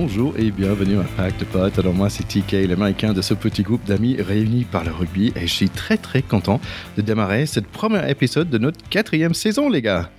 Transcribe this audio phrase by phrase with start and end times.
[0.00, 1.78] bonjour et bienvenue à Pack de Potes.
[1.78, 5.42] Alors moi c'est TK, l'américain de ce petit groupe d'amis réunis par le rugby et
[5.42, 6.58] je suis très très content
[6.96, 10.10] de démarrer cette premier épisode de notre quatrième saison les gars.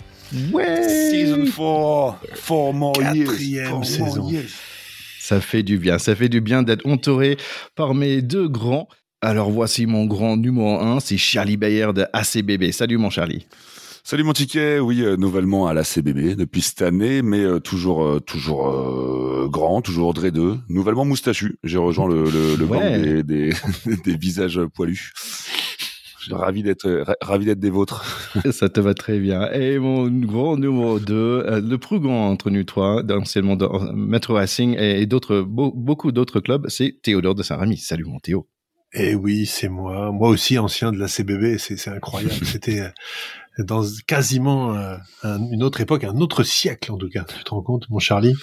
[0.54, 4.30] Ouais Season 4 Four more Quatrième saison.
[5.20, 7.38] Ça fait du bien, ça fait du bien d'être entouré
[7.76, 8.88] par mes deux grands.
[9.20, 12.72] Alors voici mon grand numéro 1, c'est Charlie Bayer de ACBB.
[12.72, 13.48] Salut mon Charlie.
[14.04, 18.04] Salut mon ticket, oui, euh, nouvellement à la CBB depuis cette année, mais euh, toujours
[18.04, 21.58] euh, toujours grand, toujours dreadeux, nouvellement moustachu.
[21.64, 23.54] J'ai rejoint le, le, le banc des, des,
[24.06, 25.14] des, visages poilus.
[26.32, 28.04] Ravi d'être ravi d'être des vôtres.
[28.52, 29.52] Ça te va très bien.
[29.52, 34.76] Et mon grand numéro 2, le plus grand entre nous trois, anciennement de Metro Racing
[34.78, 37.78] et d'autres beaucoup d'autres clubs, c'est Théodore de Saint-Rémy.
[37.78, 38.48] Salut mon Théo.
[38.94, 40.12] Et oui, c'est moi.
[40.12, 42.34] Moi aussi, ancien de la CBB, c'est incroyable.
[42.46, 42.92] C'était
[43.60, 47.24] dans quasiment euh, une autre époque, un autre siècle en tout cas.
[47.24, 48.36] Tu te rends compte, mon Charlie?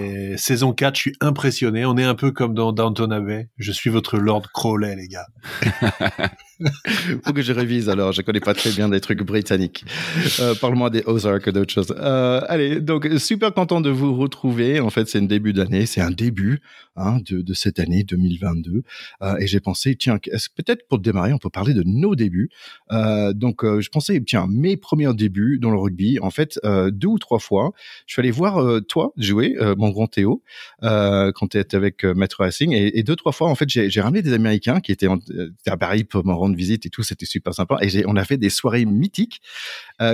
[0.00, 1.84] Et Saison 4, je suis impressionné.
[1.84, 3.48] On est un peu comme dans Downton Abbey.
[3.56, 5.26] Je suis votre Lord Crowley, les gars.
[7.24, 8.12] Faut que je révise alors.
[8.12, 9.84] Je connais pas très bien des trucs britanniques.
[10.40, 11.94] Euh, Parle-moi des Ozarks d'autres choses.
[11.98, 14.80] Euh, allez, donc super content de vous retrouver.
[14.80, 15.86] En fait, c'est un début d'année.
[15.86, 16.60] C'est un début
[16.96, 18.82] hein, de, cette année 2022.
[19.22, 22.48] Euh, et j'ai pensé, tiens, peut-être pour démarrer, on peut parler de nos débuts.
[22.92, 27.18] Euh, donc, je pensais tiens, mes premiers débuts dans le rugby, en fait, deux ou
[27.18, 27.72] trois fois,
[28.06, 30.42] je suis allé voir toi jouer, mon grand Théo,
[30.80, 34.22] quand tu étais avec Metro Racing, et, et, deux trois fois, en fait, j'ai ramené
[34.22, 35.18] des Américains qui étaient, en,
[35.66, 38.50] à Paris pour rendre visite et tout, c'était super sympa, et on a fait des
[38.50, 39.40] soirées mythiques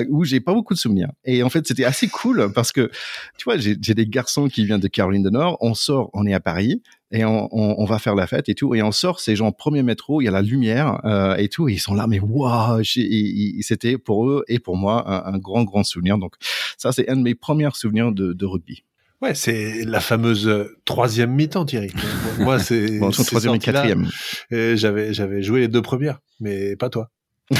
[0.09, 1.11] où j'ai pas beaucoup de souvenirs.
[1.25, 2.91] Et en fait, c'était assez cool parce que,
[3.39, 6.35] tu vois, j'ai des garçons qui viennent de Caroline du Nord, on sort, on est
[6.35, 8.75] à Paris, et on, va faire la fête et tout.
[8.75, 11.69] Et on sort, ces gens premier métro, il y a la lumière euh, et tout.
[11.69, 16.17] Ils sont là, mais waouh C'était pour eux et pour moi un, grand, grand souvenir.
[16.17, 16.35] Donc
[16.79, 18.83] ça, c'est un de mes premiers souvenirs de rugby.
[19.23, 21.93] Ouais, c'est la fameuse euh, troisième mi-temps, Thierry.
[22.41, 24.09] moi, c'est bon, troisième et quatrième.
[24.51, 27.09] J'avais j'avais joué les deux premières, mais pas toi.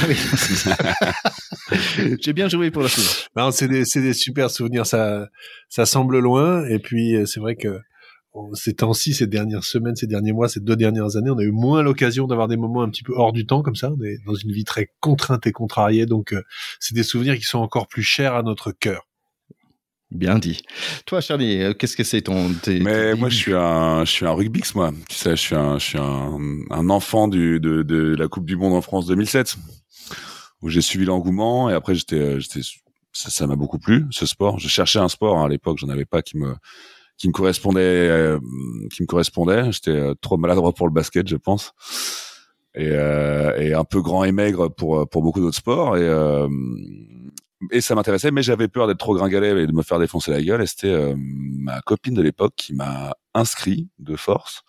[2.21, 3.29] J'ai bien joué pour la suite.
[3.51, 4.85] C'est des, des super souvenirs.
[4.85, 5.29] Ça,
[5.69, 7.79] ça semble loin, et puis euh, c'est vrai que
[8.53, 11.51] ces temps-ci, ces dernières semaines, ces derniers mois, ces deux dernières années, on a eu
[11.51, 13.91] moins l'occasion d'avoir des moments un petit peu hors du temps comme ça.
[13.91, 16.41] On est dans une vie très contrainte et contrariée, donc euh,
[16.79, 19.07] c'est des souvenirs qui sont encore plus chers à notre cœur.
[20.13, 20.61] Bien dit.
[21.07, 24.31] Toi, Charlie, euh, qu'est-ce que c'est ton Mais moi, je suis un, je suis un
[24.31, 24.91] rugbix, moi.
[25.09, 26.37] Tu sais, je suis un, je suis un,
[26.69, 29.55] un enfant du, de, de la Coupe du Monde en France 2007,
[30.61, 32.61] où j'ai suivi l'engouement et après j'étais, euh, j'étais,
[33.11, 34.59] ça m'a beaucoup plu ce sport.
[34.59, 36.53] Je cherchais un sport hein, à l'époque, j'en avais pas qui me
[37.17, 38.39] qui me correspondait, euh,
[38.93, 39.71] qui me correspondait.
[39.71, 41.73] J'étais euh, trop maladroit pour le basket, je pense,
[42.75, 45.97] et, euh, et un peu grand et maigre pour pour beaucoup d'autres sports.
[45.97, 46.07] Et
[47.71, 50.41] et ça m'intéressait, mais j'avais peur d'être trop gringalet et de me faire défoncer la
[50.41, 50.61] gueule.
[50.61, 54.63] Et c'était ma copine de l'époque qui m'a inscrit de force,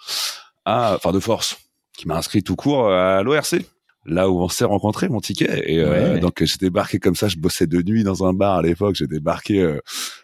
[0.65, 1.59] à, enfin de force,
[1.97, 3.65] qui m'a inscrit tout court à l'ORC
[4.06, 5.62] là où on s'est rencontrés, mon ticket.
[5.66, 7.28] Et euh, donc j'ai débarqué comme ça.
[7.28, 8.97] Je bossais de nuit dans un bar à l'époque.
[8.97, 9.81] J'ai débarqué euh,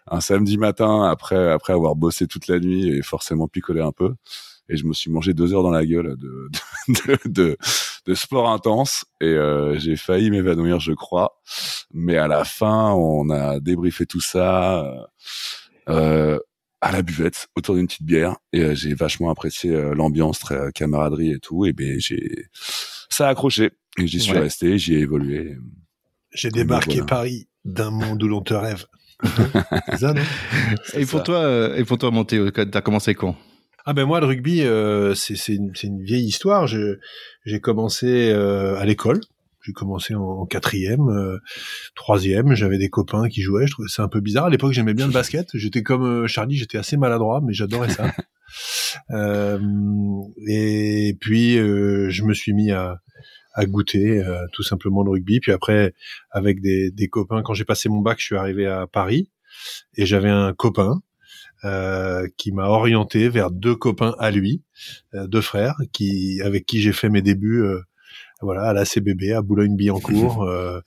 [0.06, 4.14] un samedi matin après après avoir bossé toute la nuit et forcément picolé un peu.
[4.69, 6.48] Et je me suis mangé deux heures dans la gueule de
[6.88, 7.59] de, de, de
[8.15, 11.41] sport intense et euh, j'ai failli m'évanouir, je crois.
[11.93, 15.09] Mais à la fin, on a débriefé tout ça.
[15.88, 16.39] Euh,
[16.83, 21.39] à la buvette autour d'une petite bière et j'ai vachement apprécié l'ambiance très camaraderie et
[21.39, 22.49] tout et ben j'ai
[23.10, 23.72] ça a accroché.
[23.99, 25.59] Et j'y suis resté, j'y ai évolué.
[26.33, 28.87] J'ai débarqué Paris d'un monde où l'on te rêve.
[29.99, 30.22] ça, non?
[30.94, 33.37] Et pour toi, euh, et pour toi, Monté, t'as commencé quand?
[33.84, 36.66] Ah ben moi le rugby euh, c'est une, une, vieille histoire.
[36.66, 39.20] J'ai commencé euh, à l'école.
[39.62, 41.38] J'ai commencé en, quatrième, euh,
[41.94, 42.54] troisième.
[42.54, 43.66] J'avais des copains qui jouaient.
[43.66, 44.46] Je trouvais c'est un peu bizarre.
[44.46, 45.48] À l'époque j'aimais bien le basket.
[45.54, 48.12] J'étais comme euh, Charlie, j'étais assez maladroit, mais j'adorais ça.
[49.10, 49.60] Euh,
[50.48, 52.98] et puis euh, je me suis mis à,
[53.54, 55.38] à goûter euh, tout simplement le rugby.
[55.38, 55.94] Puis après,
[56.33, 59.30] avec des, des copains, quand j'ai passé mon bac, je suis arrivé à Paris
[59.97, 61.00] et j'avais un copain
[61.65, 64.62] euh, qui m'a orienté vers deux copains à lui,
[65.12, 67.65] deux frères, qui avec qui j'ai fait mes débuts,
[68.41, 70.47] voilà, à la CBB, à Boulogne-Billancourt.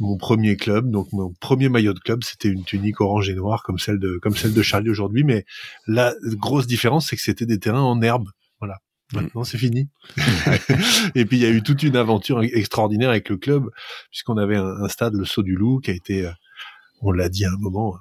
[0.00, 3.62] mon premier club, donc mon premier maillot de club, c'était une tunique orange et noire
[3.62, 5.44] comme celle de comme celle de Charlie aujourd'hui, mais
[5.86, 8.28] la grosse différence c'est que c'était des terrains en herbe,
[8.58, 8.78] voilà.
[9.14, 9.88] Maintenant, c'est fini.
[11.14, 13.68] et puis, il y a eu toute une aventure extraordinaire avec le club,
[14.10, 16.32] puisqu'on avait un, stade, le Saut du Loup, qui a été, euh,
[17.00, 17.96] on l'a dit à un moment,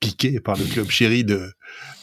[0.00, 1.52] piqué par le club chéri de,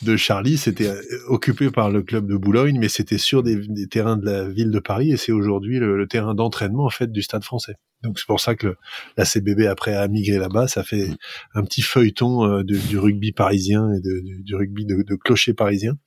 [0.04, 0.58] de Charlie.
[0.58, 3.60] C'était euh, occupé par le club de Boulogne, mais c'était sur des,
[3.90, 7.24] terrains de la ville de Paris et c'est aujourd'hui le, terrain d'entraînement en fait du
[7.24, 7.76] Stade Français.
[8.04, 8.76] Donc c'est pour ça que
[9.18, 10.68] la CBB après a migré là-bas.
[10.68, 11.10] Ça fait
[11.56, 15.98] un petit feuilleton euh, du rugby parisien et de, du, rugby de, de clocher parisien.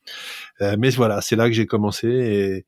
[0.61, 2.67] Euh, mais voilà, c'est là que j'ai commencé et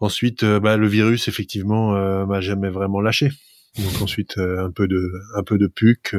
[0.00, 3.30] ensuite bah, le virus effectivement m'a jamais vraiment lâché.
[3.78, 6.14] Donc ensuite un peu de un peu de puc,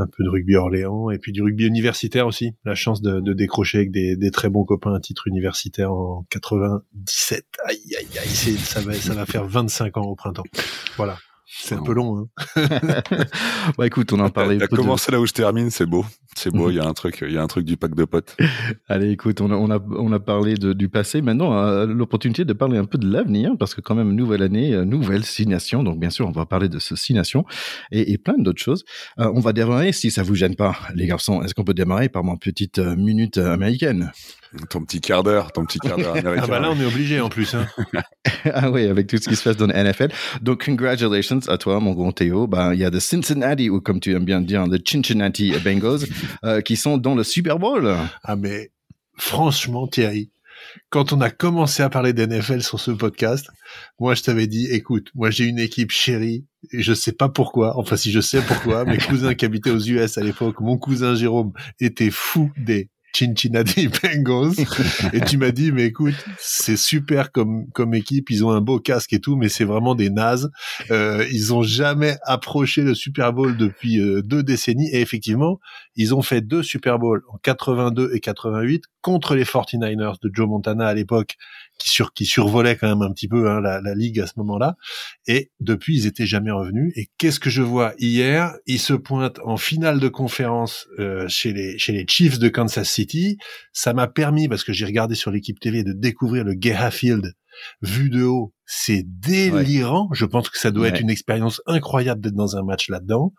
[0.00, 2.52] un peu de rugby Orléans et puis du rugby universitaire aussi.
[2.64, 7.44] La chance de, décrocher avec des, des, très bons copains un titre universitaire en 97.
[7.64, 10.44] Aïe aïe aïe, ça va ça va faire 25 ans au printemps.
[10.96, 11.16] Voilà.
[11.52, 12.28] C'est un peu long.
[12.56, 12.68] Hein.
[13.78, 14.58] bah écoute, on en parlait.
[14.58, 16.04] T'as commencé là où je termine, c'est beau.
[16.36, 18.04] C'est beau, il y a un truc, il y a un truc du pack de
[18.04, 18.36] potes.
[18.88, 21.22] Allez, écoute, on a, on a, on a parlé de, du passé.
[21.22, 24.72] Maintenant, euh, l'opportunité de parler un peu de l'avenir, parce que quand même, nouvelle année,
[24.72, 25.82] euh, nouvelle signation.
[25.82, 27.44] Donc, bien sûr, on va parler de ce signation
[27.90, 28.84] et, et plein d'autres choses.
[29.18, 32.08] Euh, on va démarrer, si ça vous gêne pas, les garçons, est-ce qu'on peut démarrer
[32.08, 34.12] par ma petite minute américaine?
[34.68, 36.42] Ton petit quart d'heure, ton petit quart d'heure américain.
[36.44, 37.54] ah bah là, on est obligé en plus.
[37.54, 37.66] Hein.
[38.52, 40.08] ah oui, avec tout ce qui se passe dans la NFL.
[40.40, 42.46] Donc, congratulations à toi, mon grand Théo.
[42.46, 46.00] Ben, il y a de Cincinnati, ou comme tu aimes bien dire, the Cincinnati Bengals,
[46.44, 47.96] euh, qui sont dans le Super Bowl.
[48.24, 48.70] Ah mais
[49.16, 50.30] franchement, Thierry,
[50.88, 53.48] quand on a commencé à parler d'NFL sur ce podcast,
[53.98, 57.78] moi je t'avais dit, écoute, moi j'ai une équipe chérie, et je sais pas pourquoi,
[57.78, 61.14] enfin si je sais pourquoi, mes cousins qui habitaient aux US à l'époque, mon cousin
[61.14, 64.54] Jérôme était fou des Cincinnati Bengals.
[65.12, 68.30] Et tu m'as dit mais écoute c'est super comme comme équipe.
[68.30, 70.50] Ils ont un beau casque et tout mais c'est vraiment des nazes.
[70.90, 74.90] Euh, ils ont jamais approché le Super Bowl depuis euh, deux décennies.
[74.92, 75.58] Et effectivement
[75.96, 80.48] ils ont fait deux Super Bowls en 82 et 88 contre les 49ers de Joe
[80.48, 81.36] Montana à l'époque
[81.80, 84.34] qui, sur, qui survolait quand même un petit peu hein, la, la, ligue à ce
[84.36, 84.76] moment-là.
[85.26, 86.92] Et depuis, ils étaient jamais revenus.
[86.94, 88.54] Et qu'est-ce que je vois hier?
[88.66, 92.88] Ils se pointent en finale de conférence euh, chez les chez les Chiefs de Kansas
[92.88, 93.38] City.
[93.72, 97.32] Ça m'a permis, parce que j'ai regardé sur l'équipe TV, de découvrir le Geha Field
[97.82, 98.54] vu de haut.
[98.66, 100.08] C'est délirant.
[100.12, 103.32] Je pense que ça doit être une expérience incroyable d'être dans un match là-dedans.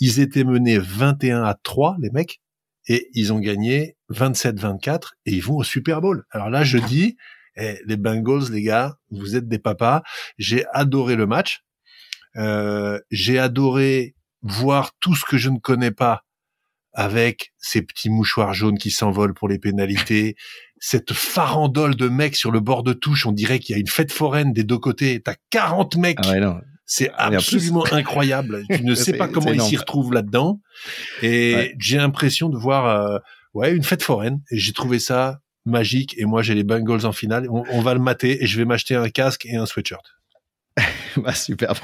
[0.00, 2.40] Ils étaient menés 21 à 3, les mecs
[2.88, 6.24] et ils ont gagné 27-24 et ils vont au Super Bowl.
[6.30, 7.16] Alors là, je dis,
[7.56, 10.02] eh, les Bengals, les gars, vous êtes des papas.
[10.38, 11.62] J'ai adoré le match.
[12.36, 16.24] Euh, j'ai adoré voir tout ce que je ne connais pas
[16.94, 20.36] avec ces petits mouchoirs jaunes qui s'envolent pour les pénalités,
[20.78, 23.88] cette farandole de mecs sur le bord de touche, on dirait qu'il y a une
[23.88, 26.18] fête foraine des deux côtés, t'as 40 mecs.
[26.24, 28.64] Ah c'est absolument incroyable.
[28.68, 30.60] Tu ne sais pas comment ils s'y retrouvent là-dedans.
[31.22, 33.18] Et j'ai l'impression de voir euh,
[33.54, 34.42] ouais une fête foraine.
[34.50, 36.14] Et j'ai trouvé ça magique.
[36.18, 37.46] Et moi, j'ai les Bengals en finale.
[37.50, 40.02] On, va le mater et je vais m'acheter un casque et un sweatshirt.
[41.16, 41.78] bah, superbe.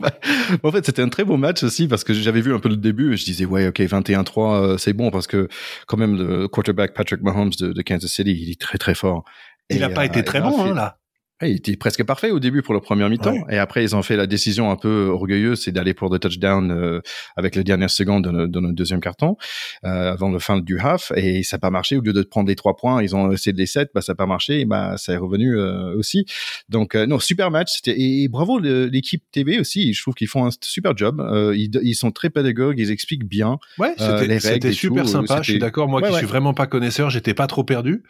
[0.62, 2.76] en fait, c'était un très beau match aussi parce que j'avais vu un peu le
[2.76, 5.48] début et je disais, ouais, ok, 21-3, euh, c'est bon parce que
[5.86, 9.24] quand même, le quarterback Patrick Mahomes de, Kansas City, il est très très fort.
[9.70, 10.98] Il n'a pas été euh, très bon, hein, là
[11.42, 13.34] il était presque parfait au début pour le premier mi-temps.
[13.50, 16.70] Et après, ils ont fait la décision un peu orgueilleuse, c'est d'aller pour le touchdown
[16.70, 17.00] euh,
[17.36, 19.36] avec les dernières secondes de, notre deuxième carton,
[19.84, 21.10] euh, avant le fin du half.
[21.16, 21.96] Et ça n'a pas marché.
[21.96, 23.90] Au lieu de prendre les trois points, ils ont essayé de les sept.
[23.94, 24.60] Bah, ça n'a pas marché.
[24.60, 26.24] Et bah, ça est revenu euh, aussi.
[26.68, 27.80] Donc, non, super match.
[27.86, 29.92] Et, et bravo l'équipe TV aussi.
[29.92, 31.20] Je trouve qu'ils font un super job.
[31.56, 32.78] Ils, ils, sont très pédagogues.
[32.78, 34.40] Ils expliquent bien ouais, les règles.
[34.40, 35.42] C'était super sympa.
[35.42, 35.88] Je suis d'accord.
[35.88, 38.04] Moi, qui suis vraiment pas connaisseur, j'étais pas trop perdu.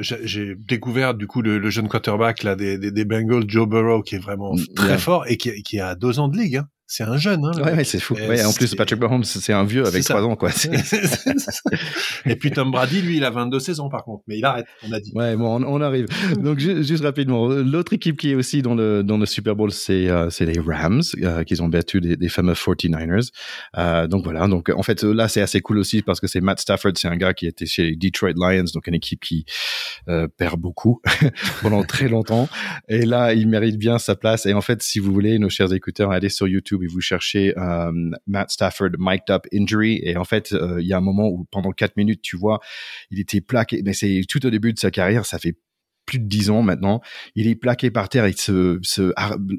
[0.00, 4.02] J'ai découvert du coup le, le jeune quarterback là des, des, des, Bengals, Joe Burrow
[4.02, 6.56] qui est vraiment mm, très fort et qui, qui a deux ans de ligue.
[6.56, 6.68] Hein.
[6.96, 7.44] C'est un jeune.
[7.44, 8.14] Hein, ouais, c'est fou.
[8.14, 10.50] Ouais, en plus, Patrick Mahomes, c'est un vieux avec trois ans, quoi.
[12.24, 14.92] et puis Tom Brady, lui, il a 22 saisons, par contre, mais il arrête, on
[14.92, 15.10] a dit.
[15.12, 16.06] Ouais, bon, on, arrive.
[16.38, 20.08] Donc, juste rapidement, l'autre équipe qui est aussi dans le, dans le Super Bowl, c'est
[20.08, 23.30] euh, les Rams, euh, qui ont battu des, des fameux 49ers.
[23.76, 24.46] Euh, donc, voilà.
[24.46, 27.16] Donc, en fait, là, c'est assez cool aussi parce que c'est Matt Stafford, c'est un
[27.16, 29.46] gars qui était chez Detroit Lions, donc une équipe qui
[30.08, 31.00] euh, perd beaucoup
[31.60, 32.48] pendant très longtemps.
[32.88, 34.46] Et là, il mérite bien sa place.
[34.46, 37.92] Et en fait, si vous voulez, nos chers écouteurs, allez sur YouTube vous cherchez euh,
[38.26, 41.44] Matt Stafford mic'd up injury et en fait euh, il y a un moment où
[41.50, 42.60] pendant quatre minutes tu vois
[43.10, 45.56] il était plaqué mais c'est tout au début de sa carrière ça fait
[46.06, 47.00] plus de dix ans maintenant.
[47.34, 49.14] Il est plaqué par terre, il se, se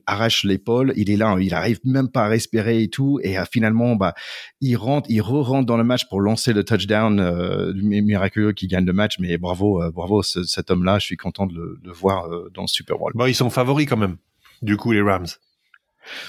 [0.05, 3.19] arrache l'épaule, il est là, il arrive même pas à respirer et tout.
[3.23, 4.13] Et euh, finalement, bah,
[4.61, 8.93] il rentre, il re-rentre dans le match pour lancer le touchdown miraculeux qui gagne le
[8.93, 9.17] match.
[9.17, 10.99] Mais bravo, bravo cet homme-là.
[10.99, 13.11] Je suis content de le, voir dans le Super Bowl.
[13.15, 14.17] Bon, ils sont favoris quand même.
[14.61, 15.25] Du coup, les Rams.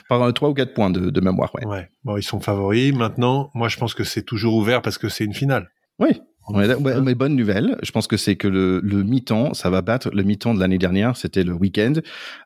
[0.08, 1.66] Par 3 ou 4 points de, de mémoire, ouais.
[1.66, 1.88] ouais.
[2.04, 2.94] Bon, ils sont favoris.
[2.94, 5.68] Maintenant, moi, je pense que c'est toujours ouvert parce que c'est une finale.
[5.98, 6.10] Oui.
[6.52, 10.22] mais bonne nouvelle, je pense que c'est que le, le mi-temps, ça va battre le
[10.22, 11.94] mi-temps de l'année dernière, c'était le week-end,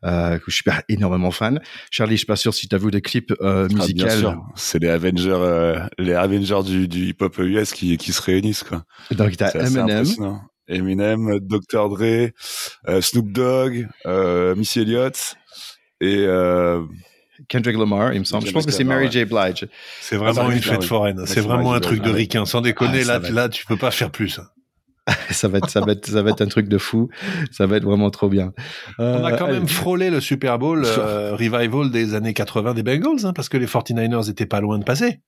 [0.04, 1.60] euh, que je suis pas énormément fan.
[1.90, 4.06] Charlie, je suis pas sûr si tu as vu des clips euh, Ah, musicaux.
[4.06, 4.42] bien sûr.
[4.54, 8.84] C'est les Avengers, euh, les Avengers du, du hip-hop US qui, qui se réunissent, quoi.
[9.10, 10.04] Donc, tu as C'est assez Eminem.
[10.68, 11.88] Eminem, Dr.
[11.90, 12.30] Dre,
[12.88, 15.34] euh, Snoop Dogg, euh, Missy Elliott
[16.00, 16.80] et euh,
[17.48, 18.46] Kendrick Lamar, il me semble.
[18.46, 19.10] Je pense que c'est Mary.
[19.10, 19.24] J.
[19.24, 19.66] Blige.
[20.00, 21.22] C'est Ah, vraiment va une fête foraine.
[21.26, 22.44] C'est vraiment vrai, un truc de ricain.
[22.44, 24.40] Sans déconner, Ah, là, là, tu peux pas faire plus.
[25.30, 27.08] ça va être, ça va être, ça va être un truc de fou.
[27.50, 28.52] Ça va être vraiment trop bien.
[29.00, 29.54] Euh, On a quand allez.
[29.58, 33.56] même frôlé le Super Bowl euh, revival des années 80 des Bengals, hein, parce que
[33.56, 35.20] les 49ers étaient pas loin de passer.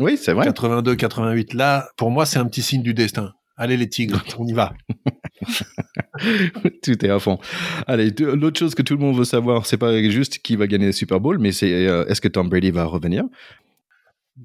[0.00, 0.44] Oui, c'est vrai.
[0.46, 1.54] 82, 88.
[1.54, 3.32] Là, pour moi, c'est un petit signe du destin.
[3.56, 4.72] Allez les Tigres, on y va.
[6.82, 7.38] Tout est à fond.
[7.86, 10.86] Allez, l'autre chose que tout le monde veut savoir, c'est pas juste qui va gagner
[10.86, 13.24] le Super Bowl, mais c'est euh, est-ce que Tom Brady va revenir?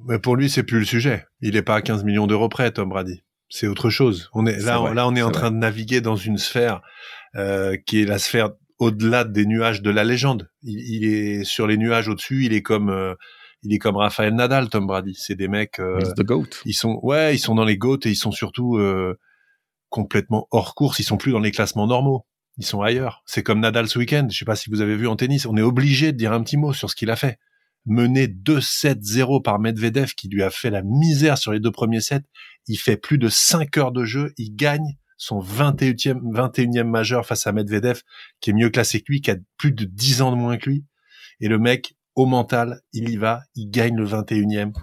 [0.08, 1.26] Mais pour lui, c'est plus le sujet.
[1.42, 3.24] Il est pas à 15 millions d'euros près, Tom Brady.
[3.50, 4.30] C'est autre chose.
[4.34, 6.82] On est là, vrai, là, on est en train de naviguer dans une sphère
[7.36, 10.50] euh, qui est la sphère au-delà des nuages de la légende.
[10.64, 12.44] Il, il est sur les nuages au-dessus.
[12.46, 13.14] Il est comme, euh,
[13.64, 15.16] il est comme Raphaël Nadal, Tom Brady.
[15.18, 15.80] C'est des mecs.
[15.80, 16.48] euh, the GOAT.
[16.66, 19.18] ils sont, ouais, ils sont dans les goats et ils sont surtout euh,
[19.90, 21.00] complètement hors course.
[21.00, 22.26] Ils sont plus dans les classements normaux.
[22.58, 23.22] Ils sont ailleurs.
[23.26, 24.28] C'est comme Nadal ce week-end.
[24.30, 25.46] Je sais pas si vous avez vu en tennis.
[25.46, 27.38] On est obligé de dire un petit mot sur ce qu'il a fait.
[27.86, 32.24] Mené 2-7-0 par Medvedev qui lui a fait la misère sur les deux premiers sets.
[32.68, 34.34] Il fait plus de 5 heures de jeu.
[34.38, 38.02] Il gagne son 21e, 21e majeur face à Medvedev
[38.42, 40.70] qui est mieux classé que lui, qui a plus de 10 ans de moins que
[40.70, 40.86] lui.
[41.40, 43.42] Et le mec, au mental, il y va.
[43.56, 44.74] Il gagne le 21e.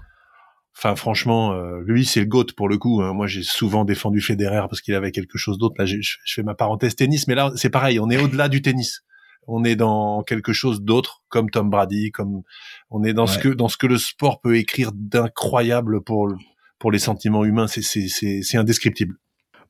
[0.76, 3.00] Enfin, franchement, euh, lui, c'est le GOAT pour le coup.
[3.00, 3.12] hein.
[3.14, 5.76] Moi, j'ai souvent défendu Federer parce qu'il avait quelque chose d'autre.
[5.78, 8.00] Là, je, je fais ma parenthèse tennis, mais là, c'est pareil.
[8.00, 9.02] On est au-delà du tennis.
[9.47, 12.43] On est dans quelque chose d'autre, comme Tom Brady, comme
[12.90, 16.33] on est dans ce que dans ce que le sport peut écrire d'incroyable pour
[16.78, 17.66] pour les sentiments humains.
[17.66, 19.16] C'est c'est c'est c'est indescriptible.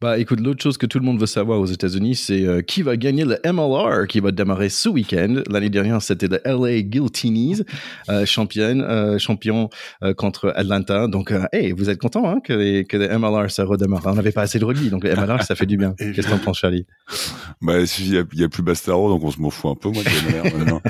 [0.01, 2.83] Bah écoute, l'autre chose que tout le monde veut savoir aux États-Unis, c'est euh, qui
[2.83, 5.43] va gagner le MLR qui va démarrer ce week-end?
[5.49, 7.63] L'année dernière, c'était le LA Guiltinis,
[8.09, 9.71] euh, championne, euh, champion
[10.03, 11.07] euh, contre Atlanta.
[11.07, 14.03] Donc, euh, hey, vous êtes content hein, que, les, que le MLR ça redémarre.
[14.07, 15.95] On n'avait pas assez de rugby, donc le MLR ça fait du bien.
[15.99, 16.87] Qu'est-ce que t'en penses, Charlie?
[17.63, 19.75] Bah, il y a, il y a plus Bastaro, donc on se m'en fout un
[19.75, 20.83] peu, moi, de maintenant.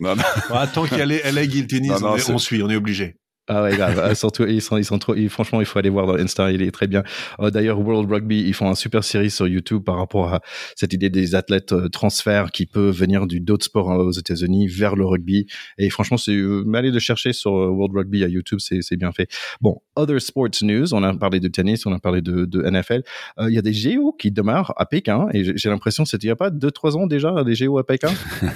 [0.00, 0.22] non, non.
[0.50, 1.90] Ah, tant qu'il y a les LA Guiltinis,
[2.28, 3.16] on suit, on est obligé.
[3.48, 3.98] Ah ouais, grave.
[3.98, 6.52] Euh, surtout, ils sont, ils sont trop, ils- franchement, il faut aller voir dans Insta,
[6.52, 7.02] il est très bien.
[7.40, 10.40] Euh, D'ailleurs, World Rugby, ils font un super série sur YouTube par rapport à
[10.76, 14.66] cette idée des athlètes euh, transferts qui peuvent venir du d'autres sports euh, aux États-Unis
[14.68, 15.46] vers le rugby.
[15.78, 18.82] Et franchement, c'est, euh, mais allez le chercher sur euh, World Rugby à YouTube, c'est,
[18.82, 19.28] c'est bien fait.
[19.60, 23.02] Bon, other sports news, on a parlé de tennis, on a parlé de, de NFL.
[23.38, 26.26] Euh, Il y a des géos qui démarrent à Pékin et j'ai l'impression que c'était
[26.26, 28.10] il y a pas deux, trois ans déjà, des géos à Pékin.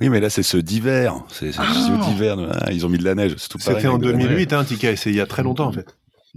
[0.00, 1.14] Oui, mais là, c'est ceux d'hiver.
[1.28, 2.06] C'est c'est Ah.
[2.08, 2.36] d'hiver.
[2.60, 3.34] Ah, ils ont mis de la neige.
[3.38, 3.76] C'est tout pareil.
[3.76, 4.27] C'était en avec de la neige.
[4.28, 4.96] 2008, hein, Tika.
[4.96, 5.96] C'est il y a très longtemps en fait.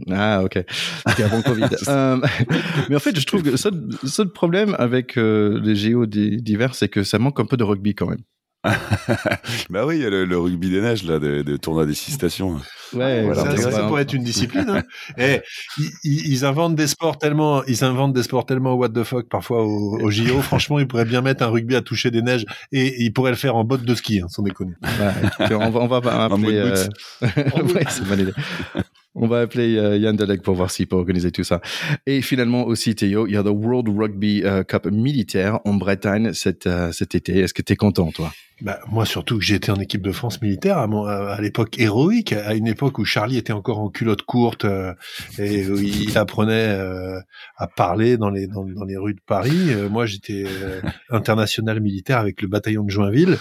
[0.09, 0.63] Ah, ok.
[1.07, 1.65] C'était avant Covid.
[1.87, 2.17] Euh,
[2.89, 6.87] mais en fait, je trouve que le problème avec euh, les géos d'hi- d'hiver, c'est
[6.89, 8.21] que ça manque un peu de rugby quand même.
[9.71, 11.95] bah oui, il y a le, le rugby des neiges, là, des, des tournois des
[11.95, 12.59] six stations.
[12.93, 14.69] Ouais, Voilà, ça, pourrait être une discipline.
[14.69, 14.83] Hein.
[15.17, 15.41] Eh,
[16.03, 19.99] ils, inventent des sports tellement, ils inventent des sports tellement what the fuck parfois au,
[19.99, 20.41] au JO.
[20.41, 23.37] Franchement, ils pourraient bien mettre un rugby à toucher des neiges et ils pourraient le
[23.37, 24.73] faire en botte de ski, hein, sans déconner.
[24.83, 26.57] Ouais, on va, on va appeler.
[26.57, 26.85] euh,
[27.21, 28.03] ouais, c'est.
[29.13, 31.59] On va appeler euh, Yann Delec pour voir s'il peut organiser tout ça.
[32.05, 36.31] Et finalement aussi, Théo, il y a le World Rugby euh, Cup militaire en Bretagne
[36.31, 37.39] cet, euh, cet été.
[37.39, 38.31] Est-ce que tu es content, toi?
[38.61, 42.67] Bah, moi surtout que j'étais en équipe de France militaire à, l'époque héroïque, à une
[42.67, 44.67] époque où Charlie était encore en culotte courte
[45.39, 46.77] et où il apprenait
[47.57, 49.73] à parler dans les dans, les rues de Paris.
[49.89, 50.45] Moi j'étais
[51.09, 53.39] international militaire avec le bataillon de Joinville.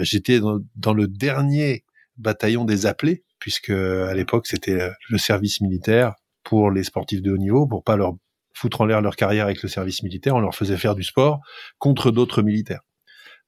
[0.00, 1.84] J'étais dans le dernier
[2.16, 7.32] bataillon des appelés puisque à l'époque c'était euh, le service militaire pour les sportifs de
[7.32, 8.12] haut niveau pour pas leur
[8.54, 11.40] foutre en l'air leur carrière avec le service militaire, on leur faisait faire du sport
[11.78, 12.80] contre d'autres militaires.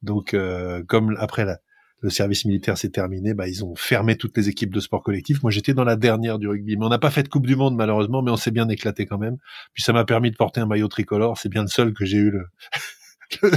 [0.03, 1.59] Donc, euh, comme après la-
[2.01, 5.41] le service militaire s'est terminé, bah, ils ont fermé toutes les équipes de sport collectif.
[5.43, 7.55] Moi, j'étais dans la dernière du rugby, mais on n'a pas fait de Coupe du
[7.55, 9.37] Monde malheureusement, mais on s'est bien éclaté quand même.
[9.75, 11.39] Puis ça m'a permis de porter un maillot tricolore.
[11.39, 12.45] C'est bien le seul que j'ai eu le,
[13.43, 13.51] le,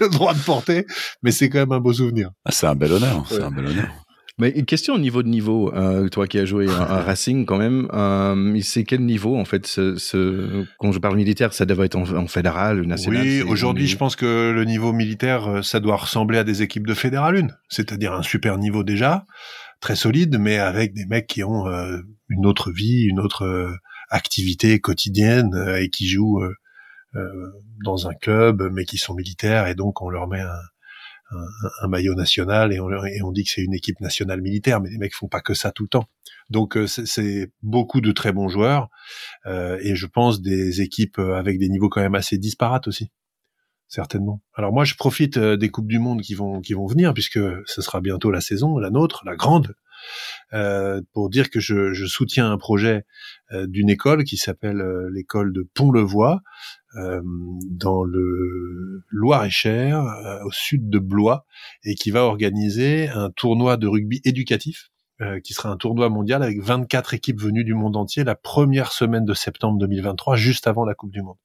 [0.00, 0.86] le droit de porter,
[1.22, 2.30] mais c'est quand même un beau souvenir.
[2.46, 3.26] Ah, c'est un bel honneur.
[3.28, 3.88] C'est un bel honneur.
[4.40, 6.72] Mais une question au niveau de niveau, euh, toi qui as joué un
[7.08, 11.52] Racing quand même, euh, c'est quel niveau en fait ce, ce- Quand je parle militaire,
[11.52, 15.46] ça devrait être en, en fédéral national Oui, aujourd'hui, je pense que le niveau militaire,
[15.48, 19.26] euh, ça doit ressembler à des équipes de Fédéral 1, c'est-à-dire un super niveau déjà,
[19.80, 23.70] très solide, mais avec des mecs qui ont euh, une autre vie, une autre euh,
[24.10, 26.40] activité quotidienne et qui jouent
[27.84, 30.48] dans un club, mais qui sont militaires, et donc on leur met un,
[31.82, 34.90] un, maillot national et on, et on dit que c'est une équipe nationale militaire, mais
[34.90, 36.08] les mecs font pas que ça tout le temps.
[36.50, 38.88] Donc euh, c'est beaucoup de très bons joueurs
[39.46, 43.10] euh, et je pense des équipes avec des niveaux quand même assez disparates aussi
[43.90, 44.40] certainement.
[44.54, 47.40] Alors moi, je profite euh, des coupes du monde qui vont qui vont venir puisque
[47.66, 49.74] ce sera bientôt la saison, la nôtre, la grande,
[50.54, 53.04] euh, pour dire que je, je soutiens un projet
[53.52, 54.80] euh, d'une école qui s'appelle
[55.12, 56.40] l'école de Pont-le-Voix
[56.94, 60.04] dans le Loir-et-Cher,
[60.44, 61.46] au sud de Blois,
[61.84, 64.90] et qui va organiser un tournoi de rugby éducatif.
[65.44, 69.24] qui sera un tournoi mondial avec 24 équipes venues du monde entier la première semaine
[69.24, 71.36] de septembre 2023, juste avant la Coupe du Monde.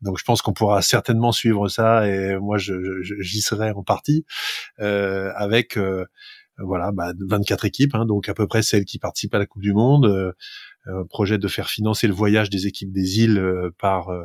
[0.00, 4.24] Donc je pense qu'on pourra certainement suivre ça et moi j'y je, serai en partie
[4.80, 6.04] euh, avec euh,
[6.58, 9.62] voilà bah, 24 équipes, hein, donc à peu près celles qui participent à la Coupe
[9.62, 10.34] du Monde.
[10.86, 14.24] Euh, projet de faire financer le voyage des équipes des îles euh, par euh,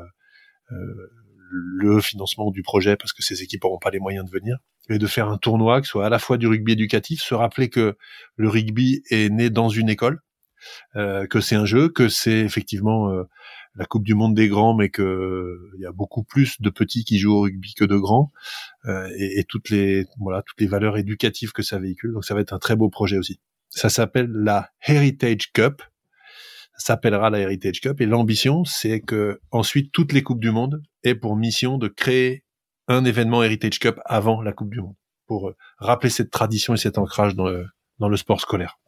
[0.72, 4.58] le financement du projet parce que ces équipes n'auront pas les moyens de venir
[4.90, 7.70] et de faire un tournoi qui soit à la fois du rugby éducatif, se rappeler
[7.70, 7.98] que
[8.36, 10.22] le rugby est né dans une école,
[10.96, 13.12] que c'est un jeu, que c'est effectivement
[13.80, 17.06] la Coupe du Monde des grands, mais que il y a beaucoup plus de petits
[17.06, 18.32] qui jouent au rugby que de grands,
[18.86, 22.14] euh, et, et, toutes les voilà toutes les valeurs éducatives que ça véhicule.
[22.14, 23.40] Donc ça va être un très beau projet aussi.
[23.70, 25.82] Ça s'appelle la Heritage Cup.
[26.79, 31.13] S'appellera la Heritage Cup et l'ambition c'est que ensuite toutes les coupes du monde aient
[31.13, 32.43] pour mission de créer
[32.88, 34.95] un événement Heritage Cup avant la Coupe du Monde
[35.27, 37.67] pour euh, rappeler cette tradition et cet ancrage dans le
[38.00, 38.79] dans le sport scolaire.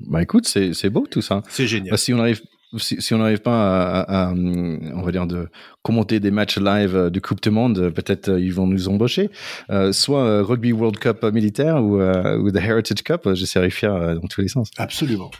[0.00, 1.42] Bah écoute, c'est beau tout ça.
[1.48, 1.90] C'est génial.
[1.90, 2.40] Bah, si on arrive
[2.78, 5.48] si, on n'arrive pas à, on va dire, de
[5.82, 9.30] commenter des matchs live euh, de Coupe du Monde, peut-être euh, ils vont nous embaucher.
[9.70, 14.28] Euh, soit Rugby World Cup militaire ou, ou The Heritage Cup, je serais fier dans
[14.28, 14.70] tous les sens.
[14.76, 15.30] Absolument.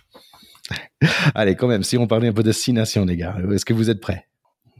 [1.34, 3.74] Allez, quand même, si on parlait un peu de six nations, les gars, est-ce que
[3.74, 4.26] vous êtes prêts?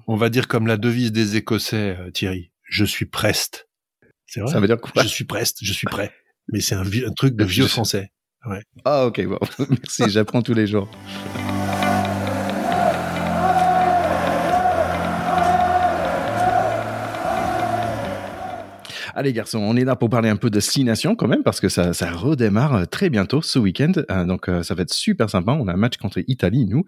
[0.07, 3.69] On va dire comme la devise des Écossais, Thierry, je suis preste.
[4.27, 4.53] C'est vrai?
[4.53, 5.03] Ça veut dire quoi?
[5.03, 6.13] Je suis preste, je suis prêt.
[6.53, 8.11] Mais c'est un, un, truc de vieux français.
[8.47, 8.63] Ouais.
[8.85, 9.39] Ah ok, bon.
[9.69, 10.89] merci, j'apprends tous les jours.
[19.21, 21.61] Allez garçons, on est là pour parler un peu de Six Nations quand même, parce
[21.61, 23.93] que ça, redémarre euh, très bientôt ce week-end.
[24.11, 25.53] Euh, donc euh, ça va être super sympa.
[25.53, 26.87] On a un match contre Italie, nous,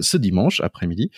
[0.00, 1.10] ce dimanche après-midi.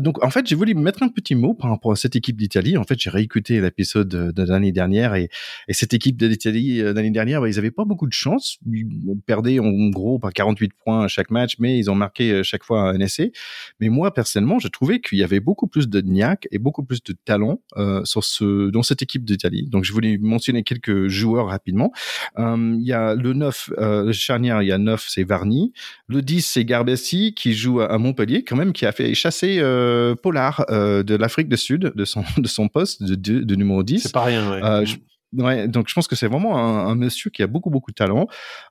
[0.00, 2.76] donc en fait, j'ai voulu mettre un petit mot par rapport à cette équipe d'Italie.
[2.76, 5.28] En fait, j'ai réécouté l'épisode de, l'année dernière et,
[5.68, 8.58] et, cette équipe d'Italie l'année dernière, bah, ils n'avaient pas beaucoup de chance.
[8.66, 8.88] Ils
[9.26, 12.90] perdaient en gros par 48 points à chaque match, mais ils ont marqué chaque fois
[12.90, 13.30] un essai.
[13.78, 17.00] Mais moi, personnellement, je trouvais qu'il y avait beaucoup plus de niaque et beaucoup plus
[17.00, 19.68] de talent dans cette équipe d'Italie.
[19.68, 21.92] Donc je voulais mentionner quelques joueurs rapidement.
[22.38, 25.72] Euh, il y a le 9, euh, le charnière, il y a 9, c'est Varny.
[26.08, 30.14] Le 10, c'est Garbessi qui joue à Montpellier, quand même, qui a fait chasser euh,
[30.14, 34.00] Polar euh, de l'Afrique du Sud, de son, de son poste de, de, numéro 10.
[34.00, 34.84] C'est pas rien, ouais.
[35.32, 37.94] Ouais, donc je pense que c'est vraiment un, un, monsieur qui a beaucoup beaucoup de
[37.94, 38.26] talent.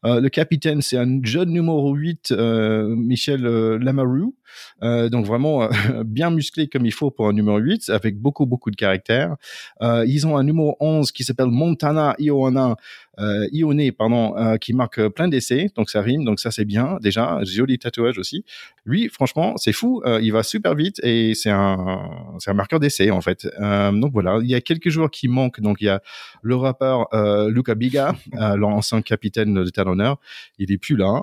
[0.05, 4.35] Euh, le capitaine, c'est un jeune numéro 8, euh, Michel euh, Lamarou.
[4.83, 5.69] Euh, donc vraiment euh,
[6.05, 9.35] bien musclé comme il faut pour un numéro 8, avec beaucoup beaucoup de caractère.
[9.81, 12.75] Euh, ils ont un numéro 11 qui s'appelle Montana Ioana,
[13.19, 17.39] euh, Ione, pardon, qui marque plein d'essais, donc ça rime, donc ça c'est bien déjà,
[17.43, 18.45] joli tatouage aussi.
[18.85, 22.09] Lui, franchement, c'est fou, il va super vite et c'est un,
[22.39, 23.47] c'est un marqueur d'essais en fait.
[23.59, 26.01] Donc voilà, il y a quelques joueurs qui manquent, donc il y a
[26.41, 27.07] le rappeur
[27.49, 28.15] Luca Biga,
[28.55, 30.17] l'ancien capitaine de Talonneur,
[30.57, 31.21] il est plus là,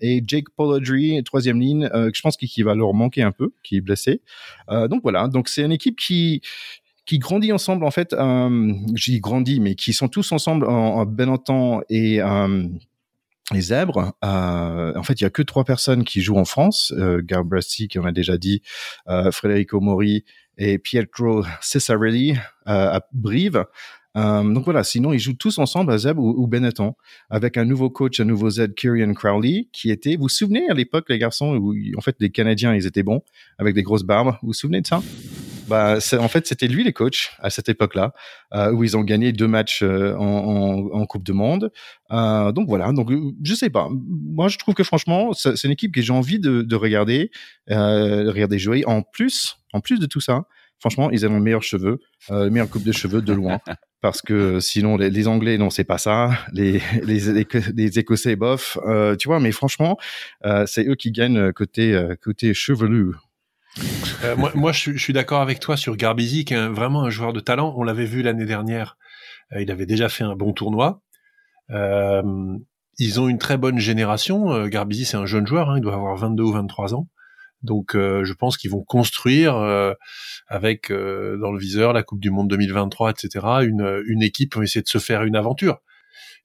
[0.00, 3.80] et Jake Polodry, troisième ligne, je pense qu'il va leur manquer un peu, qui est
[3.80, 4.22] blessé.
[4.68, 6.42] donc voilà, donc c'est une équipe qui
[7.06, 8.12] qui grandit ensemble en fait.
[8.12, 12.66] Euh, J'y grandis, mais qui sont tous ensemble en, en et euh,
[13.52, 14.14] les zèbres.
[14.24, 16.92] Euh, en fait, il y a que trois personnes qui jouent en France.
[16.96, 18.62] Euh, Garbrassi, qui en a déjà dit,
[19.08, 20.24] euh, Federico Mori
[20.56, 23.64] et Pietro Cesarelli euh, à Brive.
[24.16, 26.94] Euh, donc voilà, sinon ils jouent tous ensemble à Zeb ou, Benetton,
[27.30, 30.74] avec un nouveau coach, un nouveau Z, Kieran Crowley, qui était, vous vous souvenez à
[30.74, 33.22] l'époque les garçons, où en fait les Canadiens ils étaient bons,
[33.58, 35.02] avec des grosses barbes, vous vous souvenez de ça?
[35.68, 38.12] Bah, en fait, c'était lui les coachs à cette époque-là,
[38.54, 41.72] euh, où ils ont gagné deux matchs euh, en, en, en, Coupe de Monde.
[42.10, 42.92] Euh, donc voilà.
[42.92, 43.10] Donc
[43.42, 43.88] je sais pas.
[43.90, 47.30] Moi, je trouve que franchement, c'est une équipe que j'ai envie de, de regarder,
[47.70, 48.84] euh, de regarder jouer.
[48.86, 50.44] En plus, en plus de tout ça,
[50.84, 51.98] franchement, ils ont les meilleurs cheveux,
[52.30, 53.58] euh, meilleure coupe de cheveux de loin.
[54.02, 57.20] parce que sinon les, les Anglais non c'est pas ça, les les,
[57.74, 59.40] les, Écossais bof, euh, tu vois.
[59.40, 59.96] Mais franchement,
[60.44, 63.14] euh, c'est eux qui gagnent côté euh, côté chevelu.
[64.24, 67.10] Euh, moi, moi, je, je suis d'accord avec toi sur Garbizi, qui est vraiment un
[67.10, 67.74] joueur de talent.
[67.76, 68.96] On l'avait vu l'année dernière.
[69.52, 71.00] Euh, il avait déjà fait un bon tournoi.
[71.70, 72.22] Euh,
[72.98, 74.52] ils ont une très bonne génération.
[74.52, 75.70] Euh, Garbizi, c'est un jeune joueur.
[75.70, 77.08] Hein, il doit avoir 22 ou 23 ans.
[77.64, 79.54] Donc je pense qu'ils vont construire
[80.48, 83.46] avec dans le viseur la Coupe du Monde 2023, etc.
[83.62, 85.80] Une, une équipe va essayer de se faire une aventure.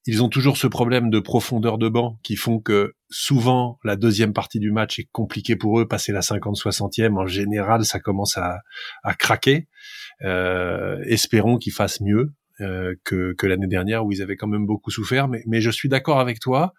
[0.05, 4.33] Ils ont toujours ce problème de profondeur de banc qui font que souvent la deuxième
[4.33, 5.87] partie du match est compliquée pour eux.
[5.87, 8.61] Passer la 50-60e, en général, ça commence à,
[9.03, 9.67] à craquer.
[10.23, 14.65] Euh, espérons qu'ils fassent mieux euh, que, que l'année dernière où ils avaient quand même
[14.65, 15.27] beaucoup souffert.
[15.27, 16.73] Mais, mais je suis d'accord avec toi.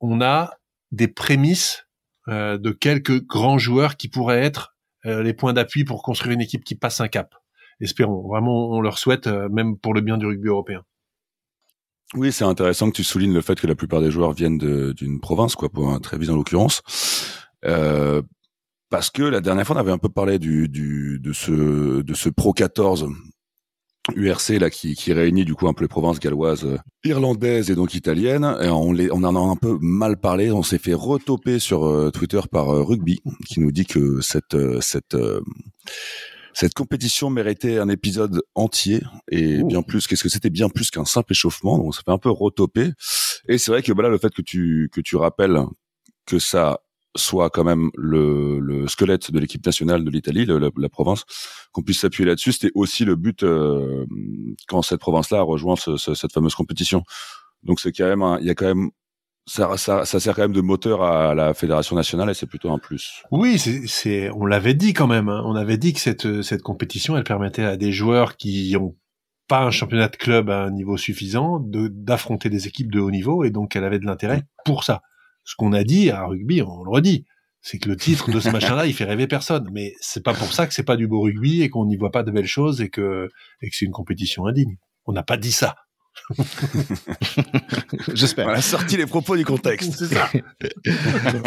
[0.00, 0.52] On a
[0.92, 1.86] des prémices
[2.28, 4.74] euh, de quelques grands joueurs qui pourraient être
[5.06, 7.34] euh, les points d'appui pour construire une équipe qui passe un cap.
[7.80, 8.26] Espérons.
[8.28, 10.82] Vraiment, on leur souhaite, euh, même pour le bien du rugby européen.
[12.14, 15.20] Oui, c'est intéressant que tu soulignes le fait que la plupart des joueurs viennent d'une
[15.20, 16.82] province, quoi, pour un Trévis en l'occurrence.
[17.64, 18.22] Euh,
[18.88, 22.14] parce que la dernière fois, on avait un peu parlé du, du de ce de
[22.14, 23.08] ce Pro 14
[24.14, 27.74] URC là qui, qui réunit du coup un peu les provinces galloises, euh, irlandaises et
[27.74, 28.56] donc italiennes.
[28.60, 30.50] Et on, les, on en a un peu mal parlé.
[30.50, 35.16] On s'est fait retoper sur euh, Twitter par Rugby qui nous dit que cette cette
[36.54, 40.06] cette compétition méritait un épisode entier et bien plus.
[40.06, 42.92] Qu'est-ce que c'était bien plus qu'un simple échauffement Donc ça fait un peu retoper.
[43.48, 45.58] Et c'est vrai que voilà le fait que tu que tu rappelles
[46.26, 46.80] que ça
[47.16, 51.24] soit quand même le, le squelette de l'équipe nationale de l'Italie, la, la, province,
[51.72, 52.52] qu'on puisse s'appuyer là-dessus.
[52.52, 54.06] C'était aussi le but euh,
[54.68, 57.04] quand cette province-là a rejoint ce, cette fameuse compétition.
[57.62, 58.90] Donc c'est quand même, il y a quand même
[59.46, 62.70] ça, ça, ça, sert quand même de moteur à la fédération nationale et c'est plutôt
[62.70, 63.22] un plus.
[63.30, 65.28] Oui, c'est, on l'avait dit quand même.
[65.28, 65.42] Hein.
[65.44, 68.96] On avait dit que cette, cette compétition, elle permettait à des joueurs qui ont
[69.46, 73.10] pas un championnat de club à un niveau suffisant de d'affronter des équipes de haut
[73.10, 75.02] niveau et donc elle avait de l'intérêt pour ça.
[75.44, 77.26] Ce qu'on a dit à rugby, on le redit,
[77.60, 79.68] c'est que le titre de ce machin-là, il fait rêver personne.
[79.72, 82.10] Mais c'est pas pour ça que c'est pas du beau rugby et qu'on n'y voit
[82.10, 83.28] pas de belles choses et que
[83.62, 84.76] et que c'est une compétition indigne.
[85.06, 85.76] On n'a pas dit ça.
[88.14, 88.46] J'espère.
[88.46, 89.92] On a sorti les propos du contexte.
[89.92, 90.28] C'est ça.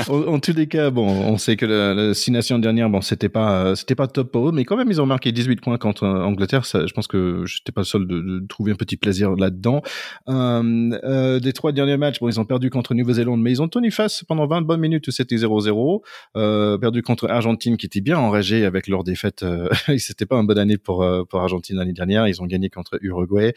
[0.11, 3.29] en, tous les cas, bon, on sait que la, la six nations dernière, bon, c'était
[3.29, 6.03] pas, c'était pas top pour eux, mais quand même, ils ont marqué 18 points contre
[6.03, 6.65] euh, Angleterre.
[6.65, 9.81] Ça, je pense que j'étais pas le seul de, de, trouver un petit plaisir là-dedans.
[10.29, 13.67] Euh, euh, des trois derniers matchs, bon, ils ont perdu contre Nouvelle-Zélande, mais ils ont
[13.67, 16.01] tenu face pendant 20 bonnes minutes où c'était 0-0.
[16.35, 19.43] Euh, perdu contre Argentine, qui était bien enragé avec leur défaite.
[19.43, 22.27] Euh, c'était pas une bonne année pour, pour Argentine l'année dernière.
[22.27, 23.53] Ils ont gagné contre Uruguay.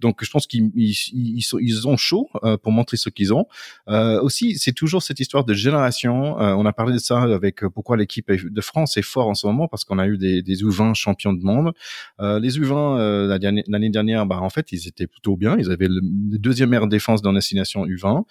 [0.00, 3.32] Donc, je pense qu'ils ils, ils, sont, ils ont chaud euh, pour montrer ce qu'ils
[3.32, 3.46] ont.
[3.88, 6.40] Euh, aussi, c'est toujours cette histoire de génération.
[6.40, 9.46] Euh, on a parlé de ça avec pourquoi l'équipe de France est fort en ce
[9.46, 11.72] moment parce qu'on a eu des, des U20 champions de monde.
[12.20, 13.38] les U20
[13.68, 15.56] l'année dernière, bah en fait, ils étaient plutôt bien.
[15.58, 16.00] Ils avaient le,
[16.38, 18.24] deuxième meilleure défense dans destination U20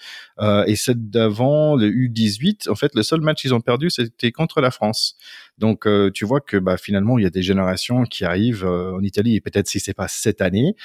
[0.68, 2.70] et celle d'avant, le U18.
[2.70, 5.16] En fait, le seul match qu'ils ont perdu, c'était contre la France.
[5.58, 9.36] Donc, tu vois que bah, finalement, il y a des générations qui arrivent en Italie
[9.36, 10.76] et peut-être si c'est pas cette année,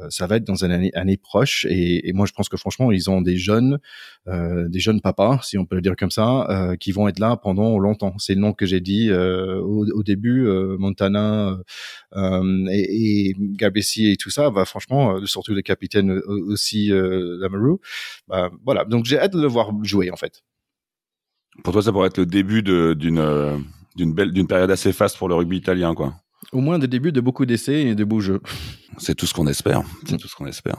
[0.00, 1.66] euh, ça va être dans une année, année proche.
[1.68, 3.78] Et, et, moi, je pense que franchement, ils ont des jeunes,
[4.26, 7.18] euh, des jeunes papas, si on peut le dire comme ça, euh, qui vont être
[7.18, 8.14] là pendant longtemps.
[8.18, 11.58] C'est le nom que j'ai dit euh, au, au, début, euh, Montana
[12.14, 14.50] euh, et, et Gabessi et tout ça.
[14.50, 17.80] Bah, franchement, surtout le capitaine aussi, Lamoureux.
[18.28, 18.84] Bah, voilà.
[18.84, 20.42] Donc, j'ai hâte de le voir jouer en fait.
[21.62, 25.28] Pour toi, ça pourrait être le début d'une d'une belle d'une période assez faste pour
[25.28, 26.14] le rugby italien, quoi.
[26.52, 28.40] Au moins des débuts de beaucoup d'essais et de beaux jeux.
[28.98, 29.82] C'est tout ce qu'on espère.
[30.06, 30.76] C'est tout ce qu'on espère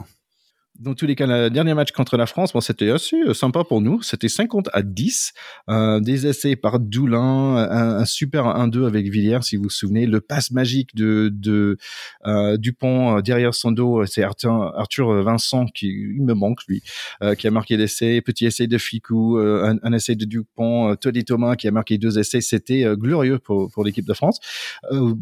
[0.80, 3.64] dans tous les cas, le dernier match contre la France, bon, c'était assez euh, sympa
[3.64, 4.02] pour nous.
[4.02, 5.32] C'était 50 à 10.
[5.68, 10.06] Euh, des essais par Doulin, un, un super 1-2 avec Villiers, si vous vous souvenez.
[10.06, 11.78] Le passe magique de, de
[12.26, 16.82] euh, Dupont euh, derrière son dos, c'est Arthur, Arthur, Vincent qui il me manque lui,
[17.22, 18.20] euh, qui a marqué l'essai.
[18.20, 21.98] Petit essai de Ficou, euh, un, un, essai de Dupont, Tony Thomas qui a marqué
[21.98, 22.40] deux essais.
[22.40, 24.40] C'était glorieux pour, pour l'équipe de France.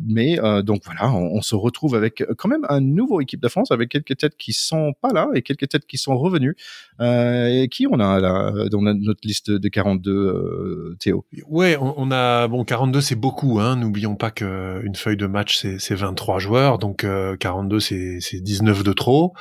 [0.07, 3.90] mais donc voilà, on, se retrouve avec quand même un nouveau équipe de France avec
[3.90, 6.54] quelques têtes qui sont pas là quelques têtes qui sont revenus.
[7.00, 12.11] Euh, et qui on a là dans notre liste de 42, euh, Théo Ouais, on,
[12.11, 13.61] a bon 42 c'est beaucoup.
[13.61, 13.76] Hein.
[13.76, 18.83] N'oublions pas que une feuille de match c'est 23 joueurs, donc euh, 42 c'est 19
[18.83, 19.33] de trop.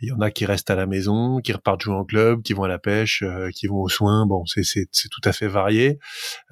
[0.00, 2.54] Il y en a qui restent à la maison, qui repartent jouer en club, qui
[2.54, 4.26] vont à la pêche, euh, qui vont aux soins.
[4.26, 5.98] Bon, c'est tout à fait varié.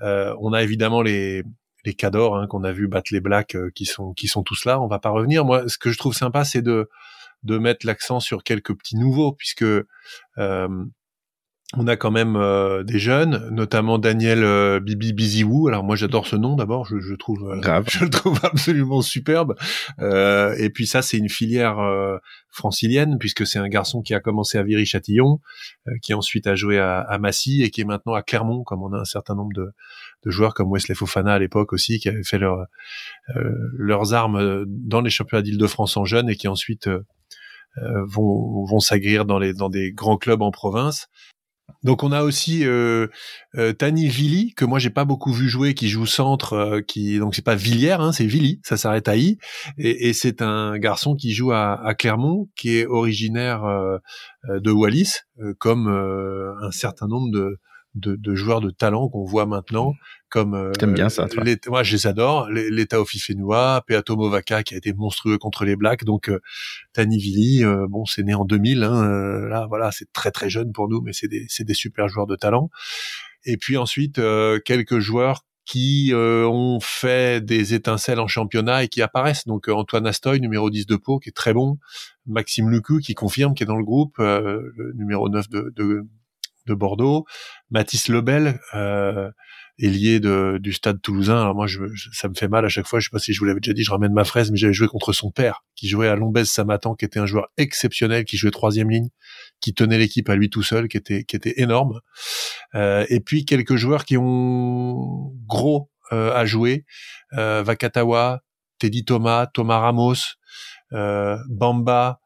[0.02, 1.42] Euh, on a évidemment les
[1.84, 4.64] les cadors hein, qu'on a vu battre les blacks euh, qui sont qui sont tous
[4.64, 4.80] là.
[4.80, 5.44] On va pas revenir.
[5.44, 6.88] Moi, ce que je trouve sympa, c'est de
[7.42, 9.86] de mettre l'accent sur quelques petits nouveaux, puisque euh,
[11.76, 15.68] on a quand même euh, des jeunes, notamment Daniel euh, Bibi Biziwou.
[15.68, 17.84] Alors moi j'adore ce nom d'abord, je, je, trouve, euh, Grave.
[17.90, 19.54] je le trouve absolument superbe.
[20.00, 22.16] Euh, et puis ça c'est une filière euh,
[22.48, 25.38] francilienne puisque c'est un garçon qui a commencé à Viry-Châtillon,
[26.02, 28.92] qui ensuite a joué à, à, Massy et qui est maintenant à Clermont, comme on
[28.92, 29.70] a un certain nombre de,
[30.24, 32.66] de joueurs comme Wesley Fofana à l'époque aussi, qui avaient fait leur,
[33.74, 36.88] leurs armes dans les championnats d'Île-de-France en jeunes et qui ensuite
[38.06, 41.08] vont, vont s'agrir dans dans des grands clubs en province.
[41.82, 43.06] Donc on a aussi euh,
[43.56, 47.18] euh, Tani Vili que moi j'ai pas beaucoup vu jouer, qui joue centre, euh, qui
[47.18, 49.38] donc c'est pas Villière, hein, c'est Vili, ça s'arrête à i,
[49.78, 53.98] et, c'est un garçon qui joue à, Clermont, qui est originaire euh,
[54.48, 55.12] de Wallis,
[55.58, 57.58] comme un certain nombre de,
[57.94, 59.94] de, de joueurs de talent qu'on voit maintenant,
[60.28, 61.42] comme euh, T'aimes bien ça toi.
[61.42, 65.76] Les, moi je les adore, l'État Ofifenua, Peato Movaka qui a été monstrueux contre les
[65.76, 66.40] Blacks, donc euh,
[66.92, 70.48] Tani Vili, euh, bon c'est né en 2000, hein, euh, là voilà c'est très très
[70.48, 72.70] jeune pour nous, mais c'est des c'est des super joueurs de talent.
[73.44, 78.88] Et puis ensuite euh, quelques joueurs qui euh, ont fait des étincelles en championnat et
[78.88, 79.46] qui apparaissent.
[79.46, 81.78] Donc Antoine Astoy, numéro 10 de Pau, qui est très bon.
[82.26, 86.06] Maxime Lucu, qui confirme, qui est dans le groupe, le numéro 9 de, de,
[86.70, 87.26] de Bordeaux.
[87.70, 89.30] Mathis Lebel, euh,
[89.78, 91.40] ailier du stade toulousain.
[91.40, 91.66] Alors moi,
[92.12, 93.00] ça me fait mal à chaque fois.
[93.00, 94.72] Je sais pas si je vous l'avais déjà dit, je ramène ma fraise, mais j'avais
[94.72, 98.36] joué contre son père, qui jouait à Lombez Samatan, qui était un joueur exceptionnel, qui
[98.36, 99.08] jouait troisième ligne,
[99.60, 102.00] qui tenait l'équipe à lui tout seul, qui était, qui était énorme.
[102.74, 106.84] Euh, et puis quelques joueurs qui ont gros euh, à jouer.
[107.34, 108.40] Euh, Vakatawa,
[108.78, 110.14] Teddy Thomas, Thomas Ramos,
[111.48, 112.20] Bamba,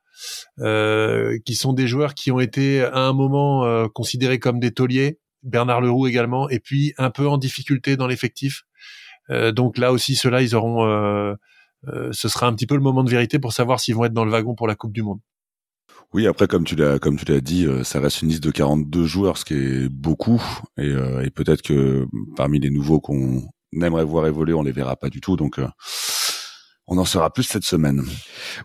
[0.58, 5.18] qui sont des joueurs qui ont été à un moment euh, considérés comme des tauliers,
[5.42, 8.64] Bernard Leroux également, et puis un peu en difficulté dans l'effectif.
[9.30, 11.34] Euh, donc là aussi, ceux-là, ils auront, euh,
[11.88, 14.12] euh, ce sera un petit peu le moment de vérité pour savoir s'ils vont être
[14.12, 15.20] dans le wagon pour la Coupe du Monde.
[16.12, 19.04] Oui, après comme tu l'as comme tu l'as dit, ça reste une liste de 42
[19.04, 20.40] joueurs, ce qui est beaucoup,
[20.78, 20.90] et,
[21.24, 25.20] et peut-être que parmi les nouveaux qu'on aimerait voir évoluer, on les verra pas du
[25.20, 25.34] tout.
[25.36, 25.58] Donc
[26.86, 28.02] on en saura plus cette semaine.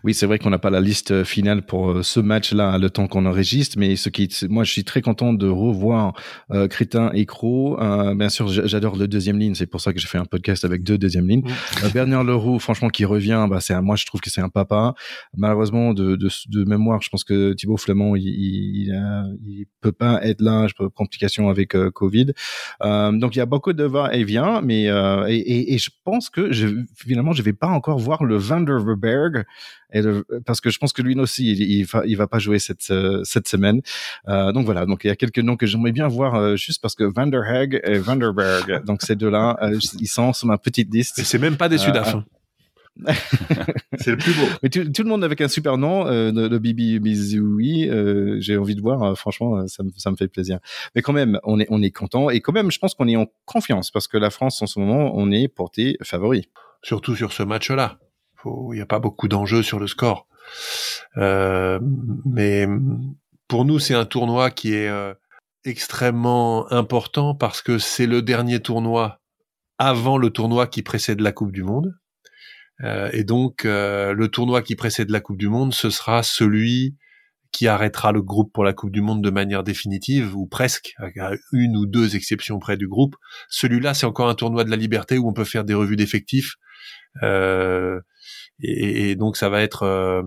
[0.04, 3.06] Oui, c'est vrai qu'on n'a pas la liste finale pour euh, ce match-là, le temps
[3.06, 6.12] qu'on enregistre, mais ce qui, moi, je suis très content de revoir
[6.50, 7.80] euh, Crétin et Cro.
[7.80, 10.66] Euh, bien sûr, j'adore le deuxième ligne, c'est pour ça que j'ai fait un podcast
[10.66, 11.44] avec deux deuxième lignes.
[11.44, 11.84] Mmh.
[11.84, 14.92] Euh, Bernard Leroux, franchement, qui revient, bah, c'est moi, je trouve que c'est un papa.
[15.34, 20.22] Malheureusement, de, de, de, mémoire, je pense que Thibaut Flamand, il, il, il, peut pas
[20.22, 22.32] être là, je peux complications avec euh, Covid.
[22.82, 26.68] donc, il y a beaucoup de va-et-vient, mais et, et, et, je pense que je,
[26.94, 29.44] finalement, je vais pas encore voir voir le Vanderberg
[29.92, 32.40] et le, parce que je pense que lui aussi il, il, va il va pas
[32.40, 33.82] jouer cette euh, cette semaine.
[34.28, 36.82] Euh, donc voilà, donc il y a quelques noms que j'aimerais bien voir euh, juste
[36.82, 41.20] parce que Vanderhag et Vanderberg, donc ces deux-là, euh, ils sont sur ma petite liste.
[41.20, 42.16] Et c'est même pas des Sudaf.
[42.16, 42.24] Hein.
[43.98, 44.46] c'est le plus beau.
[44.62, 48.36] Mais tout, tout, le monde avec un super nom, euh, le, le Bibi Bizoui, euh,
[48.40, 49.16] j'ai envie de voir.
[49.16, 50.58] franchement, ça, ça me fait plaisir.
[50.94, 53.16] Mais quand même, on est on est content et quand même, je pense qu'on est
[53.16, 56.48] en confiance parce que la France en ce moment, on est porté favori.
[56.82, 57.98] Surtout sur ce match-là
[58.44, 60.26] il n'y a pas beaucoup d'enjeux sur le score.
[61.16, 61.78] Euh,
[62.24, 62.66] mais
[63.48, 65.14] pour nous, c'est un tournoi qui est euh,
[65.64, 69.20] extrêmement important parce que c'est le dernier tournoi
[69.78, 71.94] avant le tournoi qui précède la Coupe du Monde.
[72.82, 76.96] Euh, et donc, le tournoi qui précède la Coupe du Monde, ce sera celui
[77.52, 81.32] qui arrêtera le groupe pour la Coupe du Monde de manière définitive, ou presque, à
[81.52, 83.16] une ou deux exceptions près du groupe.
[83.48, 86.54] Celui-là, c'est encore un tournoi de la liberté où on peut faire des revues d'effectifs.
[87.22, 88.00] Euh,
[88.62, 90.22] et, et, donc ça va être euh,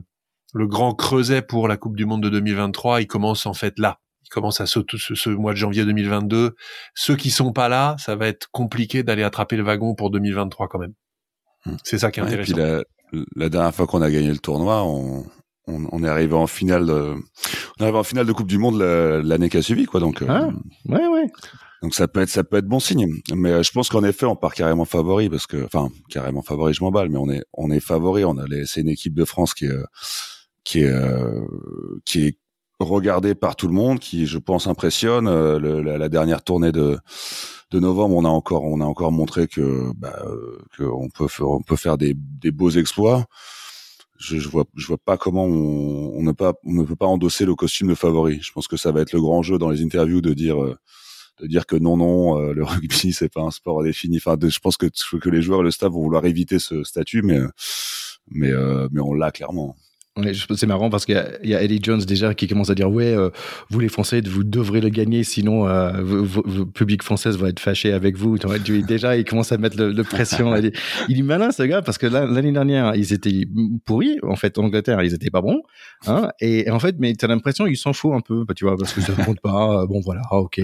[0.54, 3.02] le grand creuset pour la Coupe du Monde de 2023.
[3.02, 4.00] Il commence en fait là.
[4.26, 6.56] Il commence à ce, ce, ce mois de janvier 2022.
[6.96, 10.68] Ceux qui sont pas là, ça va être compliqué d'aller attraper le wagon pour 2023
[10.68, 10.94] quand même.
[11.66, 11.76] Hmm.
[11.84, 12.58] C'est ça qui est intéressant.
[12.58, 12.84] la,
[13.36, 15.26] la, dernière fois qu'on a gagné le tournoi, on,
[15.68, 18.58] on, on, est arrivé en finale de, on est arrivé en finale de Coupe du
[18.58, 20.00] Monde l'année qui a suivi, quoi.
[20.00, 20.50] Donc, ah,
[20.86, 21.28] ouais, ouais.
[21.84, 23.22] Donc ça peut être ça peut être bon signe.
[23.36, 26.74] Mais euh, je pense qu'en effet on part carrément favori parce que enfin carrément favori
[26.74, 28.24] je m'emballe mais on est on est favori.
[28.24, 29.84] On a c'est une équipe de France qui est
[30.64, 31.46] qui est euh,
[32.06, 32.40] qui est
[32.80, 35.28] regardée par tout le monde, qui je pense impressionne.
[35.28, 36.98] Euh, la, la, dernière tournée de
[37.72, 40.24] de novembre on a encore on a encore montré que bah,
[40.80, 43.26] on peut faire, on peut faire des des beaux exploits.
[44.20, 47.08] Je, je, vois je vois pas comment on, on ne pas on ne peut pas
[47.08, 48.40] endosser le costume de favori.
[48.42, 50.56] Je pense que ça va être le grand jeu dans les interviews de dire
[51.44, 54.18] de dire que non non euh, le rugby c'est pas un sport défini.
[54.18, 57.22] Enfin je pense que que les joueurs et le staff vont vouloir éviter ce statut
[57.22, 57.40] mais
[58.32, 59.76] mais euh, mais on l'a clairement
[60.16, 62.88] Ouais, c'est marrant parce qu'il y, y, a Eddie Jones déjà qui commence à dire
[62.92, 63.32] ouais euh,
[63.72, 67.92] vous les Français vous devrez le gagner sinon euh, le public français va être fâché
[67.92, 68.38] avec vous.
[68.88, 70.56] Déjà il commence à mettre le, le pression.
[70.56, 70.78] Il, est,
[71.10, 73.48] il est malin ce gars parce que l'année dernière ils étaient
[73.86, 75.64] pourris en fait en Angleterre ils étaient pas bons
[76.06, 78.78] hein, et, et, en fait mais t'as l'impression ils s'en foutent un peu tu vois
[78.78, 80.62] parce que ça compte pas bon voilà ok.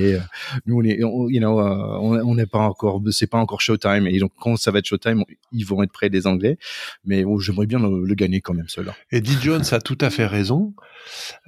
[0.67, 4.05] Nous on est on, you know, euh, on n'est pas encore c'est pas encore Showtime.
[4.05, 6.59] Et donc quand ça va être Showtime ils vont être près des Anglais.
[7.03, 8.95] Mais oh, j'aimerais bien le, le, gagner quand même cela
[9.41, 10.73] Jones a tout à fait raison.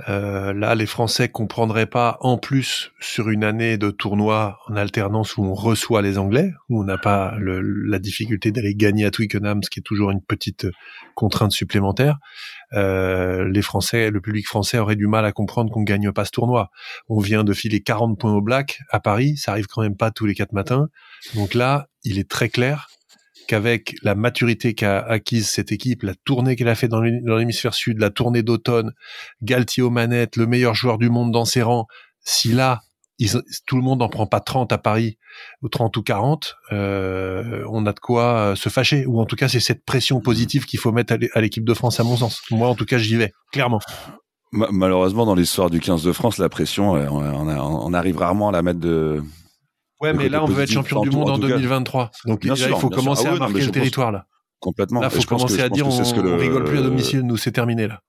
[0.10, 5.38] Euh, là, les Français comprendraient pas, en plus, sur une année de tournoi en alternance
[5.38, 9.62] où on reçoit les Anglais, où on n'a pas la difficulté d'aller gagner à Twickenham,
[9.64, 10.68] ce qui est toujours une petite
[11.16, 12.18] contrainte supplémentaire.
[12.74, 16.32] Euh, les Français, le public français aurait du mal à comprendre qu'on gagne pas ce
[16.32, 16.70] tournoi.
[17.10, 20.12] On vient de filer 40 points au Black à Paris, ça arrive quand même pas
[20.12, 20.88] tous les quatre matins.
[21.36, 22.88] Donc là, il est très clair
[23.48, 28.00] qu'avec la maturité qu'a acquise cette équipe, la tournée qu'elle a fait dans l'hémisphère sud,
[28.00, 28.94] la tournée d'automne,
[29.42, 31.88] Galtier aux manettes, le meilleur joueur du monde dans ses rangs,
[32.24, 32.82] si là,
[33.66, 35.18] tout le monde n'en prend pas 30 à Paris,
[35.62, 39.06] ou 30 ou 40, euh, on a de quoi euh, se fâcher.
[39.06, 42.00] Ou en tout cas, c'est cette pression positive qu'il faut mettre à l'équipe de France,
[42.00, 42.42] à mon sens.
[42.52, 43.80] Moi, en tout cas, j'y vais, clairement.
[44.52, 48.62] Malheureusement, dans l'histoire du 15 de France, la pression, euh, on, arrive rarement à la
[48.62, 49.24] mettre de,
[50.02, 52.12] Ouais, mais là, on veut être champion du monde en, 2023.
[52.26, 54.26] Donc, il faut commencer à ah marquer le territoire, là.
[54.60, 55.02] Complètement.
[55.02, 58.02] Là, il faut commencer à dire, on, rigole plus à domicile, nous, c'est terminé, là.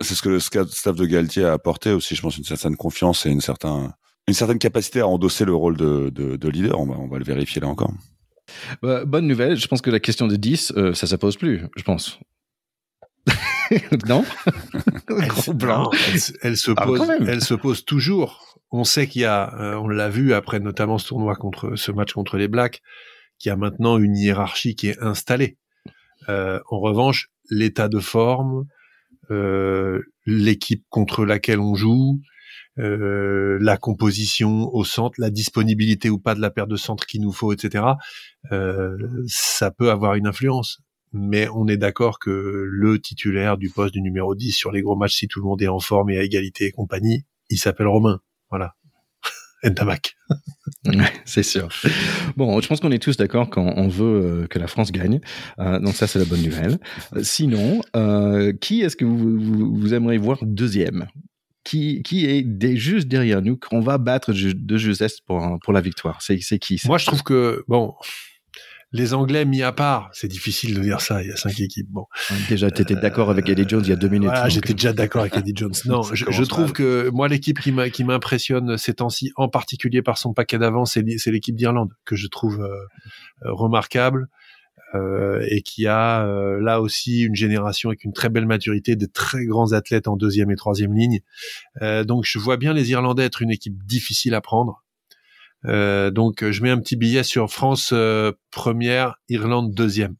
[0.00, 3.26] C'est ce que le staff de Galtier a apporté aussi, je pense, une certaine confiance
[3.26, 3.92] et une certaine,
[4.26, 6.80] une certaine capacité à endosser le rôle de, de, leader.
[6.80, 7.92] On va, on va, le vérifier là encore.
[8.82, 11.62] Bah, bonne nouvelle, je pense que la question de 10, euh, ça ne pose plus,
[11.76, 12.18] je pense.
[14.06, 14.24] non?
[15.08, 19.86] Elle, se ah, pose, elle se pose toujours on sait qu'il y a, euh, on
[19.86, 22.80] l'a vu après notamment ce tournoi contre ce match contre les Blacks,
[23.38, 25.58] qu'il y a maintenant une hiérarchie qui est installée.
[26.28, 28.64] Euh, en revanche, l'état de forme,
[29.30, 32.20] euh, l'équipe contre laquelle on joue,
[32.78, 37.30] la composition au centre, la disponibilité ou pas de la paire de centre qu'il nous
[37.30, 37.84] faut, etc.
[39.26, 40.80] ça peut avoir une influence.
[41.12, 44.96] Mais on est d'accord que le titulaire du poste du numéro 10 sur les gros
[44.96, 47.88] matchs, si tout le monde est en forme et à égalité et compagnie, il s'appelle
[47.88, 48.22] Romain.
[48.52, 48.74] Voilà.
[49.64, 50.14] Ntamak.
[51.24, 51.68] c'est sûr.
[52.36, 55.20] Bon, je pense qu'on est tous d'accord quand on veut euh, que la France gagne.
[55.58, 56.78] Euh, donc ça, c'est la bonne nouvelle.
[57.16, 57.80] Euh, sinon,
[58.60, 61.06] qui est-ce que vous, vous, aimeriez voir deuxième?
[61.64, 66.20] Qui, qui est juste derrière nous, qu'on va battre de justesse pour, pour la victoire?
[66.20, 67.94] C'est qui Moi, je trouve que, bon,
[68.92, 71.88] les Anglais mis à part, c'est difficile de dire ça, il y a cinq équipes.
[71.90, 72.06] Bon.
[72.48, 74.28] Déjà, tu étais d'accord avec Eddie Jones il y a deux minutes.
[74.28, 75.72] Voilà, j'étais déjà d'accord avec Eddie Jones.
[75.86, 80.58] Non, je, trouve que moi, l'équipe qui m'impressionne ces temps-ci, en particulier par son paquet
[80.58, 82.68] d'avance, c'est l'équipe d'Irlande, que je trouve euh,
[83.44, 84.28] euh, remarquable.
[84.94, 89.06] Euh, et qui a euh, là aussi une génération avec une très belle maturité, de
[89.06, 91.20] très grands athlètes en deuxième et troisième ligne.
[91.80, 94.84] Euh, donc je vois bien les Irlandais être une équipe difficile à prendre.
[95.66, 100.16] Euh, donc je mets un petit billet sur France euh, première, Irlande deuxième.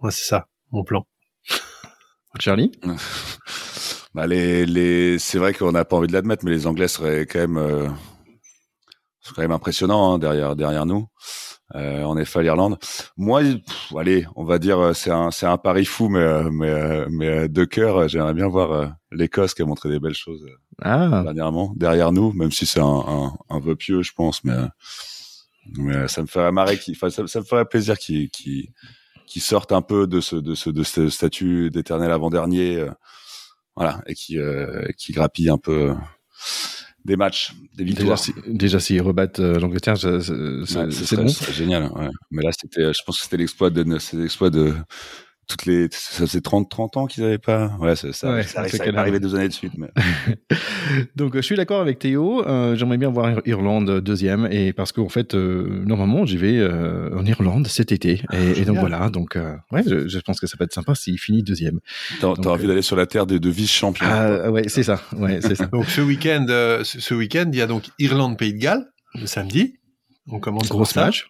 [0.00, 1.06] Ouais, c'est ça, mon plan.
[2.38, 2.72] Charlie?
[4.14, 5.18] Bah les, les...
[5.18, 7.86] C'est vrai qu'on n'a pas envie de l'admettre, mais les Anglais seraient quand même, euh...
[9.34, 11.06] quand même impressionnants hein, derrière, derrière nous.
[11.74, 12.78] Euh, en effet, l'Irlande.
[13.16, 13.42] Moi,
[13.96, 17.06] allez, on va dire, euh, c'est un, c'est un pari fou, mais, euh, mais, euh,
[17.10, 20.46] mais de cœur, j'aimerais bien voir l'Écosse qui a montré des belles choses
[20.82, 21.22] ah.
[21.24, 24.56] dernièrement derrière nous, même si c'est un, un, un, vœu pieux, je pense, mais,
[25.76, 28.70] mais ça me ferait marrer, qui, ça, ça, me ferait plaisir qu'ils, qui
[29.26, 32.86] qui sortent un peu de ce, de ce, de ce statut d'éternel avant-dernier,
[33.74, 34.38] voilà, et qui,
[34.96, 35.96] qui grappillent un peu
[37.06, 38.20] des matchs, des victoires.
[38.46, 41.28] Déjà, s'ils rebattent euh, l'Angleterre, c'est bon.
[41.28, 41.84] C'est génial.
[41.94, 42.08] Ouais.
[42.30, 44.74] Mais là, c'était, je pense que c'était l'exploit de, l'exploit de
[45.48, 47.76] toutes les, ça faisait 30, 30 ans qu'ils n'avaient pas.
[47.80, 49.72] Ouais, ça, ça, ouais, ça, ça arrivé deux années de suite.
[49.76, 49.88] Mais...
[51.16, 52.46] Donc, je suis d'accord avec Théo.
[52.46, 57.16] Euh, j'aimerais bien voir Irlande deuxième, et parce qu'en fait, euh, normalement, j'y vais euh,
[57.16, 59.08] en Irlande cet été, et, et donc voilà.
[59.10, 61.80] Donc, euh, ouais, je, je, pense que ça peut être sympa s'il finit deuxième.
[62.20, 64.06] T'as as envie d'aller sur la terre des deux vice-champions.
[64.08, 65.00] Ah, ouais, c'est ça.
[65.16, 65.66] Ouais, c'est ça.
[65.72, 66.46] donc, ce week-end,
[66.82, 68.86] ce week-end, il y a donc Irlande-Pays de Galles
[69.20, 69.78] le samedi.
[70.28, 71.28] On commence gros match.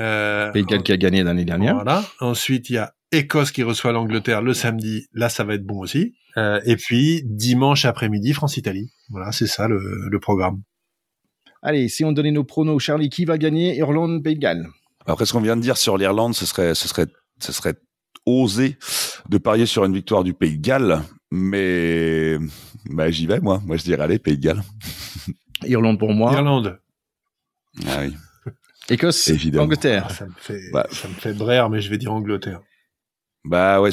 [0.00, 1.74] Euh, Pays de Galles qui a gagné l'année dernière.
[1.74, 2.04] Voilà.
[2.20, 5.80] Ensuite, il y a Écosse qui reçoit l'Angleterre le samedi, là ça va être bon
[5.80, 6.14] aussi.
[6.38, 8.90] Euh, et puis dimanche après-midi, France-Italie.
[9.10, 10.62] Voilà, c'est ça le, programme.
[11.60, 14.66] Allez, si on donnait nos pronos, Charlie, qui va gagner Irlande, Pays de Galles?
[15.04, 17.06] Après ce qu'on vient de dire sur l'Irlande, ce serait, ce serait,
[17.38, 17.74] ce serait
[18.24, 18.78] osé
[19.28, 22.38] de parier sur une victoire du Pays de Galles, mais
[22.86, 23.60] bah, j'y vais moi.
[23.66, 24.62] Moi je dirais allez Pays de Galles.
[25.64, 26.32] Irlande pour moi.
[26.32, 26.80] Irlande.
[27.86, 28.14] Ah oui.
[28.88, 29.64] Écosse, Évidemment.
[29.64, 30.06] Angleterre.
[30.08, 32.62] Ah, ça me fait, bah, ça me fait brère, mais je vais dire Angleterre.
[33.44, 33.90] Bah ouais.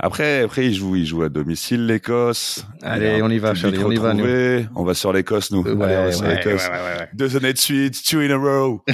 [0.00, 2.64] Après, après, il joue, il joue à domicile l'Écosse.
[2.82, 4.14] Allez, on y va, Charlie, on y va.
[4.14, 4.68] Nous.
[4.76, 5.62] On va sur l'Écosse, nous.
[5.62, 6.68] Ouais, Allez, on va sur l'Écosse.
[7.14, 8.84] Deux années de suite, two in a row.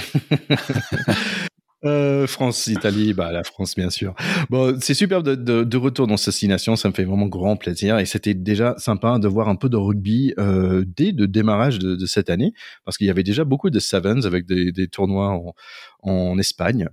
[1.84, 4.14] Euh, France, Italie, bah la France bien sûr.
[4.48, 7.56] Bon, c'est superbe de, de, de, retour dans cette destination, ça me fait vraiment grand
[7.56, 11.78] plaisir et c'était déjà sympa de voir un peu de rugby euh, dès le démarrage
[11.78, 12.54] de, de cette année
[12.86, 15.54] parce qu'il y avait déjà beaucoup de sevens avec des, des tournois en,
[16.02, 16.88] en Espagne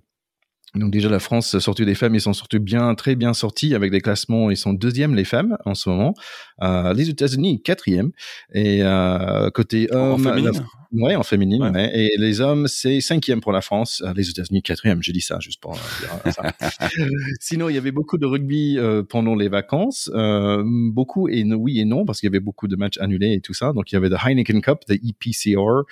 [0.76, 3.92] Donc déjà la France sortie des femmes, ils sont surtout bien très bien sortis avec
[3.92, 4.50] des classements.
[4.50, 6.14] Ils sont deuxième les femmes en ce moment.
[6.62, 8.12] Euh, les États-Unis quatrième
[8.54, 10.66] et euh, côté hommes, en féminine.
[10.94, 11.62] Ouais, en féminine.
[11.64, 11.70] Ouais.
[11.70, 11.92] ouais.
[11.98, 14.04] Et les hommes, c'est cinquième pour la France.
[14.06, 15.02] Euh, Les États-Unis, quatrième.
[15.02, 15.78] J'ai dit ça juste pour euh,
[16.26, 16.54] dire ça.
[17.40, 20.10] Sinon, il y avait beaucoup de rugby euh, pendant les vacances.
[20.14, 23.32] Euh, beaucoup et no- oui et non, parce qu'il y avait beaucoup de matchs annulés
[23.34, 23.72] et tout ça.
[23.72, 25.84] Donc, il y avait le Heineken Cup, le EPCR,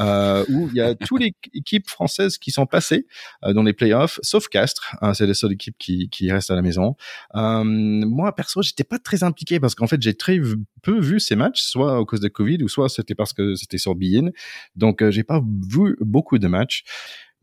[0.00, 3.06] euh, où il y a toutes les équipes françaises qui sont passées
[3.44, 4.96] euh, dans les playoffs, sauf Castres.
[5.00, 6.94] hein, c'est la seule équipe qui, qui reste à la maison.
[7.36, 10.38] Euh, moi, perso, j'étais pas très impliqué parce qu'en fait, j'ai très
[10.82, 13.78] peu vu ces matchs, soit à cause de Covid ou soit c'était parce que c'était
[13.78, 14.30] sur Bein.
[14.76, 16.84] Donc, euh, j'ai pas vu beaucoup de matchs.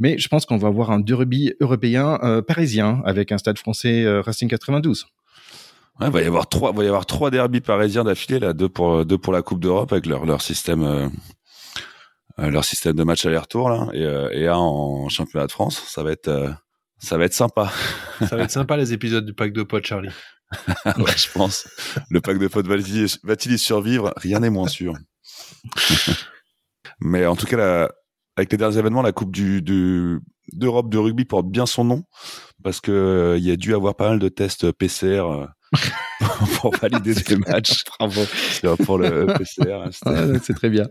[0.02, 4.06] Mais je pense qu'on va avoir un derby européen euh, parisien avec un stade français
[4.06, 5.08] euh, Racing 92.
[6.00, 9.06] Ouais, va y avoir trois, va y avoir trois derbys parisiens d'affilée là, deux pour
[9.06, 11.10] deux pour la Coupe d'Europe avec leur leur système
[12.40, 15.84] euh, leur système de match aller-retour là et, euh, et un en championnat de France.
[15.88, 16.50] Ça va être euh,
[17.00, 17.72] ça va être sympa.
[18.28, 20.10] Ça va être sympa les épisodes du pack de potes, Charlie.
[20.98, 21.70] ouais, je pense.
[22.10, 24.94] Le pack de potes va-t-il y survivre Rien n'est moins sûr.
[27.02, 27.90] Mais en tout cas,
[28.36, 29.62] avec les derniers événements, la Coupe du,
[30.54, 32.04] d'Europe de rugby porte bien son nom
[32.64, 35.46] parce que euh, y a dû avoir pas mal de tests PCR euh,
[36.62, 37.84] pour valider des matchs.
[38.00, 38.22] Bravo.
[38.86, 40.86] Pour le PCR, hein, Ah, c'est très bien.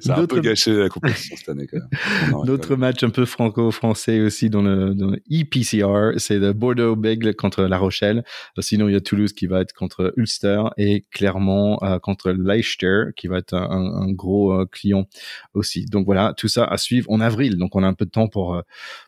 [0.00, 2.30] ça a un D'autres- peu gâché la compétition cette année quand même.
[2.30, 7.34] Non, D'autres matchs un peu franco-français aussi dans le, dans le EPCR, c'est le Bordeaux-Bègles
[7.34, 8.24] contre La Rochelle.
[8.58, 12.30] Euh, Sinon, il y a Toulouse qui va être contre Ulster et Clermont euh, contre
[12.30, 15.06] Leicester qui va être un, gros euh, client
[15.54, 15.86] aussi.
[15.86, 17.56] Donc voilà, tout ça à suivre en avril.
[17.58, 18.60] Donc on a un peu de temps pour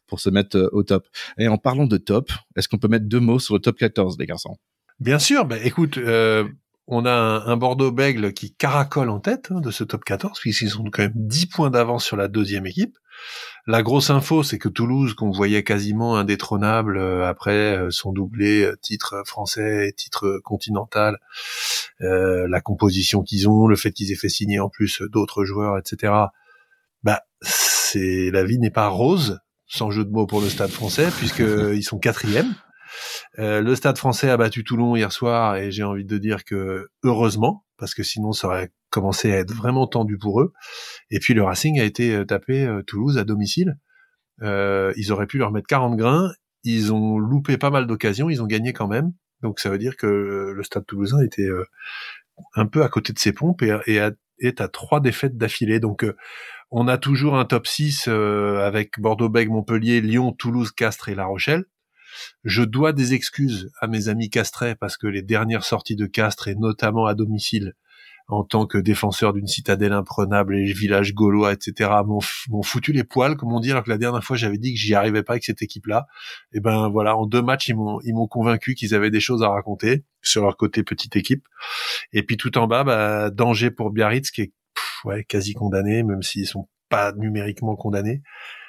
[0.06, 1.06] pour se mettre au top.
[1.38, 4.16] Et en parlant de top, est-ce qu'on peut mettre deux mots sur le top 14,
[4.18, 4.56] les garçons?
[5.00, 6.48] Bien sûr, ben écoute, euh,
[6.86, 10.78] on a un, un Bordeaux-Bègle qui caracole en tête hein, de ce top 14, puisqu'ils
[10.78, 12.96] ont quand même 10 points d'avance sur la deuxième équipe.
[13.66, 18.62] La grosse info, c'est que Toulouse, qu'on voyait quasiment indétrônable euh, après euh, son doublé
[18.62, 21.18] euh, titre français, titre continental,
[22.02, 25.78] euh, la composition qu'ils ont, le fait qu'ils aient fait signer en plus d'autres joueurs,
[25.78, 26.12] etc.
[27.02, 31.08] Bah, c'est la vie n'est pas rose, sans jeu de mots pour le Stade Français,
[31.16, 32.54] puisque ils sont quatrième.
[33.38, 36.88] Euh, le Stade Français a battu Toulon hier soir et j'ai envie de dire que
[37.02, 40.52] heureusement parce que sinon ça aurait commencé à être vraiment tendu pour eux.
[41.10, 43.78] Et puis le Racing a été euh, tapé euh, Toulouse à domicile.
[44.42, 46.30] Euh, ils auraient pu leur mettre 40 grains.
[46.62, 48.30] Ils ont loupé pas mal d'occasions.
[48.30, 49.12] Ils ont gagné quand même.
[49.42, 50.06] Donc ça veut dire que
[50.56, 51.48] le Stade Toulousain était
[52.54, 54.00] un peu à côté de ses pompes et,
[54.38, 55.80] est à trois défaites d'affilée.
[55.80, 56.06] Donc
[56.76, 61.24] on a toujours un top 6 euh, avec Bordeaux-Bègles, Montpellier, Lyon, Toulouse, Castres et La
[61.24, 61.66] Rochelle.
[62.44, 66.48] Je dois des excuses à mes amis castrais parce que les dernières sorties de Castres
[66.48, 67.74] et notamment à domicile
[68.28, 73.36] en tant que défenseur d'une citadelle imprenable et village gaulois, etc., m'ont foutu les poils,
[73.36, 75.44] comme on dit, alors que la dernière fois j'avais dit que j'y arrivais pas avec
[75.44, 76.06] cette équipe-là.
[76.52, 79.42] Et ben voilà, en deux matchs ils m'ont ils m'ont convaincu qu'ils avaient des choses
[79.42, 81.46] à raconter sur leur côté petite équipe.
[82.12, 84.52] Et puis tout en bas, bah, danger pour Biarritz qui est
[85.04, 88.22] ouais quasi condamné, même s'ils sont pas numériquement condamnés,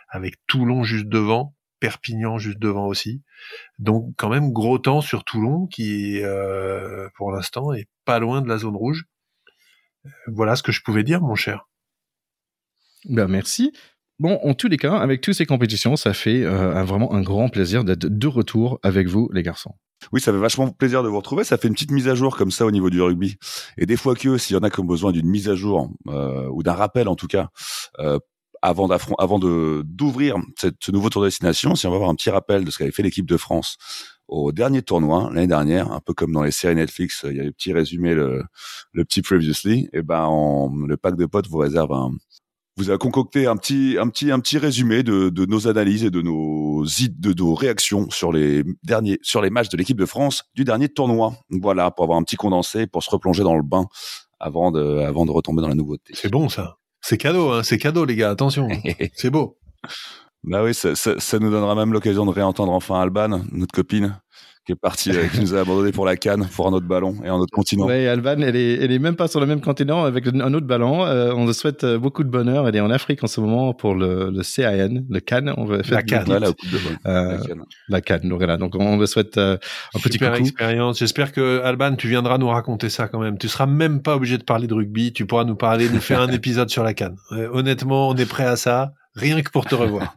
[0.10, 1.55] avec Toulon juste devant,
[1.86, 3.22] Perpignan juste devant aussi.
[3.78, 8.48] Donc quand même gros temps sur Toulon qui euh, pour l'instant est pas loin de
[8.48, 9.04] la zone rouge.
[10.26, 11.68] Voilà ce que je pouvais dire, mon cher.
[13.08, 13.72] Ben merci.
[14.18, 17.22] Bon, en tous les cas, avec toutes ces compétitions, ça fait euh, un- vraiment un
[17.22, 19.76] grand plaisir d'être de retour avec vous, les garçons.
[20.12, 21.44] Oui, ça fait vachement plaisir de vous retrouver.
[21.44, 23.38] Ça fait une petite mise à jour comme ça au niveau du rugby.
[23.78, 25.92] Et des fois que, s'il y en a qui ont besoin d'une mise à jour
[26.08, 27.50] euh, ou d'un rappel en tout cas,
[28.00, 28.18] euh,
[28.62, 28.88] avant
[29.18, 32.66] avant de d'ouvrir ce nouveau tour de destination, si on va avoir un petit rappel
[32.66, 33.78] de ce qu'avait fait l'équipe de France
[34.28, 37.44] au dernier tournoi l'année dernière, un peu comme dans les séries Netflix, il y a
[37.44, 38.44] le petit résumé, le,
[38.92, 39.88] le petit previously.
[39.94, 42.12] Et ben, en- le pack de potes vous réserve un
[42.78, 46.10] vous a concocté un petit, un petit, un petit résumé de, de nos analyses et
[46.10, 50.44] de nos, de nos réactions sur les derniers, sur les matchs de l'équipe de France
[50.56, 51.34] du dernier tournoi.
[51.50, 53.86] Voilà, pour avoir un petit condensé, pour se replonger dans le bain
[54.42, 56.14] avant de, avant de retomber dans la nouveauté.
[56.18, 56.76] C'est bon ça.
[57.08, 57.62] C'est cadeau, hein.
[57.62, 58.32] C'est cadeau, les gars.
[58.32, 58.68] Attention.
[59.14, 59.60] C'est beau.
[60.44, 64.20] Bah oui, ça, ça, ça nous donnera même l'occasion de réentendre enfin Alban, notre copine,
[64.66, 67.16] qui est partie, euh, qui nous a abandonné pour la canne, pour un autre ballon
[67.24, 67.86] et un autre continent.
[67.86, 70.66] Ouais, Alban, elle est, elle est même pas sur le même continent avec un autre
[70.66, 71.06] ballon.
[71.06, 72.68] Euh, on te souhaite euh, beaucoup de bonheur.
[72.68, 75.54] Elle est en Afrique en ce moment pour le, le CAN, le Cannes.
[75.58, 76.26] On va faire La CAN.
[76.26, 76.78] Ouais, la coupe de.
[77.06, 77.64] Euh, La canne.
[77.90, 78.30] la Cannes.
[78.30, 78.58] Donc voilà.
[78.58, 79.58] Donc on le souhaite euh,
[79.94, 80.42] un petit Super coucou.
[80.44, 81.00] expérience.
[81.00, 83.38] J'espère que Alban, tu viendras nous raconter ça quand même.
[83.38, 85.14] Tu seras même pas obligé de parler de rugby.
[85.14, 87.16] Tu pourras nous parler, nous faire un épisode sur la canne.
[87.32, 88.94] Euh, honnêtement, on est prêt à ça.
[89.16, 90.16] Rien que pour te revoir.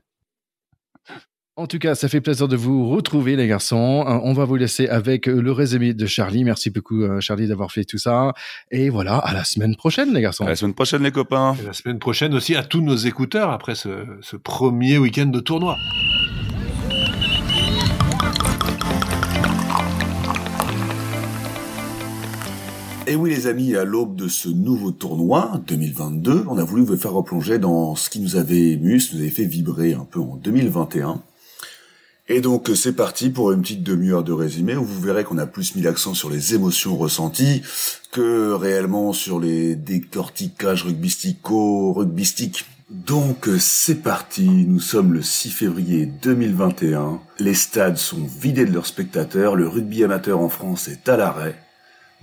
[1.58, 4.04] En tout cas, ça fait plaisir de vous retrouver, les garçons.
[4.06, 6.44] Euh, on va vous laisser avec euh, le résumé de Charlie.
[6.44, 8.32] Merci beaucoup, euh, Charlie, d'avoir fait tout ça.
[8.70, 10.44] Et voilà, à la semaine prochaine, les garçons.
[10.44, 11.56] À la semaine prochaine, les copains.
[11.60, 13.88] Et la semaine prochaine aussi à tous nos écouteurs après ce,
[14.20, 15.76] ce premier week-end de tournoi.
[23.08, 26.96] Et oui les amis, à l'aube de ce nouveau tournoi 2022, on a voulu vous
[26.96, 30.06] faire replonger dans ce qui nous avait ému, ce qui nous avait fait vibrer un
[30.08, 31.20] peu en 2021.
[32.30, 35.46] Et donc c'est parti pour une petite demi-heure de résumé où vous verrez qu'on a
[35.46, 37.62] plus mis l'accent sur les émotions ressenties
[38.12, 42.66] que réellement sur les décortiquages rugbystico-rugbystiques.
[42.90, 48.86] Donc c'est parti, nous sommes le 6 février 2021, les stades sont vidés de leurs
[48.86, 51.54] spectateurs, le rugby amateur en France est à l'arrêt.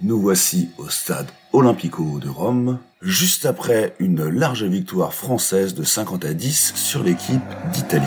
[0.02, 6.26] Nous voici au stade Olympico de Rome, juste après une large victoire française de 50
[6.26, 7.42] à 10 sur l'équipe
[7.72, 8.06] d'Italie.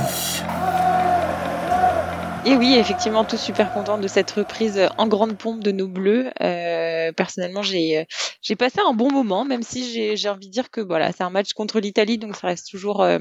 [2.45, 6.31] Et oui, effectivement, tous super contents de cette reprise en grande pompe de nos Bleus.
[6.41, 8.07] Euh, personnellement, j'ai
[8.43, 11.31] j'ai passé un bon moment, même si j'ai envie de dire que voilà, c'est un
[11.31, 13.19] match contre l'Italie, donc ça reste toujours euh,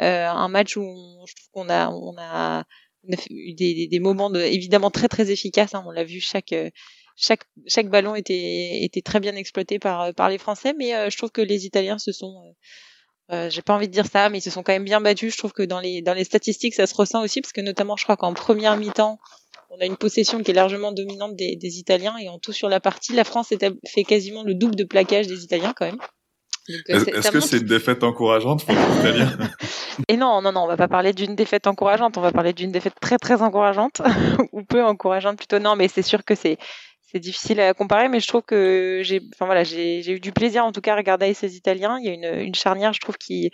[0.00, 2.64] euh, un match où on, je trouve qu'on a on a,
[3.30, 5.74] eu des, des, moments de, évidemment très très efficaces.
[5.74, 6.54] Hein, on l'a vu chaque
[7.16, 11.30] chaque chaque ballon était était très bien exploité par par les Français, mais je trouve
[11.32, 12.54] que les Italiens se sont
[13.32, 15.32] euh, j'ai pas envie de dire ça, mais ils se sont quand même bien battus.
[15.32, 17.96] Je trouve que dans les dans les statistiques, ça se ressent aussi parce que notamment,
[17.96, 19.18] je crois qu'en première mi-temps,
[19.70, 22.68] on a une possession qui est largement dominante des, des Italiens et en tout sur
[22.68, 23.52] la partie, la France
[23.86, 25.98] fait quasiment le double de plaquage des Italiens quand même.
[26.70, 29.36] Euh, est-ce que c'est une défaite encourageante pour les Italiens?
[30.08, 32.72] Et non, non, non, on va pas parler d'une défaite encourageante, on va parler d'une
[32.72, 34.00] défaite très très encourageante
[34.52, 35.58] ou peu encourageante plutôt.
[35.58, 36.56] Non, mais c'est sûr que c'est
[37.06, 40.64] c'est difficile à comparer, mais je trouve que j'ai, enfin voilà, j'ai eu du plaisir
[40.64, 41.98] en tout cas à regarder ces Italiens.
[42.00, 43.50] Il y a une, une charnière, je trouve, qui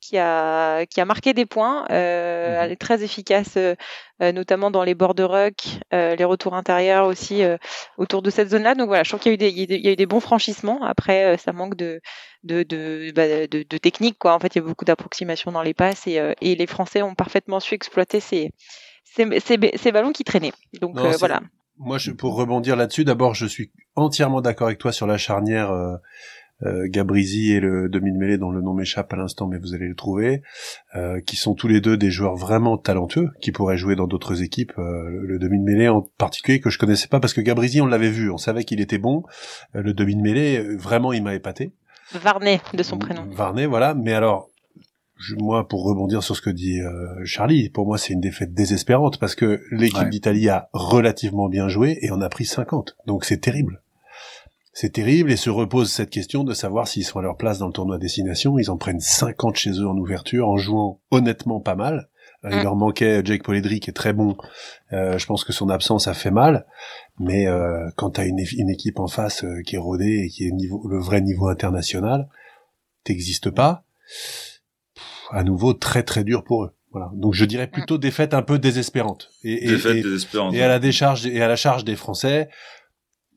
[0.00, 1.84] qui a qui a marqué des points.
[1.90, 2.62] Euh, mhm.
[2.62, 3.74] Elle est très efficace, euh,
[4.20, 5.56] notamment dans les bords de ruck,
[5.92, 7.58] euh, les retours intérieurs aussi euh,
[7.98, 8.74] autour de cette zone-là.
[8.74, 10.20] Donc voilà, je trouve qu'il y a eu des il y a eu des bons
[10.20, 10.82] franchissements.
[10.84, 12.00] Après, ça manque de
[12.44, 14.34] de de, bah, de, de technique quoi.
[14.34, 17.14] En fait, il y a beaucoup d'approximations dans les passes et, et les Français ont
[17.14, 18.52] parfaitement su exploiter ces
[19.04, 20.52] ces, ces, ces ballons qui traînaient.
[20.80, 21.40] Donc voilà.
[21.82, 25.70] Moi, je, pour rebondir là-dessus, d'abord, je suis entièrement d'accord avec toi sur la charnière
[25.70, 25.96] euh,
[26.62, 29.94] euh, Gabrizi et le demi-mêlée dont le nom m'échappe à l'instant, mais vous allez le
[29.94, 30.42] trouver,
[30.94, 34.42] euh, qui sont tous les deux des joueurs vraiment talentueux, qui pourraient jouer dans d'autres
[34.42, 34.74] équipes.
[34.78, 38.30] Euh, le, demi-mêlée en particulier que je connaissais pas parce que Gabrizi, on l'avait vu,
[38.30, 39.22] on savait qu'il était bon.
[39.74, 41.72] Euh, le demi-mêlée, vraiment, il m'a épaté.
[42.12, 43.24] Varney de son prénom.
[43.30, 43.94] Varney, voilà.
[43.94, 44.49] Mais alors,
[45.38, 49.18] moi, pour rebondir sur ce que dit euh, Charlie, pour moi, c'est une défaite désespérante
[49.18, 52.96] parce que l'équipe d'Italie a relativement bien joué et on a pris 50.
[53.06, 53.82] Donc c'est terrible.
[54.72, 57.66] C'est terrible et se repose cette question de savoir s'ils sont à leur place dans
[57.66, 58.58] le tournoi destination.
[58.58, 62.08] Ils en prennent 50 chez eux en ouverture en jouant honnêtement pas mal.
[62.44, 62.62] Euh, il mm.
[62.62, 64.36] leur manquait Jake Poledri qui est très bon.
[64.92, 66.66] Euh, je pense que son absence a fait mal.
[67.18, 70.46] Mais euh, quand tu as une, une, équipe en face qui est rodée et qui
[70.46, 72.28] est niveau, le vrai niveau international,
[73.04, 73.84] t'existes pas
[75.30, 76.74] à nouveau très très dur pour eux.
[76.92, 77.10] Voilà.
[77.14, 78.00] Donc je dirais plutôt mm.
[78.00, 79.30] défaite un peu désespérante.
[79.44, 80.54] Et, défaite désespérante.
[80.54, 82.48] Et à la décharge et à la charge des Français,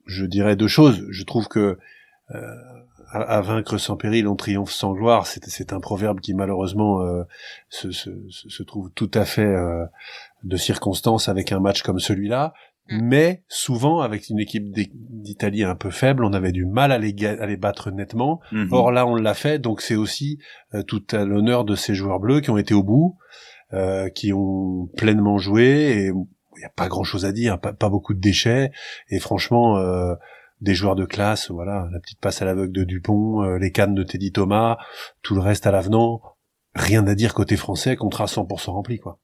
[0.05, 1.05] je dirais deux choses.
[1.09, 1.77] Je trouve que
[2.33, 2.55] euh,
[3.11, 5.27] à, vaincre sans péril, on triomphe sans gloire.
[5.27, 7.23] C'est un proverbe qui malheureusement euh,
[7.69, 9.85] se, se, se, trouve tout à fait euh,
[10.43, 12.53] de circonstance avec un match comme celui-là.
[12.89, 12.99] Mm.
[13.01, 17.15] Mais souvent, avec une équipe d'Italie un peu faible, on avait du mal à les,
[17.25, 18.41] à les battre nettement.
[18.51, 18.67] Mm-hmm.
[18.71, 20.39] Or là, on l'a fait, donc c'est aussi
[20.73, 23.17] euh, tout à l'honneur de ces joueurs bleus qui ont été au bout,
[23.73, 25.65] euh, qui ont pleinement joué.
[25.65, 28.71] Et il n'y a pas grand-chose à dire, pas, pas, beaucoup de déchets.
[29.09, 30.13] Et franchement, euh,
[30.61, 33.95] des joueurs de classe, voilà, la petite passe à l'aveugle de Dupont, euh, les cannes
[33.95, 34.77] de Teddy Thomas,
[35.21, 36.21] tout le reste à l'avenant.
[36.75, 39.19] Rien à dire côté français, contrat 100% rempli, quoi.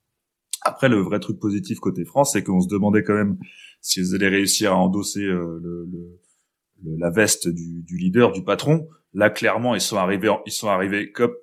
[0.64, 3.38] Après, le vrai truc positif côté France, c'est qu'on se demandait quand même
[3.82, 8.88] s'ils allaient réussir à endosser euh, le, le, la veste du, du, leader, du patron.
[9.14, 11.34] Là, clairement, ils sont arrivés, ils sont arrivés comme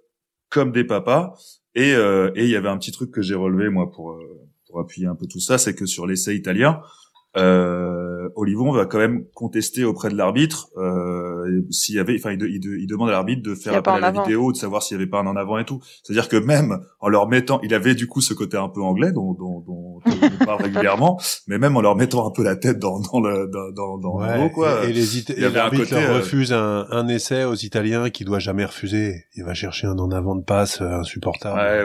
[0.51, 1.35] comme des papas.
[1.75, 4.49] Et euh, et il y avait un petit truc que j'ai relevé moi pour euh,
[4.67, 6.81] pour appuyer un peu tout ça, c'est que sur l'essai italien,
[7.37, 10.71] euh, Olivon va quand même contester auprès de l'arbitre
[11.71, 14.53] s'il y avait, enfin, il, il, demande à l'arbitre de faire appel à la vidéo,
[14.53, 15.81] de savoir s'il y avait pas un en avant et tout.
[16.03, 19.13] C'est-à-dire que même en leur mettant, il avait du coup ce côté un peu anglais
[19.13, 22.79] dont, dont, dont on parle régulièrement, mais même en leur mettant un peu la tête
[22.79, 24.85] dans, dans le dans, dans, ouais, quoi.
[24.87, 28.65] Et, les It l'arbitre leur euh, refuse un, un, essai aux Italiens qui doit jamais
[28.65, 29.25] refuser.
[29.35, 31.59] Il va chercher un en avant de passe euh, insupportable.
[31.59, 31.85] Ouais,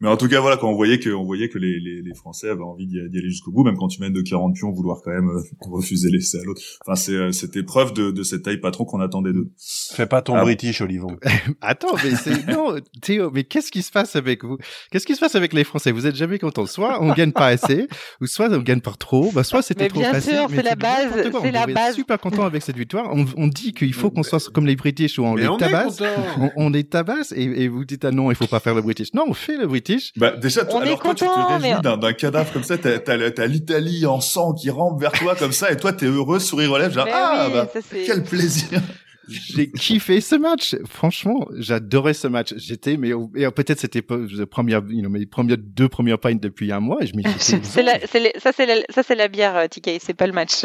[0.00, 2.14] mais en tout cas voilà, quand on voyait que on voyait que les, les, les
[2.14, 5.00] Français avaient envie d'y aller jusqu'au bout, même quand tu mènes de 40 pions vouloir
[5.02, 6.62] quand même euh, refuser l'essai à l'autre.
[6.84, 9.50] Enfin, c'est euh, c'était preuve de, de cette taille patron qu'on attendait d'eux.
[9.92, 10.42] Fais pas ton ah.
[10.42, 11.16] British, Olivon.
[11.60, 14.58] Attends, mais c'est non, Théo, mais qu'est-ce qui se passe avec vous?
[14.90, 15.92] Qu'est-ce qui se passe avec les Français?
[15.92, 16.66] Vous êtes jamais contents.
[16.66, 17.88] Soit on gagne pas assez,
[18.20, 20.34] ou soit on gagne par trop, bah, soit c'était Mais trop bien facile.
[20.34, 21.94] sûr, mais c'est la base, c'est On la base.
[21.94, 23.08] super content avec cette victoire.
[23.12, 25.56] On, on dit qu'il faut qu'on soit comme les British où on Mais les on
[25.56, 26.02] est tabasse.
[26.38, 28.82] On, on les tabasse et, et vous dites ah non, il faut pas faire le
[28.82, 29.12] British.
[29.14, 30.12] Non, on fait le British.
[30.16, 32.62] Bah, déjà, toi- On alors est toi, tu te réjouis mais- d'un, d'un cadavre comme
[32.64, 35.92] ça, t'as, t'as, t'as l'Italie en sang qui rampe vers toi comme ça, et toi,
[35.92, 38.69] t'es heureux, sourire aux lèvres, genre, Mais ah, oui, bah, ça, quel plaisir.
[39.28, 40.74] J'ai kiffé ce match.
[40.88, 42.52] Franchement, j'adorais ce match.
[42.56, 43.10] J'étais, mais
[43.54, 46.98] peut-être c'était première, you know, mes premières deux premières pints depuis un mois.
[47.02, 49.56] Et je me disais, C'est la- c'est les- ça, c'est la, ça, c'est la bière,
[49.56, 50.64] euh, TK, c'est pas le match.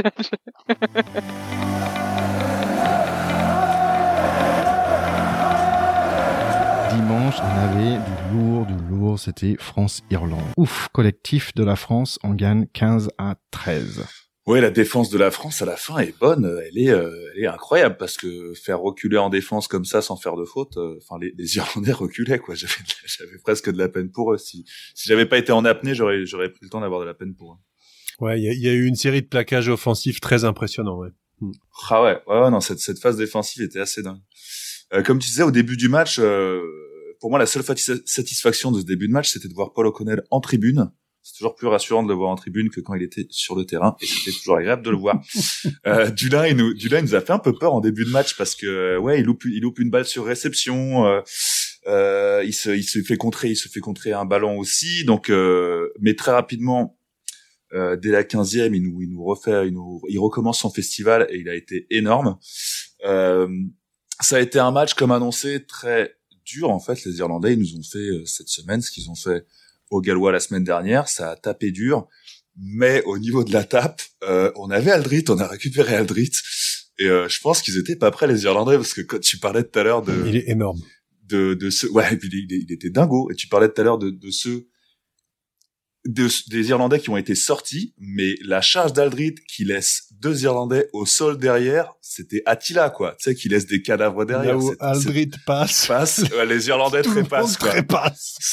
[6.91, 9.19] Dimanche, on avait du lourd, du lourd.
[9.19, 10.39] C'était France-Irlande.
[10.57, 14.05] Ouf, collectif de la France, on gagne 15 à 13.
[14.47, 17.43] Ouais, la défense de la France à la fin est bonne, elle est, euh, elle
[17.43, 20.99] est incroyable parce que faire reculer en défense comme ça sans faire de faute, euh,
[21.01, 22.53] enfin les, les Irlandais reculaient quoi.
[22.53, 22.73] J'avais,
[23.05, 24.37] j'avais presque de la peine pour eux.
[24.37, 27.15] Si, si j'avais pas été en apnée, j'aurais, j'aurais pris le temps d'avoir de la
[27.15, 27.57] peine pour eux.
[28.23, 30.99] Ouais, il y, y a eu une série de plaquages offensifs très impressionnants.
[30.99, 31.09] Ouais.
[31.89, 34.21] Ah ouais, ouais, ouais, non, cette, cette phase défensive était assez dingue.
[34.93, 36.61] Euh, comme tu disais au début du match, euh,
[37.19, 40.23] pour moi la seule satisfaction de ce début de match, c'était de voir Paul O'Connell
[40.31, 40.91] en tribune.
[41.27, 43.65] C'est toujours plus rassurant de le voir en tribune que quand il était sur le
[43.65, 45.19] terrain, et c'était toujours agréable de le voir.
[45.87, 48.09] Euh, Dulin, il nous, Dulin, il nous a fait un peu peur en début de
[48.09, 51.05] match parce que ouais, il loupe, il loupe une balle sur réception.
[51.05, 51.21] Euh,
[51.87, 55.03] euh, il se, il se fait contrer, il se fait contrer un ballon aussi.
[55.05, 56.97] Donc, euh, mais très rapidement,
[57.73, 61.27] euh, dès la 15e, il nous, il nous refait, il nous, il recommence son festival
[61.29, 62.37] et il a été énorme.
[63.05, 63.47] Euh,
[64.21, 66.15] ça a été un match comme annoncé très
[66.45, 67.03] dur en fait.
[67.05, 69.45] Les Irlandais, ils nous ont fait euh, cette semaine ce qu'ils ont fait
[69.91, 71.07] aux Gallois la semaine dernière.
[71.07, 72.07] Ça a tapé dur,
[72.57, 76.31] mais au niveau de la tape, euh, on avait Aldrit, on a récupéré Aldrit.
[76.97, 79.63] Et euh, je pense qu'ils étaient pas prêts les Irlandais parce que quand tu parlais
[79.63, 80.79] tout à l'heure de Il est énorme.
[81.27, 83.29] de, de ceux, ouais, et puis il, il était dingo.
[83.31, 84.67] Et tu parlais tout à l'heure de, de ceux,
[86.05, 90.87] de- des Irlandais qui ont été sortis, mais la charge d'Aldrit qui laisse deux Irlandais
[90.93, 93.15] au sol derrière, c'était Attila, quoi.
[93.19, 94.53] Tu sais, qui laisse des cadavres derrière.
[94.53, 97.69] Là où Aldrit passe, passe, ouais, les Irlandais trépassent, quoi.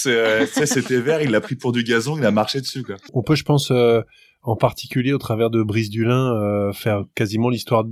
[0.06, 2.82] euh, tu sais, c'était vert, il l'a pris pour du gazon, il a marché dessus,
[2.82, 2.96] quoi.
[3.12, 4.00] On peut, je pense, euh,
[4.42, 7.84] en particulier au travers de Brice Dulin, euh, faire quasiment l'histoire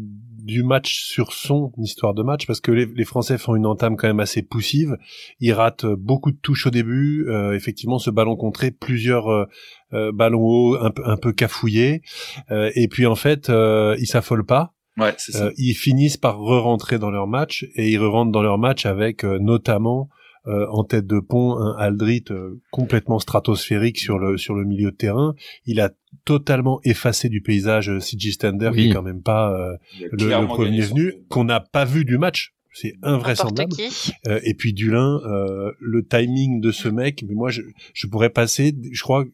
[0.51, 3.97] du match sur son histoire de match, parce que les, les Français font une entame
[3.97, 4.97] quand même assez poussive.
[5.39, 7.27] Ils ratent euh, beaucoup de touches au début.
[7.29, 9.45] euh, effectivement, ce ballon contré, plusieurs euh,
[9.93, 12.03] euh, ballons hauts, un, peu- un peu cafouillés.
[12.51, 14.75] Euh, et puis en fait, euh, ils s'affolent pas.
[14.99, 15.51] Ouais, ça.
[15.57, 19.39] Ils finissent par re-rentrer dans leur match et ils re-rentrent dans leur match avec euh,
[19.41, 20.11] notamment
[20.51, 24.91] euh, en tête de pont un Aldrit euh, complètement stratosphérique sur le sur le milieu
[24.91, 25.35] de terrain.
[25.65, 25.91] Il a
[26.25, 28.33] totalement effacé du paysage euh, C.J.
[28.33, 29.77] Stender qui est quand même pas euh,
[30.13, 32.55] le, premier venu qu'on n'a pas vu du match.
[32.73, 33.73] C'est N'importe invraisemblable.
[33.73, 34.13] qui.
[34.27, 37.63] Euh, et puis Dulin, euh, le timing de ce mec, mais moi je,
[37.95, 39.25] je pourrais passer, je crois,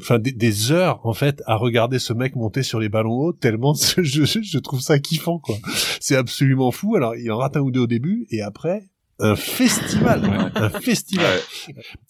[0.00, 3.32] enfin des, des heures en fait à regarder ce mec monter sur les ballons hauts
[3.32, 5.56] tellement je, je, je trouve ça kiffant quoi.
[6.00, 6.96] C'est absolument fou.
[6.96, 8.82] Alors il en rate un ou deux au début et après
[9.18, 11.38] un festival, un festival.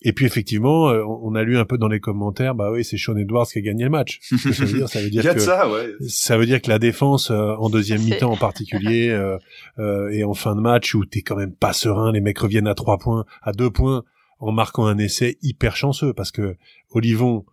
[0.03, 2.97] Et puis effectivement, euh, on a lu un peu dans les commentaires, bah oui, c'est
[2.97, 4.19] Sean Edwards qui a gagné le match.
[4.23, 5.89] Ça veut dire Ça veut dire que de ça, ouais.
[6.09, 9.39] ça veut dire que la défense euh, en deuxième mi-temps en particulier euh,
[9.79, 12.69] euh, et en fin de match où t'es quand même pas serein, les mecs reviennent
[12.69, 14.03] à trois points, à deux points
[14.39, 16.57] en marquant un essai hyper chanceux parce que
[16.91, 17.45] Olivon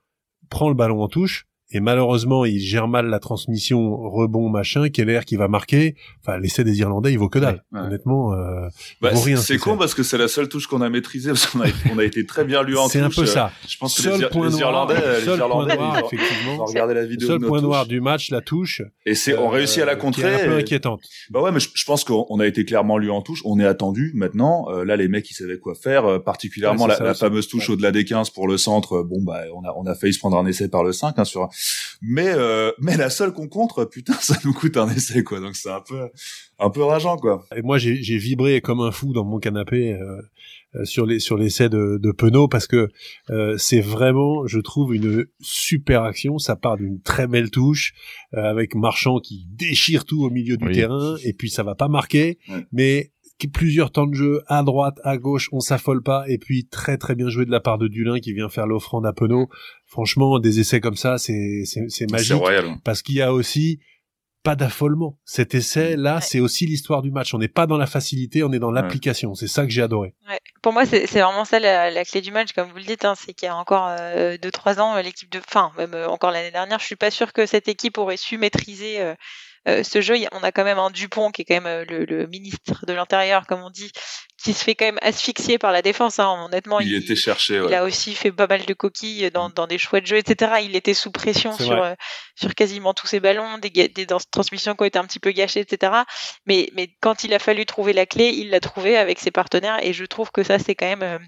[0.50, 5.22] prend le ballon en touche et malheureusement il gère mal la transmission rebond machin Keller
[5.26, 7.86] qui va marquer enfin l'essai des Irlandais il vaut que dalle Ouais, ouais.
[7.88, 8.68] honnêtement euh,
[9.02, 10.90] Bah, vaut c'est rien, c'est ce con parce que c'est la seule touche qu'on a
[10.90, 13.16] maîtrisée parce qu'on a, on a été très bien lu en c'est un touche.
[13.16, 15.26] peu Euh, ça Je pense que seul les, Ir- point les noir Irlandais, euh, les
[15.26, 18.82] seul point Irlandais, noir effectivement la vidéo seul de point noir du match la touche
[19.06, 20.36] Et c'est, on euh, réussit à la qui est contrer.
[20.36, 21.02] un peu et- inquiétante
[21.32, 23.42] Bah ouais, mais je, je pense qu'on on a été clairement lu en touche.
[23.46, 24.68] On est attendu maintenant.
[24.70, 26.06] Euh, là, les mecs, ils savaient quoi faire.
[26.06, 27.20] euh, particulièrement Ouais, la, ça la aussi.
[27.20, 28.98] fameuse touche au-delà des 15 pour le centre.
[28.98, 31.18] euh, Bon, bah, on a, on a failli se prendre un essai par le 5
[31.18, 31.48] hein, sur.
[32.02, 35.40] Mais, euh, mais la seule qu'on contre, putain, ça nous coûte un essai, quoi.
[35.40, 36.10] Donc c'est un peu,
[36.60, 37.46] un peu rageant, quoi.
[37.56, 40.22] Et moi, j'ai j'ai vibré comme un fou dans mon canapé euh,
[40.76, 42.90] euh, sur les sur l'essai de, de Penaud parce que
[43.30, 46.38] euh, c'est vraiment, je trouve, une super action.
[46.40, 47.94] Ça part d'une très belle touche
[48.34, 50.74] euh, avec Marchand qui déchire tout au milieu du Oui.
[50.74, 52.66] terrain et puis ça va pas marquer, Ouais.
[52.72, 53.12] mais
[53.54, 57.14] plusieurs temps de jeu à droite, à gauche, on s'affole pas et puis très très
[57.16, 59.50] bien joué de la part de Dulin qui vient faire l'offrande à Penaud.
[59.86, 62.76] Franchement, des essais comme ça, c'est c'est c'est C'est magique royal.
[62.86, 63.80] parce qu'il y a aussi
[64.44, 65.18] pas d'affolement.
[65.24, 66.22] Cet essai là, Ouais.
[66.22, 67.34] c'est aussi l'histoire du match.
[67.34, 69.36] On n'est pas dans la facilité, on est dans l'application.
[69.36, 70.16] C'est ça que j'ai adoré.
[70.30, 70.40] Ouais.
[70.62, 73.06] Pour moi, c'est c'est vraiment ça la, la clé du match, comme vous le dites.
[73.06, 75.94] Hein, c'est qu'il y a encore euh, deux trois ans, euh, l'équipe de, enfin même
[75.94, 79.16] euh, encore l'année dernière, je suis pas sûre que cette équipe aurait su maîtriser euh,
[79.66, 80.16] ce jeu.
[80.32, 83.48] On a quand même un Dupont qui est quand même le, le ministre de l'Intérieur,
[83.48, 83.92] comme on dit,
[84.44, 86.20] qui se fait quand même asphyxier par la défense.
[86.20, 86.46] Hein.
[86.46, 87.62] Honnêtement, il, était cherché.
[87.66, 90.56] Il a aussi fait pas mal de coquilles dans, dans des chouettes jeux, etc.
[90.64, 91.94] Il était sous pression sur euh,
[92.36, 95.62] sur quasiment tous ses ballons, des, des, transmissions qui ont été un petit peu gâchées,
[95.62, 95.94] etc.
[96.46, 99.80] Mais mais quand il a fallu trouver la clé, il l'a trouvé avec ses partenaires
[99.82, 101.20] et je trouve que ça c'est quand même euh,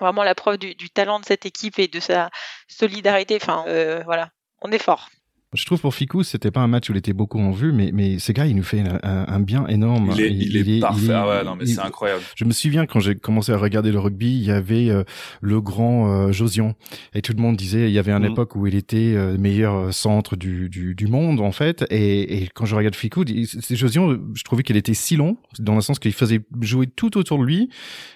[0.00, 2.30] vraiment la preuve du, du, talent de cette équipe et de sa
[2.66, 3.36] solidarité.
[3.40, 4.30] Enfin euh, voilà,
[4.62, 5.10] on est fort.
[5.54, 7.90] Je trouve pour Ficou, c'était pas un match où il était beaucoup en vue, mais,
[7.92, 10.10] mais ce gars, il nous fait un, un bien énorme.
[10.14, 11.12] Il est, il, est, parfait.
[11.12, 12.22] ah ouais, non, mais c'est incroyable.
[12.34, 15.04] Je me souviens quand j'ai commencé à regarder le rugby, il y avait euh,
[15.40, 16.74] le grand euh, Josion.
[17.14, 18.32] Et tout le monde disait, il y avait une mhm.
[18.32, 21.84] époque où il était euh, meilleur euh, centre du, du, du, monde, en fait.
[21.90, 23.24] Et, et quand je regarde Ficou,
[23.70, 27.38] Josion, je trouvais qu'il était si long, dans le sens qu'il faisait jouer tout autour
[27.38, 27.68] de lui.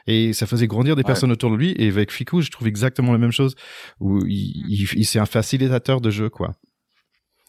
[0.08, 1.74] Et ça faisait grandir des personnes autour de lui.
[1.78, 3.54] Et avec Ficou, je trouve exactement la même chose.
[4.00, 6.54] Où il, il, il c'est un facilitateur de jeu, quoi.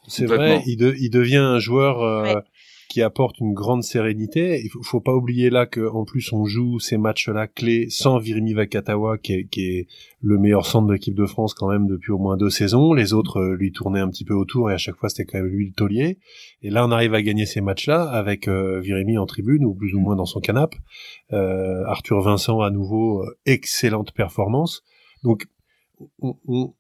[0.10, 2.42] C'est vrai, il, il, devient un joueur euh,
[2.90, 4.62] qui apporte une grande sérénité.
[4.64, 8.18] Il faut, faut pas oublier là que en plus on joue ces matchs-là clés sans
[8.18, 9.88] Virimi Vakatawa, qui est, qui est
[10.22, 12.94] le meilleur centre de l'équipe de France quand même depuis au moins deux saisons.
[12.94, 15.38] Les autres euh, lui tournaient un petit peu autour et à chaque fois c'était quand
[15.38, 16.18] même lui le taulier.
[16.64, 19.94] Et là on arrive à gagner ces matchs-là avec euh, Virimi en tribune ou plus
[19.94, 20.74] ou moins dans son canap.
[21.32, 24.82] Euh, Arthur Vincent à nouveau excellente performance.
[25.24, 25.46] Donc
[26.22, 26.74] on, on,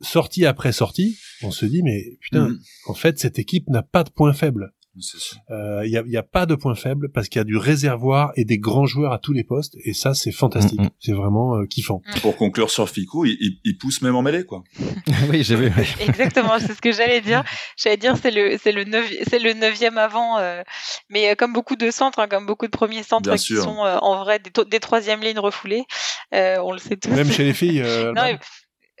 [0.00, 2.60] sortie après sortie, on se dit mais putain, mm.
[2.86, 4.72] en fait cette équipe n'a pas de point faible.
[4.96, 7.56] Il euh, y, a, y, a, pas de point faible parce qu'il y a du
[7.56, 10.90] réservoir et des grands joueurs à tous les postes et ça c'est fantastique, mm, mm.
[10.98, 12.02] c'est vraiment euh, kiffant.
[12.22, 14.64] Pour conclure sur Fico, il, il, pousse même en mêlée quoi.
[15.30, 15.72] oui j'ai vu.
[16.00, 17.44] Exactement, c'est ce que j'allais dire.
[17.76, 18.84] J'allais dire c'est le c'est le
[19.28, 20.62] c'est le neuvième avant, euh,
[21.08, 24.40] mais comme beaucoup de centres, hein, comme beaucoup de premiers centres qui sont en vrai
[24.40, 25.84] des, des troisièmes lignes refoulées,
[26.32, 27.10] on le sait tous.
[27.10, 27.82] Même chez les filles.
[28.14, 28.22] non,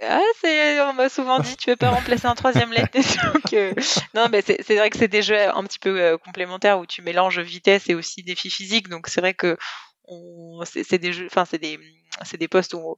[0.02, 2.92] ah, c'est, on m'a souvent dit, tu veux pas remplacer un troisième lettre.
[3.32, 3.76] Donc,
[4.14, 7.02] non, mais c'est, vrai que c'est des jeux un petit peu euh, complémentaires où tu
[7.02, 8.88] mélanges vitesse et aussi défi physique.
[8.88, 9.56] Donc, c'est vrai que
[10.64, 11.78] c'est, des jeux, enfin, c'est des,
[12.24, 12.96] c'est des postes où,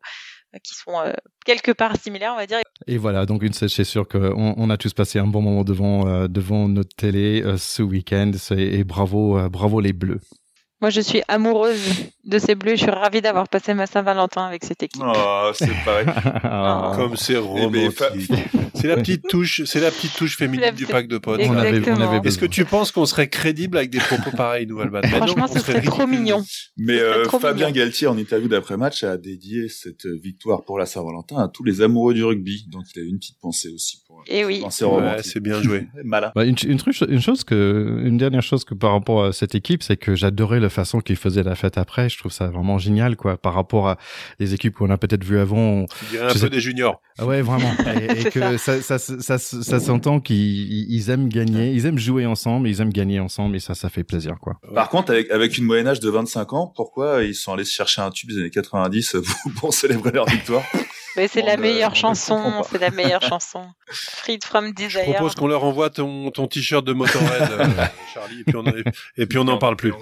[0.62, 1.12] qui sont euh,
[1.44, 2.60] quelque part similaires, on va dire.
[2.86, 6.06] Et voilà, donc une c'est sûr qu'on on a tous passé un bon moment devant,
[6.06, 8.30] euh, devant notre télé ce week-end.
[8.56, 10.20] Et bravo, bravo les Bleus.
[10.82, 11.80] Moi, je suis amoureuse
[12.24, 12.72] de ces bleus.
[12.72, 15.04] Je suis ravie d'avoir passé ma Saint-Valentin avec cette équipe.
[15.06, 16.06] Oh, c'est pareil.
[16.44, 16.92] Oh.
[16.96, 18.32] Comme c'est eh ben, romantique.
[18.74, 21.40] c'est la petite touche, c'est la petite touche féminine du pack de potes.
[21.44, 24.66] On avait, on avait Est-ce que tu penses qu'on serait crédible avec des propos pareils,
[24.66, 26.44] Nouvelle Franchement, ce serait, trop mignon.
[26.76, 31.48] Mais euh, Fabien Galtier, en interview d'après-match, a dédié cette victoire pour la Saint-Valentin à
[31.48, 32.66] tous les amoureux du rugby.
[32.70, 34.11] Donc, il a eu une petite pensée aussi pour.
[34.26, 34.64] Et eh oui.
[34.70, 35.86] c'est bien joué.
[36.04, 36.32] Malin.
[36.34, 39.82] Bah, une, une, une, chose que, une dernière chose que par rapport à cette équipe,
[39.82, 42.08] c'est que j'adorais le façon qu'il faisait la fête après.
[42.08, 43.98] Je trouve ça vraiment génial, quoi, par rapport à
[44.38, 45.58] des équipes qu'on a peut-être vu avant.
[45.58, 45.86] On...
[46.20, 47.00] un peu des juniors.
[47.18, 47.72] Ah ouais, vraiment.
[48.16, 52.80] et, que ça, ça, ça, ça, s'entend qu'ils aiment gagner, ils aiment jouer ensemble, ils
[52.80, 54.54] aiment gagner ensemble, et ça, ça fait plaisir, quoi.
[54.74, 58.00] Par contre, avec, avec une moyenne âge de 25 ans, pourquoi ils sont allés chercher
[58.02, 59.16] un tube des années 90
[59.56, 60.62] pour célébrer leur victoire?
[61.16, 63.64] Mais c'est la meilleure chanson, c'est la meilleure chanson.
[63.86, 65.04] Freed from Desire.
[65.06, 67.66] Je propose qu'on leur envoie ton, ton t-shirt de Motorhead, euh,
[68.14, 68.64] Charlie, et puis on,
[69.16, 69.92] et puis on n'en parle plus.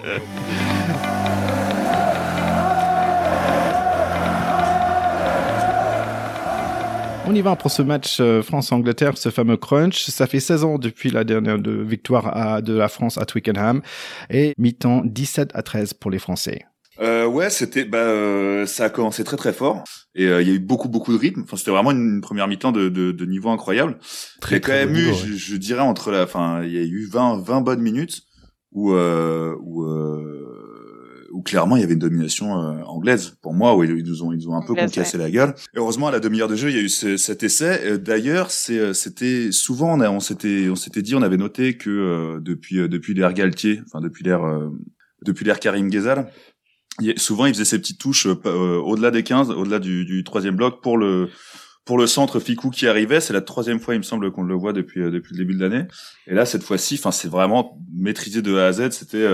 [7.27, 10.03] On y va pour ce match euh, France-Angleterre, ce fameux crunch.
[10.09, 13.81] Ça fait 16 ans depuis la dernière victoire de la France à Twickenham
[14.29, 16.65] et mi-temps 17 à 13 pour les Français.
[17.01, 19.83] Euh, ouais, c'était, bah, euh, ça a commencé très très fort
[20.13, 21.41] et euh, il y a eu beaucoup beaucoup de rythme.
[21.43, 23.97] Enfin, c'était vraiment une première mi-temps de, de, de, niveau incroyable.
[24.39, 27.41] Très, quand même eu, je, je, dirais entre la, enfin, il y a eu 20
[27.41, 28.21] 20 bonnes minutes
[28.71, 33.83] où euh, où euh, où clairement il y avait une domination anglaise pour moi où
[33.83, 35.55] ils nous ont ils ont un peu concassé la gueule.
[35.75, 37.97] heureusement à la demi-heure de jeu il y a eu cet essai.
[37.97, 42.87] D'ailleurs c'est c'était souvent on, on s'était on s'était dit on avait noté que depuis
[42.87, 44.43] depuis l'ère Galtier enfin depuis l'ère
[45.25, 46.27] depuis l'ère Karim Ghezal
[47.17, 50.55] souvent il faisait ses petites touches euh, euh, au-delà des 15, au-delà du, du troisième
[50.55, 51.29] bloc pour le
[51.83, 53.21] pour le centre Ficou qui arrivait.
[53.21, 55.55] C'est la troisième fois il me semble qu'on le voit depuis euh, depuis le début
[55.55, 55.85] de l'année.
[56.27, 58.91] Et là cette fois-ci, enfin c'est vraiment maîtrisé de A à Z.
[58.91, 59.27] C'était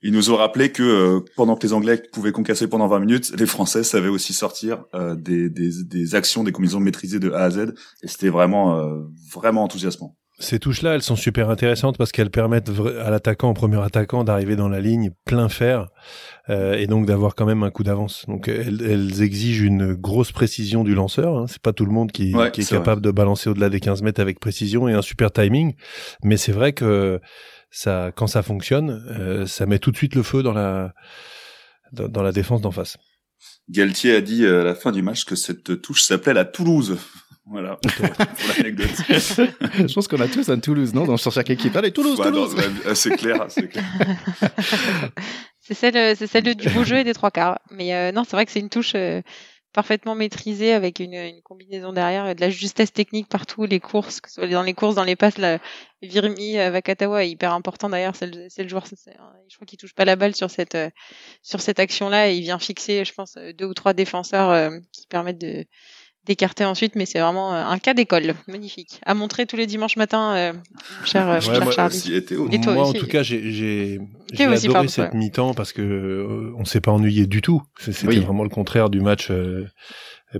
[0.00, 3.46] ils nous ont rappelé que pendant que les Anglais pouvaient concasser pendant 20 minutes, les
[3.46, 4.84] Français savaient aussi sortir
[5.16, 7.74] des, des, des, actions, des combinaisons maîtrisées de A à Z.
[8.04, 8.80] Et c'était vraiment,
[9.34, 10.16] vraiment enthousiasmant.
[10.40, 12.70] Ces touches-là, elles sont super intéressantes parce qu'elles permettent
[13.00, 15.88] à l'attaquant, au premier attaquant, d'arriver dans la ligne plein fer
[16.48, 18.24] euh, et donc d'avoir quand même un coup d'avance.
[18.28, 21.36] Donc elles, elles, exigent une grosse précision du lanceur.
[21.36, 21.46] Hein.
[21.48, 24.20] C'est pas tout le monde qui, qui est, capable de balancer au-delà des 15 mètres
[24.20, 25.74] avec précision et un super timing.
[26.22, 27.20] Mais c'est vrai que
[27.70, 30.94] ça, quand ça fonctionne, euh, ça met tout de suite le feu dans la
[31.92, 32.96] dans, dans la défense d'en face.
[33.68, 36.96] Galtier a dit à la fin du match que cette touche s'appelait la Toulouse.
[37.50, 38.90] Voilà, pour l'anecdote.
[39.08, 41.74] Je pense qu'on a tous un Toulouse, non, dans, sur chaque équipe.
[41.76, 42.54] Allez, Toulouse, Ouais, Toulouse.
[42.54, 43.84] non, ouais, c'est clair, c'est clair.
[45.60, 47.58] C'est celle, c'est celle du beau jeu et des trois quarts.
[47.70, 49.20] Mais euh, non, c'est vrai que c'est une touche euh,
[49.74, 54.22] parfaitement maîtrisée avec une, une combinaison derrière, euh, de la justesse technique partout, les courses,
[54.22, 55.58] que ce soit dans les courses, dans les passes, la
[56.00, 59.16] Virmi euh, Vakatawa est hyper important d'ailleurs, c'est le, c'est le joueur, c'est- c'est-
[59.50, 60.88] je crois qu'il touche pas la balle sur cette euh,
[61.42, 64.70] sur cette action-là et il vient fixer, je pense, euh, deux ou trois défenseurs euh,
[64.92, 65.66] qui permettent de
[66.28, 69.96] d'écarter ensuite, mais c'est vraiment euh, un cas d'école, magnifique, à montrer tous les dimanches
[69.96, 70.52] matins, euh,
[71.04, 71.96] cher, euh, Ouais, cher moi Charlie.
[71.96, 72.48] Aussi, et Théo.
[72.52, 73.98] Et toi Moi, en tout cas, j'ai
[74.38, 75.18] adoré pardon, cette ouais.
[75.18, 77.62] mi-temps parce que euh, on s'est pas ennuyé du tout.
[77.80, 78.20] C'est- C'était Oui.
[78.20, 79.66] vraiment le contraire du match euh,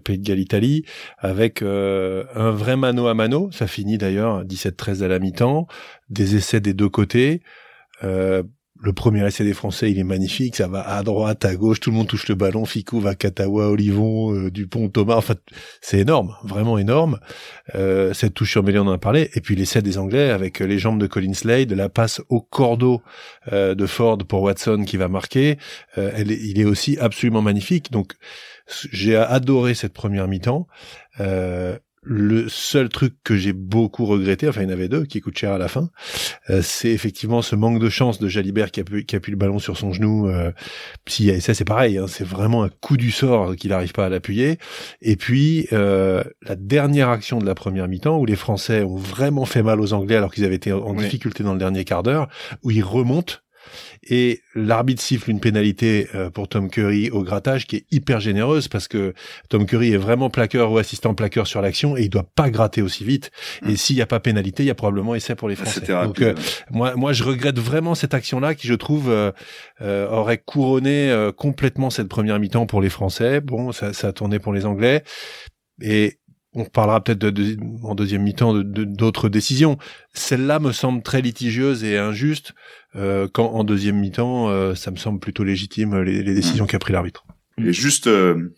[0.04, 0.84] Pays de Galles Italie
[1.18, 3.48] avec euh, un vrai mano à mano.
[3.52, 5.66] Ça finit d'ailleurs 17-13 à la mi-temps,
[6.10, 7.42] des essais des deux côtés.
[8.04, 8.42] Euh,
[8.80, 10.56] le premier essai des Français, il est magnifique.
[10.56, 12.64] Ça va à droite, à gauche, tout le monde touche le ballon.
[12.64, 15.16] Ficou, Vakatawa, Olivon, euh, Dupont, Thomas.
[15.16, 15.34] Enfin,
[15.80, 17.18] c'est énorme, vraiment énorme.
[17.74, 19.30] Euh, cette touche sur Mélian, on en a parlé.
[19.34, 23.02] Et puis l'essai des Anglais avec les jambes de Colin Slade, la passe au cordeau
[23.52, 25.58] euh, de Ford pour Watson qui va marquer.
[25.96, 27.90] Euh, il est aussi absolument magnifique.
[27.90, 28.12] Donc
[28.92, 30.66] j'ai adoré cette première mi-temps.
[32.10, 35.36] Le seul truc que j'ai beaucoup regretté, enfin il y en avait deux qui coûtent
[35.36, 35.90] cher à la fin,
[36.48, 39.30] euh, c'est effectivement ce manque de chance de Jalibert qui a pu, qui a pu
[39.30, 40.26] le ballon sur son genou.
[40.28, 40.50] Euh,
[41.06, 44.06] si, et ça c'est pareil, hein, c'est vraiment un coup du sort qu'il n'arrive pas
[44.06, 44.58] à l'appuyer.
[45.02, 49.44] Et puis euh, la dernière action de la première mi-temps où les Français ont vraiment
[49.44, 51.04] fait mal aux Anglais alors qu'ils avaient été en Oui.
[51.04, 52.28] difficulté dans le dernier quart d'heure,
[52.62, 53.34] où ils remontent
[54.08, 58.68] et l'arbitre siffle une pénalité euh, pour Tom Curry au grattage qui est hyper généreuse
[58.68, 59.14] parce que
[59.48, 62.82] Tom Curry est vraiment plaqueur ou assistant plaqueur sur l'action et il doit pas gratter
[62.82, 63.30] aussi vite.
[63.68, 65.80] Et s'il n'y a pas pénalité, il y a probablement essai pour les Français.
[65.80, 66.34] C'était Donc euh,
[66.70, 69.32] moi, moi, je regrette vraiment cette action-là qui, je trouve, euh,
[69.80, 73.40] euh, aurait couronné euh, complètement cette première mi-temps pour les Français.
[73.40, 75.02] Bon, ça, ça a tourné pour les Anglais
[75.80, 76.18] et
[76.54, 79.76] on parlera peut-être de, de- en deuxième mi-temps de- d'autres décisions.
[80.14, 82.52] Celle-là me semble très litigieuse et injuste,
[82.96, 86.78] euh, quand en deuxième mi-temps, euh, ça me semble plutôt légitime les, les décisions qu'a
[86.78, 87.24] pris l'arbitre.
[87.58, 88.54] Et juste euh,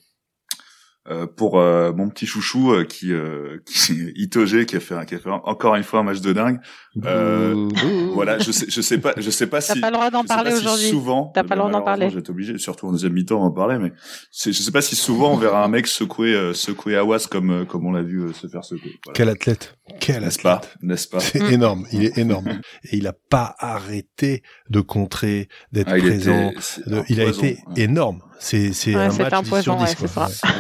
[1.10, 5.04] euh, pour euh, mon petit chouchou euh, qui, euh, qui Itoge qui a fait un-
[5.04, 6.58] qui a fait encore une fois un match de dingue.
[7.04, 7.68] Euh.
[8.14, 10.24] Voilà, je sais je sais pas je sais pas T'as si pas le droit d'en
[10.24, 10.88] parler si aujourd'hui.
[10.88, 12.10] souvent T'as pas le droit d'en parler.
[12.10, 13.92] J'étais obligé surtout en deuxième mi-temps d'en parler mais
[14.30, 17.50] c'est- je sais pas si souvent on verra un mec secouer euh, secouer Awas comme
[17.50, 18.98] euh, comme on l'a vu euh, se faire secouer.
[19.04, 19.14] Voilà.
[19.16, 20.60] Quel athlète Quel N'est-ce athlète pas?
[20.82, 21.20] N'est-ce pas?
[21.20, 21.52] C'est Mm.
[21.52, 22.60] énorme, il est énorme.
[22.84, 26.50] Et il a pas arrêté de contrer, d'être Ah, il présent.
[26.50, 28.20] était- c'est de- il a été énorme.
[28.42, 29.82] C'est c'est Ouais, un match un 10 poison, sur 10.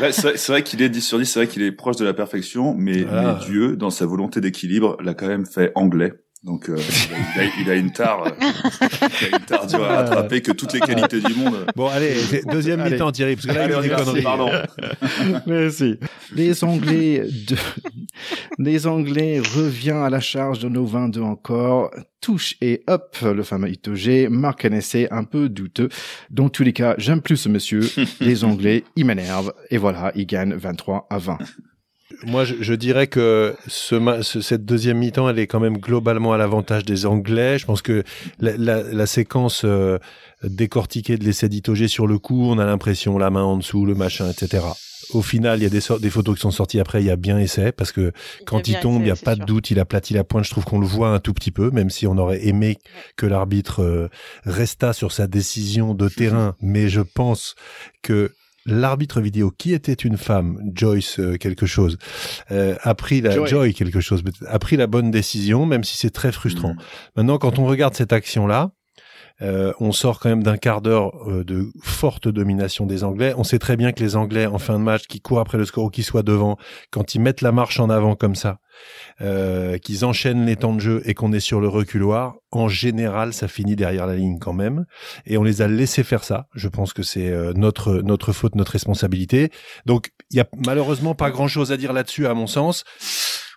[0.02, 0.32] ouais, c'est ça.
[0.36, 2.74] C'est vrai, qu'il est 10 sur 10, c'est vrai qu'il est proche de la perfection,
[2.78, 3.38] mais, Voilà.
[3.40, 6.12] mais Dieu, dans sa volonté d'équilibre, l'a quand même fait anglais.
[6.42, 6.78] Donc euh,
[7.36, 10.52] il, a, il a une tare, euh, il a une tare dure à rattraper que
[10.52, 11.66] toutes les qualités du monde.
[11.76, 12.14] Bon, allez,
[12.50, 14.22] deuxième mi-temps, Thierry, parce que là, Allez, il on y y a va, des conneries.
[14.22, 14.50] pardon.
[15.46, 15.98] Merci.
[16.34, 17.56] Les Anglais, de...
[18.58, 21.90] les Anglais revient à la charge de nos 22 encore.
[22.22, 25.90] Touche et hop, le fameux Itoge marque un essai un peu douteux.
[26.30, 27.80] Dans tous les cas, j'aime plus ce monsieur.
[28.20, 29.52] Les Anglais, il m'énerve.
[29.70, 31.38] Et voilà, il gagne 23 à 20.
[32.24, 36.32] Moi, je, je dirais que ce, ce- cette deuxième mi-temps, elle est quand même globalement
[36.32, 37.58] à l'avantage des Anglais.
[37.58, 38.04] Je pense que
[38.40, 39.98] la, la, la séquence euh,
[40.42, 43.94] décortiquée de l'essai d'Itoge sur le coup, on a l'impression la main en dessous, le
[43.94, 44.64] machin, etc.
[45.14, 47.10] Au final, il y a des, so- des photos qui sont sorties après, il y
[47.10, 48.12] a bien essai, parce que
[48.44, 50.44] quand il tombe, il n'y a pas de doute, il aplatit la pointe.
[50.44, 52.76] Je trouve qu'on le voit un tout petit peu, même si on aurait aimé
[53.16, 54.08] que l'arbitre euh,
[54.44, 56.54] restât sur sa décision de terrain.
[56.60, 57.54] Mais je pense
[58.02, 58.30] que
[58.70, 61.98] l'arbitre vidéo, qui était une femme, Joyce euh, quelque chose,
[62.50, 63.48] euh, a pris la Joy.
[63.48, 66.74] Joy quelque chose, a pris la bonne décision, même si c'est très frustrant.
[66.74, 66.78] Mm.
[67.16, 68.72] Maintenant, quand on regarde cette action-là,
[69.42, 73.34] euh, on sort quand même d'un quart d'heure euh, de forte domination des Anglais.
[73.36, 75.64] On sait très bien que les Anglais, en fin de match, qui courent après le
[75.64, 76.58] score ou qui soient devant,
[76.90, 78.58] quand ils mettent la marche en avant comme ça,
[79.20, 83.32] euh, qu'ils enchaînent les temps de jeu et qu'on est sur le reculoir, en général,
[83.32, 84.86] ça finit derrière la ligne quand même.
[85.26, 86.46] Et on les a laissés faire ça.
[86.54, 89.50] Je pense que c'est euh, notre notre faute, notre responsabilité.
[89.86, 92.84] Donc, il y a malheureusement pas grand-chose à dire là-dessus, à mon sens.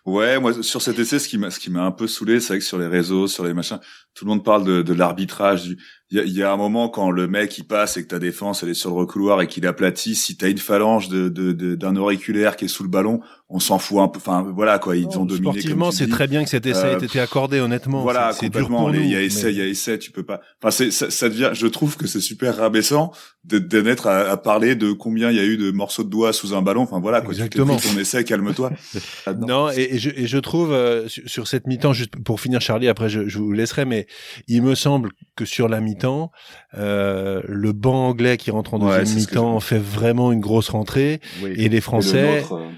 [0.05, 2.49] Ouais, moi sur cet essai, ce qui m'a ce qui m'a un peu saoulé, c'est
[2.49, 3.79] vrai que sur les réseaux, sur les machins,
[4.13, 5.75] tout le monde parle de, de l'arbitrage.
[6.11, 8.61] Il y y a un moment quand le mec il passe et que ta défense
[8.61, 11.73] elle est sur le recouloir et qu'il aplatit, si t'as une phalange de de- de-
[11.73, 14.17] d'un auriculaire qui est sous le ballon, on s'en fout un peu.
[14.17, 15.49] Enfin voilà quoi, ils ont dominé.
[15.53, 18.03] Sportivement, c'est très bien que cet essai Euh, ait été accordé, honnêtement.
[18.03, 20.11] Voilà, C'est- dur pour Les- nous, Il y a essai, il y a essai, tu
[20.11, 20.41] peux pas.
[20.61, 21.49] Enfin, ça, ça devient.
[21.53, 23.11] Je trouve que c'est super rabaissant
[23.43, 26.09] de d'en être à, à parler de combien il y a eu de morceaux de
[26.09, 26.81] doigts sous un ballon.
[26.83, 27.31] Enfin voilà, quoi.
[27.33, 27.75] Exactement.
[27.77, 28.71] Tu pris ton essai, calme-toi.
[29.39, 32.61] Non, et, et je, et je trouve euh, sur, sur cette mi-temps, juste pour finir,
[32.61, 34.02] Charlie, après je, je vous laisserai, mais
[34.47, 36.31] il me semble que sur la mi-temps,
[36.75, 41.19] euh, le banc anglais qui rentre en deuxième mi-temps je- fait vraiment une grosse rentrée,
[41.41, 41.53] Oui.
[41.57, 42.69] et les Et Français, le nôtre, euh,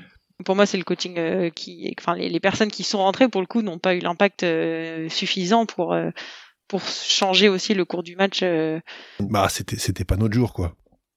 [0.44, 3.42] Pour moi, c'est le coaching euh, qui, enfin, les, les, personnes qui sont rentrées pour
[3.42, 4.46] le coup n'ont pas eu l'impact
[5.10, 5.96] suffisant pour
[6.68, 8.44] pour changer aussi le cours du match.
[9.20, 10.76] Bah, c'était c'était pas notre jour, quoi.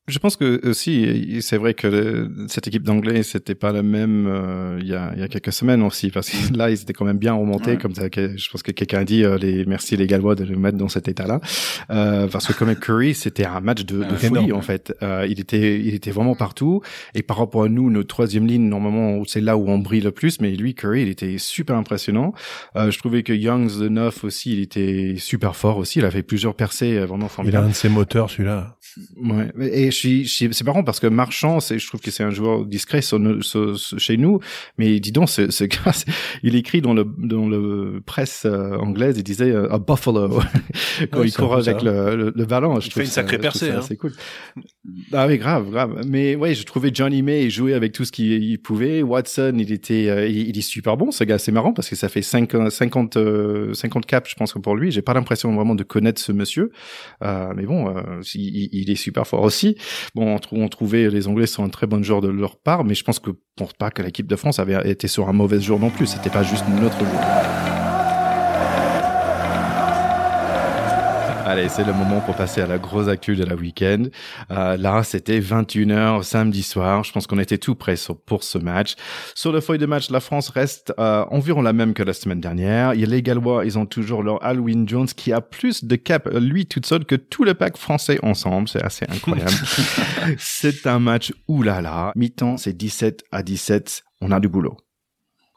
[0.09, 4.78] Je pense que aussi, c'est vrai que cette équipe d'anglais, c'était pas la même euh,
[4.80, 7.04] il, y a, il y a quelques semaines aussi, parce que là, ils étaient quand
[7.04, 10.06] même bien remontés, comme ça, je pense que quelqu'un a dit, euh, les, merci les
[10.06, 11.40] Gallois de le mettre dans cet état-là,
[11.90, 14.94] euh, parce que comme Curry, c'était un match de, de folie en fait.
[15.02, 16.80] Euh, il était, il était vraiment partout,
[17.14, 20.11] et par rapport à nous, notre troisième ligne, normalement, c'est là où on brille le
[20.11, 22.32] plus, mais lui, Curry, il était super impressionnant.
[22.76, 26.11] Euh, je trouvais que Youngs de neuf aussi, il était super fort aussi, il a
[26.11, 27.62] fait plusieurs percées vraiment formidables.
[27.62, 28.78] Il a un de ses moteurs, celui-là.
[29.20, 29.90] Ouais, et
[30.26, 33.18] c'est marrant parce que Marchand, je trouve que c'est un joueur discret sur,
[33.99, 34.40] chez nous,
[34.78, 35.92] mais dis donc, ce, ce gars,
[36.42, 40.40] il écrit dans le dans le presse euh, anglaise, il disait euh, a buffalo
[41.11, 42.80] quand il court avec le, le, ballon.
[42.80, 43.72] Je il fait une sacrée percée.
[43.82, 43.96] C'est hein.
[43.99, 44.12] cool.
[45.12, 46.03] Ah oui, grave, grave.
[46.07, 49.03] Mais ouais, je trouvais Johnny May jouer avec tout ce qu'il pouvait.
[49.03, 51.38] Watson, il était, euh, il, est super bon, ce gars.
[51.38, 53.18] C'est marrant parce que ça fait 5, 50
[53.74, 56.70] 50 caps, je pense que pour lui, j'ai pas l'impression vraiment de connaître ce monsieur.
[57.20, 57.94] mais bon,
[58.34, 59.76] il, il, est super fort aussi.
[60.14, 63.05] Bon, on, trouvait les Anglais sont un très bon jour de leur part, mais je
[63.05, 65.91] pense que pense pas que l'équipe de France avait été sur un mauvais jour non
[65.91, 66.07] plus.
[66.07, 67.77] C'était pas juste notre jour.
[71.49, 74.03] Allez, c'est le moment pour passer à la grosse actu de la week-end.
[74.51, 77.05] Euh, là, c'était 21h samedi soir.
[77.05, 77.94] Je pense qu'on était tout prêt
[78.26, 78.96] pour ce match.
[79.34, 82.42] Sur le feuille de match, la France reste euh, environ la même que la semaine
[82.42, 82.92] dernière.
[82.92, 85.96] Il y a les Gallois, ils ont toujours leur Halloween Jones qui a plus de
[85.96, 88.68] cap, lui toute seule, que tout le pack français ensemble.
[88.68, 89.51] C'est assez incroyable.
[90.38, 92.12] c'est un match oulala.
[92.14, 94.03] Mi-temps, c'est 17 à 17.
[94.20, 94.76] On a du boulot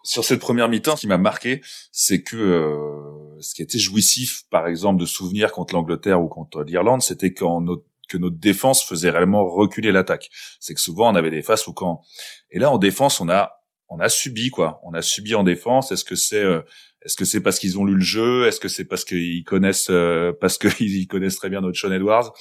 [0.03, 4.43] sur cette première mi-temps, ce qui m'a marqué, c'est que euh, ce qui était jouissif,
[4.49, 8.83] par exemple, de souvenir contre l'Angleterre ou contre l'Irlande, c'était quand notre que notre défense
[8.83, 10.29] faisait réellement reculer l'attaque.
[10.59, 12.01] C'est que souvent on avait des phases où quand
[12.49, 13.53] et là en défense on a
[13.87, 14.79] on a subi quoi.
[14.83, 15.91] On a subi en défense.
[15.91, 16.61] Est-ce que c'est euh,
[17.03, 18.47] est-ce que c'est parce qu'ils ont lu le jeu?
[18.47, 22.33] Est-ce que c'est parce qu'ils connaissent euh, parce qu'ils connaissent très bien notre Sean Edwards?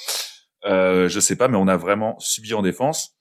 [0.67, 3.17] Euh, Je sais pas, mais on a vraiment subi en défense.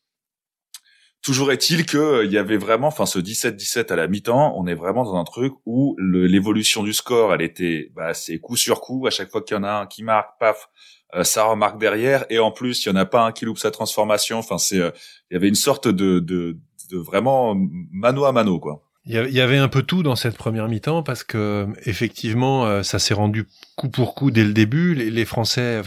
[1.21, 4.67] Toujours est-il que euh, il y avait vraiment, enfin ce 17-17 à la mi-temps, on
[4.67, 8.79] est vraiment dans un truc où l'évolution du score, elle était, bah, c'est coup sur
[8.79, 9.05] coup.
[9.05, 10.69] À chaque fois qu'il y en a un qui marque, paf,
[11.15, 12.25] euh, ça remarque derrière.
[12.29, 14.37] Et en plus, il y en a pas un qui loupe sa transformation.
[14.37, 14.91] Enfin, c'est, euh,
[15.29, 16.57] il y avait une sorte de, de,
[16.89, 17.53] de vraiment
[17.91, 18.85] mano à mano, quoi.
[19.05, 23.15] Il y avait un peu tout dans cette première mi-temps parce que effectivement, ça s'est
[23.15, 24.93] rendu coup pour coup dès le début.
[24.93, 25.81] Les Français,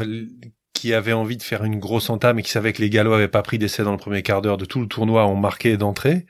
[0.83, 3.29] qui avait envie de faire une grosse entame et qui savait que les Gallois avaient
[3.29, 6.27] pas pris d'essai dans le premier quart d'heure de tout le tournoi ont marqué d'entrée.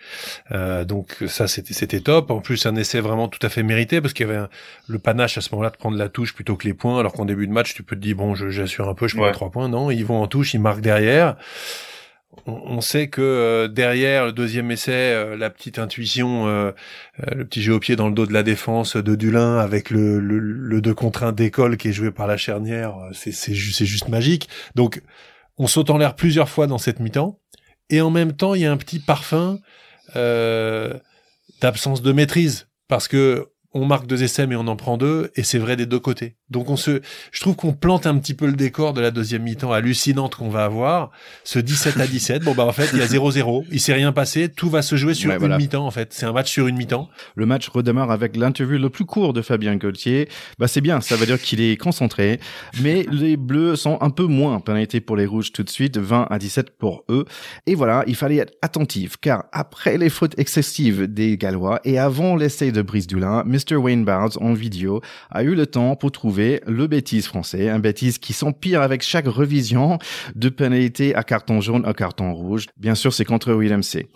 [0.50, 2.30] Euh, donc ça c'était c'était top.
[2.30, 4.46] En plus un essai vraiment tout à fait mérité parce qu'il y avait
[4.88, 7.00] le panache à ce moment-là de prendre la touche plutôt que les points.
[7.00, 9.32] Alors qu'en début de match tu peux te dire bon j'assure un peu je prends
[9.32, 9.70] trois points.
[9.70, 11.36] Non ils vont en touche ils marquent derrière
[12.46, 16.72] on, sait que euh, derrière le deuxième essai, euh, la petite intuition, euh,
[17.34, 20.18] le petit jeu au pied dans le dos de la défense de Dulin avec le,
[20.18, 23.86] le, le 2 contre 1 d'école qui est joué par la charnière, c'est, c'est, c'est
[23.86, 24.48] juste magique.
[24.74, 25.02] Donc
[25.58, 27.38] on saute en l'air plusieurs fois dans cette mi-temps,
[27.90, 29.58] et en même temps il y a un petit parfum
[31.60, 35.42] d'absence de maîtrise parce que on marque deux essais mais on en prend deux et
[35.42, 36.36] c'est vrai des deux côtés.
[36.50, 37.00] Donc on se,
[37.30, 40.50] je trouve qu'on plante un petit peu le décor de la deuxième mi-temps hallucinante qu'on
[40.50, 41.10] va avoir.
[41.44, 44.12] Ce 17 à 17, bon bah en fait il y a 0-0, il s'est rien
[44.12, 46.12] passé, tout va se jouer sur une mi-temps en fait.
[46.12, 47.08] C'est un match sur une mi-temps.
[47.34, 50.28] Le match redémarre avec l'interview le plus court de Fabien Gauthier.
[50.58, 52.38] Bah c'est bien, ça veut dire qu'il est concentré,
[52.80, 56.26] mais les Bleus sont un peu moins pénalités pour les Rouges tout de suite, 20
[56.30, 57.24] à 17 pour eux.
[57.66, 62.36] Et voilà, il fallait être attentif car après les fautes excessives des Gallois et avant
[62.36, 65.00] l'essai de Brice Dulin, Mr Wayne Barnes en vidéo
[65.30, 69.26] a eu le temps pour trouver le bêtise français, un bêtise qui s'empire avec chaque
[69.26, 69.98] revision
[70.34, 72.66] de pénalité à carton jaune à carton rouge.
[72.76, 74.08] Bien sûr, c'est contre William C.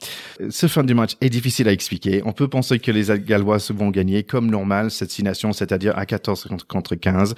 [0.50, 2.22] Ce fin du match est difficile à expliquer.
[2.24, 6.48] On peut penser que les Gallois vont gagner comme normal cette signation, c'est-à-dire à 14
[6.68, 7.34] contre 15.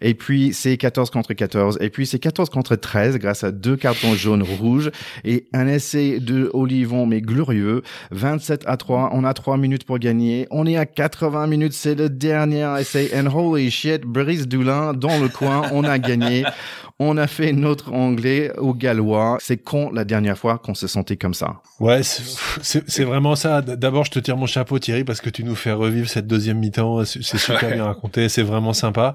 [0.00, 1.78] Et puis, c'est 14 contre 14.
[1.80, 4.90] Et puis, c'est 14 contre 13 grâce à deux cartons jaunes rouges
[5.24, 7.82] et un essai de Olivon, mais glorieux.
[8.10, 9.10] 27 à 3.
[9.12, 10.46] On a 3 minutes pour gagner.
[10.50, 11.74] On est à 80 minutes.
[11.74, 13.10] C'est le dernier essai.
[13.14, 16.44] And holy shit, Brice Dulin dans le coin, on a gagné.
[16.98, 19.38] On a fait notre anglais au gallois.
[19.40, 21.62] C'est con la dernière fois qu'on se sentait comme ça.
[21.78, 23.62] Ouais, c'est vraiment ça.
[23.62, 26.58] D'abord, je te tire mon chapeau Thierry parce que tu nous fais revivre cette deuxième
[26.58, 27.04] mi-temps.
[27.04, 29.14] C'est super bien raconté, c'est vraiment sympa.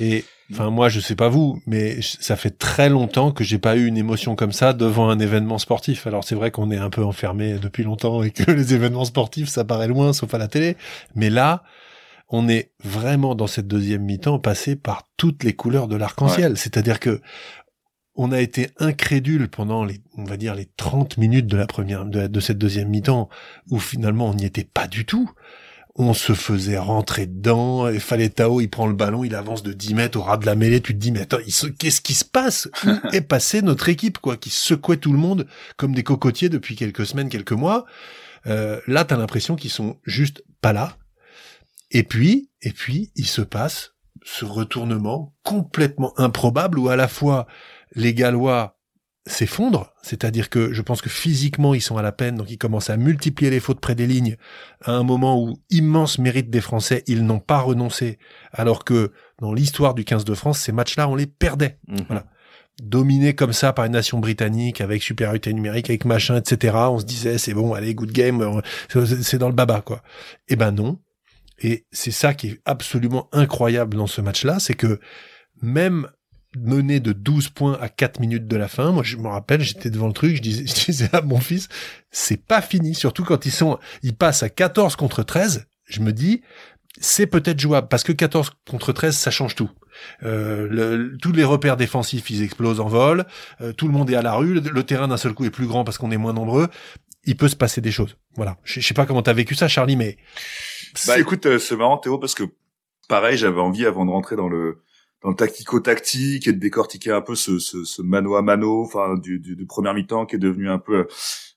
[0.00, 3.76] Et Enfin, moi, je sais pas vous, mais ça fait très longtemps que j'ai pas
[3.76, 6.06] eu une émotion comme ça devant un événement sportif.
[6.06, 9.48] Alors, c'est vrai qu'on est un peu enfermé depuis longtemps et que les événements sportifs,
[9.48, 10.76] ça paraît loin, sauf à la télé.
[11.16, 11.64] Mais là,
[12.28, 16.56] on est vraiment dans cette deuxième mi-temps passé par toutes les couleurs de l'arc-en-ciel.
[16.56, 17.20] C'est-à-dire que
[18.16, 22.06] on a été incrédule pendant les, on va dire, les 30 minutes de la première,
[22.06, 23.28] de, cette deuxième mi-temps,
[23.70, 25.30] où finalement on n'y était pas du tout.
[25.98, 29.72] On se faisait rentrer dedans, et fallait Tao, il prend le ballon, il avance de
[29.72, 31.38] 10 mètres au ras de la mêlée, tu te dis, mais attends,
[31.78, 32.68] qu'est-ce qui se passe?
[32.84, 36.76] Où est passée notre équipe, quoi, qui secouait tout le monde comme des cocotiers depuis
[36.76, 37.86] quelques semaines, quelques mois?
[38.46, 40.96] Euh, là, t'as l'impression qu'ils sont juste pas là.
[41.90, 47.46] Et puis, et puis, il se passe ce retournement complètement improbable où à la fois
[47.94, 48.75] les Gallois
[49.26, 52.90] s'effondrent, c'est-à-dire que je pense que physiquement ils sont à la peine, donc ils commencent
[52.90, 54.36] à multiplier les fautes près des lignes,
[54.84, 58.18] à un moment où immense mérite des Français, ils n'ont pas renoncé,
[58.52, 61.78] alors que dans l'histoire du 15 de France, ces matchs-là, on les perdait.
[61.88, 62.04] Mhm.
[62.08, 62.26] Voilà.
[62.82, 67.04] Dominés comme ça par une nation britannique, avec supériorité numérique, avec machin, etc., on se
[67.04, 68.62] disait, c'est bon, allez, good game,
[69.22, 70.02] c'est dans le baba, quoi.
[70.48, 71.00] Eh ben non.
[71.58, 75.00] Et c'est ça qui est absolument incroyable dans ce match-là, c'est que
[75.62, 76.06] même
[76.62, 78.92] mené de 12 points à 4 minutes de la fin.
[78.92, 81.68] Moi, je me rappelle, j'étais devant le truc, je disais, je disais à mon fils,
[82.10, 82.94] c'est pas fini.
[82.94, 85.66] Surtout quand ils sont, ils passent à 14 contre 13.
[85.84, 86.42] Je me dis,
[86.98, 89.70] c'est peut-être jouable parce que 14 contre 13, ça change tout.
[90.22, 93.26] Euh, le, tous les repères défensifs, ils explosent en vol.
[93.60, 94.54] Euh, tout le monde est à la rue.
[94.60, 96.68] Le, terrain d'un seul coup est plus grand parce qu'on est moins nombreux.
[97.24, 98.16] Il peut se passer des choses.
[98.34, 98.56] Voilà.
[98.64, 100.16] Je, sais pas comment t'as vécu ça, Charlie, mais
[101.06, 102.44] bah écoute, euh, c'est marrant Théo parce que
[103.08, 104.82] pareil, j'avais envie avant de rentrer dans le
[105.22, 109.16] dans le tactico-tactique et de décortiquer un peu ce, ce, ce mano à mano, enfin
[109.16, 111.06] du, du, du premier mi-temps qui est devenu un peu.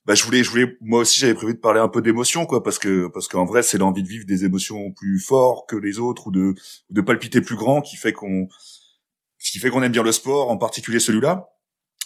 [0.05, 2.63] Bah, je voulais, je voulais, moi aussi, j'avais prévu de parler un peu d'émotion, quoi,
[2.63, 5.99] parce que parce qu'en vrai, c'est l'envie de vivre des émotions plus fortes que les
[5.99, 6.55] autres ou de
[6.89, 8.47] de palpiter plus grand qui fait qu'on
[9.39, 11.49] qui fait qu'on aime bien le sport, en particulier celui-là.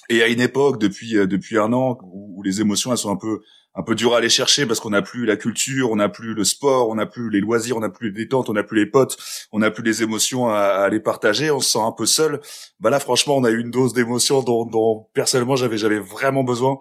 [0.09, 3.11] Et à une époque, depuis euh, depuis un an, où, où les émotions elles sont
[3.11, 3.41] un peu
[3.75, 6.33] un peu dur à aller chercher parce qu'on n'a plus la culture, on n'a plus
[6.33, 8.77] le sport, on n'a plus les loisirs, on n'a plus les détentes, on n'a plus
[8.77, 9.17] les potes,
[9.51, 12.39] on n'a plus les émotions à, à, les partager, on se sent un peu seul.
[12.79, 16.43] Bah là, franchement, on a eu une dose d'émotion dont, dont personnellement j'avais j'avais vraiment
[16.43, 16.77] besoin.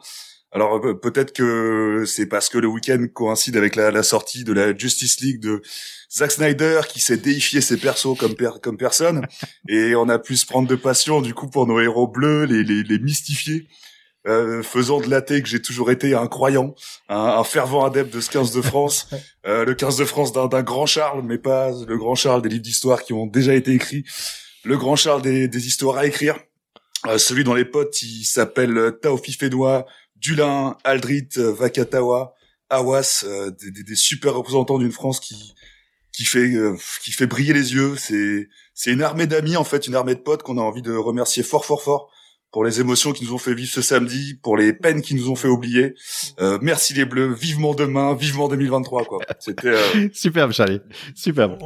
[0.52, 4.76] Alors peut-être que c'est parce que le week-end coïncide avec la, la, sortie de la
[4.76, 5.62] Justice League de
[6.14, 9.26] Zack Snyder qui s'est déifié ses persos comme comme personne.
[9.68, 12.64] Et on a pu se prendre de passion du coup pour nos héros bleus, les,
[12.64, 13.66] les, les mystifier
[14.28, 16.76] euh, faisant de l'athée que j'ai toujours été un croyant,
[17.08, 19.08] un, fervent adepte de ce 15 de France,
[19.46, 22.62] euh, le 15 de France d'un grand Charles, mais pas le grand Charles des livres
[22.62, 24.04] d'histoire qui ont déjà été écrits,
[24.62, 26.38] le grand Charles des, des histoires à écrire,
[27.08, 29.86] euh, celui dont les potes il s'appelle Taofi Fénois,
[30.22, 32.34] Dulin, Aldrit, Vakatawa,
[32.70, 35.52] Awas, euh, des, des, super représentants d'une France qui
[36.12, 36.54] qui fait
[37.02, 37.96] qui fait briller les yeux.
[37.96, 40.92] C'est c'est une armée d'amis en fait, une armée de potes qu'on a envie de
[40.92, 42.10] remercier fort fort fort
[42.52, 45.30] pour les émotions qui nous ont fait vivre ce samedi, pour les peines qui nous
[45.30, 45.94] ont fait oublier.
[46.38, 49.20] Euh, merci les Bleus, vivement demain, vivement 2023 quoi.
[49.40, 50.08] C'était euh...
[50.12, 50.80] superbe Charlie,
[51.14, 51.58] superbe.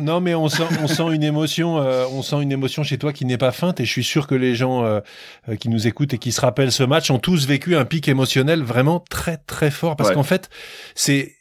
[0.00, 3.12] Non, mais on sent, on sent une émotion, euh, on sent une émotion chez toi
[3.12, 5.00] qui n'est pas feinte, et je suis sûr que les gens euh,
[5.48, 8.08] euh, qui nous écoutent et qui se rappellent ce match ont tous vécu un pic
[8.08, 10.48] émotionnel vraiment très très fort, parce qu'en fait,
[10.94, 11.34] c'est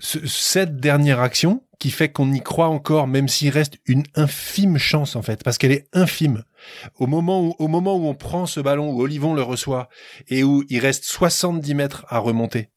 [0.00, 5.16] cette dernière action qui fait qu'on y croit encore, même s'il reste une infime chance
[5.16, 6.44] en fait, parce qu'elle est infime.
[6.98, 9.88] Au moment où, au moment où on prend ce ballon, où Olivon le reçoit
[10.28, 12.70] et où il reste 70 mètres à remonter,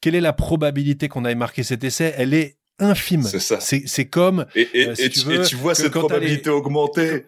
[0.00, 2.14] quelle est la probabilité qu'on aille marquer cet essai?
[2.16, 3.22] Elle est infime.
[3.22, 3.58] C'est ça.
[3.60, 7.26] C'est comme et, et, euh, si et, tu, veux, et, tu, vois cette probabilité augmenter.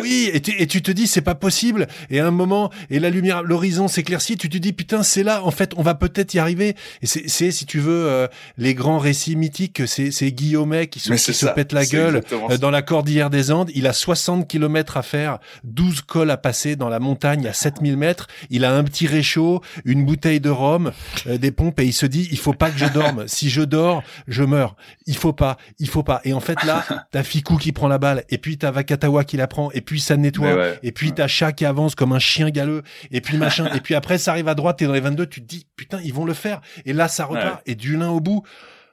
[0.00, 1.88] Oui, et tu, et tu te dis c'est pas possible.
[2.10, 5.44] Et à un moment, et la lumière, l'horizon s'éclaircit, tu te dis putain c'est là.
[5.44, 6.76] En fait, on va peut-être y arriver.
[7.02, 9.82] Et c'est si tu veux euh, les grands récits mythiques.
[9.86, 13.50] C'est c'est Guillaumet qui, se, qui se pète la gueule euh, dans la cordillère des
[13.50, 13.70] Andes.
[13.74, 17.96] Il a 60 kilomètres à faire, 12 cols à passer dans la montagne à 7000
[17.96, 18.28] mètres.
[18.50, 20.92] Il a un petit réchaud, une bouteille de rhum,
[21.26, 23.24] des pompes et il se dit il faut pas que je dorme.
[23.26, 24.76] si je dors, je meurs
[25.06, 26.20] il faut pas, il faut pas.
[26.24, 29.36] Et en fait là, t'as Fikou qui prend la balle, et puis t'as Vakatawa qui
[29.36, 32.50] la prend, et puis ça nettoie, et puis t'as Chat qui avance comme un chien
[32.50, 35.26] galeux, et puis machin, et puis après ça arrive à droite, t'es dans les 22,
[35.26, 38.10] tu te dis putain ils vont le faire, et là ça repart, et du lin
[38.10, 38.42] au bout.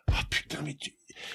[0.10, 0.94] Oh putain mais tu...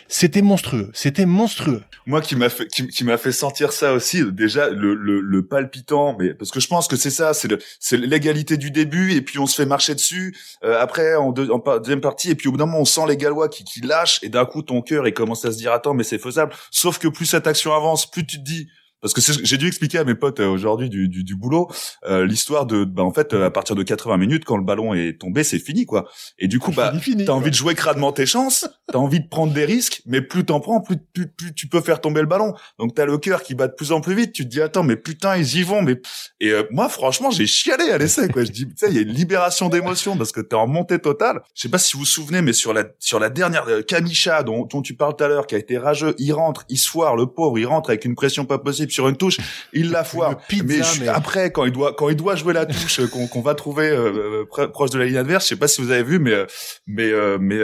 [0.09, 1.83] C'était monstrueux, c'était monstrueux.
[2.07, 6.17] Moi qui m'a fait qui, m'a fait sentir ça aussi déjà le, le, le, palpitant
[6.19, 7.49] mais parce que je pense que c'est ça c'est
[7.81, 11.51] c'est l'égalité du début et puis on se fait marcher dessus euh, après en, deux,
[11.51, 13.81] en deuxième partie et puis au bout d'un moment on sent les Gallois qui qui
[13.81, 16.53] lâchent et d'un coup ton cœur il commence à se dire attends mais c'est faisable
[16.71, 18.69] sauf que plus cette action avance plus tu te dis
[19.01, 21.71] parce que j'ai dû expliquer à mes potes euh, aujourd'hui du, du, du, boulot
[22.07, 25.21] euh, l'histoire de bah en fait à partir de 80 minutes quand le ballon est
[25.21, 26.09] tombé c'est fini quoi.
[26.39, 26.93] Et du coup bah
[27.27, 30.45] t'as envie de jouer crânement tes chances t'as envie de prendre des risques mais plus
[30.45, 32.55] t'en prends plus, plus, plus, tu peux faire tomber le ballon.
[32.79, 34.83] Donc t'as le cœur qui bat de plus en plus vite tu te dis attends
[34.83, 36.01] mais putain ils y vont mais
[36.41, 38.45] et euh, moi franchement j'ai chialé à l'essai quoi.
[38.45, 40.99] Je dis tu sais il y a une libération d'émotion parce que t'es en montée
[40.99, 41.43] totale.
[41.55, 44.65] Je sais pas si vous vous souvenez mais sur la sur la dernière Kamisha dont,
[44.65, 47.15] dont tu parles tout à l'heure qui a été rageux il rentre il se foire
[47.15, 49.39] le pauvre il rentre avec une pression pas possible sur une touche,
[49.73, 50.39] il la foire.
[50.65, 54.45] mais, après, quand il doit, quand il doit jouer la touche qu'on va trouver euh,
[54.47, 56.47] proche de la ligne adverse, je sais pas si vous avez vu, mais
[56.87, 57.61] mais mais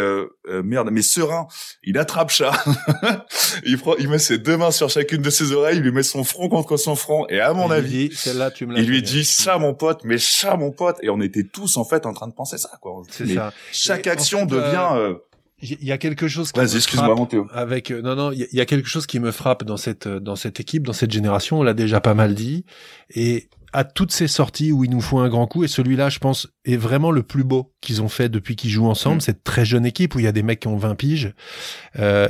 [0.62, 1.46] merde, mais serein,
[1.82, 2.52] il attrape chat,
[3.64, 6.02] il prend, il met ses deux mains sur chacune de ses oreilles, il lui met
[6.02, 9.24] son front contre son front, et à mon avis, celle-là, tu me il lui dit
[9.24, 12.28] ça, mon pote, mais ça, mon pote, et on était tous en fait en train
[12.28, 13.02] de penser ça, quoi.
[13.10, 13.52] C'est ça.
[13.72, 15.16] Chaque action devient
[15.62, 18.66] il y a quelque chose qui me frappe avec euh, non non il y, a
[18.66, 21.62] quelque chose qui me frappe dans cette euh, dans cette équipe dans cette génération on
[21.62, 22.64] l'a déjà pas mal dit
[23.10, 26.18] et à toutes ces sorties où il nous faut un grand coup et celui-là je
[26.18, 29.22] pense est vraiment le plus beau qu'ils ont fait depuis qu'ils jouent ensemble mm.
[29.22, 31.32] cette très jeune équipe où il y a des mecs qui ont 20 piges
[31.98, 32.28] euh,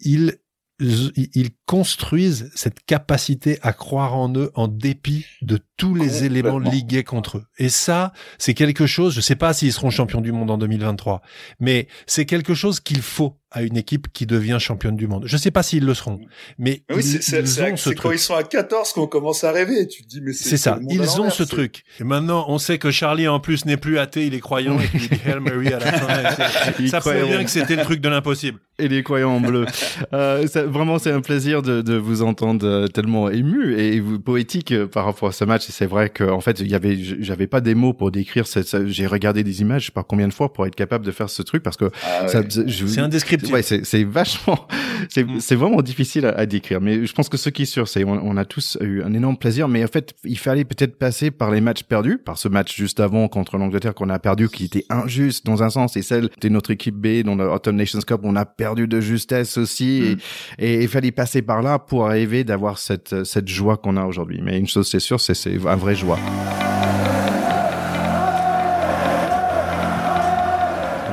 [0.00, 0.38] ils
[0.84, 7.04] ils construisent cette capacité à croire en eux en dépit de tous les éléments ligués
[7.04, 7.46] contre eux.
[7.58, 11.22] Et ça, c'est quelque chose, je sais pas s'ils seront champions du monde en 2023,
[11.60, 15.24] mais c'est quelque chose qu'il faut à une équipe qui devient championne du monde.
[15.26, 16.20] Je sais pas s'ils le seront,
[16.58, 19.86] mais oui, c'est quand ils sont à 14 qu'on commence à rêver.
[19.86, 20.78] Tu te dis mais c'est ça.
[20.90, 21.84] Ils ont ce truc.
[22.00, 24.88] Et maintenant, on sait que Charlie en plus n'est plus athée, il est croyant et
[24.92, 26.86] il dit Hail Mary à la fin.
[26.88, 28.58] ça prouve bien que c'était le truc de l'impossible.
[28.80, 29.66] Et les croyants en bleu.
[30.12, 34.88] euh, vraiment, c'est un plaisir de, de, vous entendre euh, tellement ému et poétique euh,
[34.88, 35.68] par rapport à ce match.
[35.68, 38.46] Et c'est vrai qu'en fait, il y avait, j'avais pas des mots pour décrire.
[38.86, 41.30] J'ai regardé des images, je sais pas combien de fois pour être capable de faire
[41.30, 44.66] ce truc parce que ah c'est indescriptible Ouais, c'est vachement,
[45.16, 45.40] mm.
[45.40, 46.80] c'est vraiment difficile à, décrire.
[46.80, 49.12] Mais je pense que ce qui est sûr, c'est on, on, a tous eu un
[49.12, 49.68] énorme plaisir.
[49.68, 53.00] Mais en fait, il fallait peut-être passer par les matchs perdus, par ce match juste
[53.00, 56.48] avant contre l'Angleterre qu'on a perdu, qui était injuste dans un sens, et celle de
[56.48, 60.16] notre équipe B dans le Autumn Nations Cup, on a perdu de justesse aussi.
[60.16, 60.62] Mm.
[60.62, 64.40] Et, il fallait passer par là pour arriver d'avoir cette cette joie qu'on a aujourd'hui.
[64.42, 66.18] Mais une chose c'est sûr, c'est c'est un vrai joie.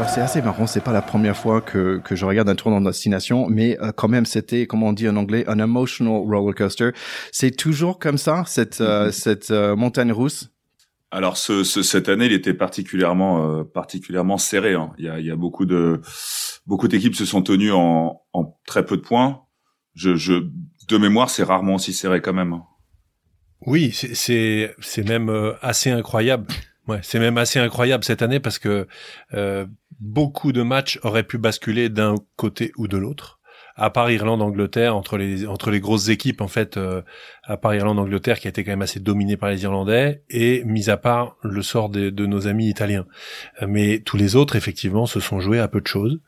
[0.02, 2.72] Alors c'est assez marrant, c'est pas la première fois que, que je regarde un tour
[2.72, 6.56] dans destination, mais euh, quand même c'était, comme on dit en anglais, un emotional roller
[6.56, 6.90] coaster.
[7.32, 9.12] C'est toujours comme ça cette euh, mm-hmm.
[9.12, 10.50] cette euh, montagne russe.
[11.12, 14.74] Alors ce, ce, cette année, il était particulièrement particulièrement serré.
[14.74, 14.92] Hein.
[14.98, 16.02] Il, y a, il y a beaucoup de
[16.66, 19.44] beaucoup d'équipes se sont tenues en, en très peu de points.
[19.94, 20.34] Je, je
[20.90, 22.54] de mémoire, c'est rarement aussi serré quand même.
[22.54, 22.64] Hein.
[23.68, 25.30] Oui, c'est c'est même
[25.62, 26.48] assez incroyable.
[26.88, 28.88] Ouais, c'est même assez incroyable cette année parce que
[29.34, 29.66] euh,
[30.00, 33.40] beaucoup de matchs auraient pu basculer d'un côté ou de l'autre.
[33.76, 37.02] À part Irlande-Angleterre, entre les entre les grosses équipes en fait, euh,
[37.44, 40.90] à part Irlande-Angleterre qui a été quand même assez dominée par les Irlandais et mis
[40.90, 43.06] à part le sort de, de nos amis italiens.
[43.66, 46.20] Mais tous les autres effectivement se sont joués à peu de choses.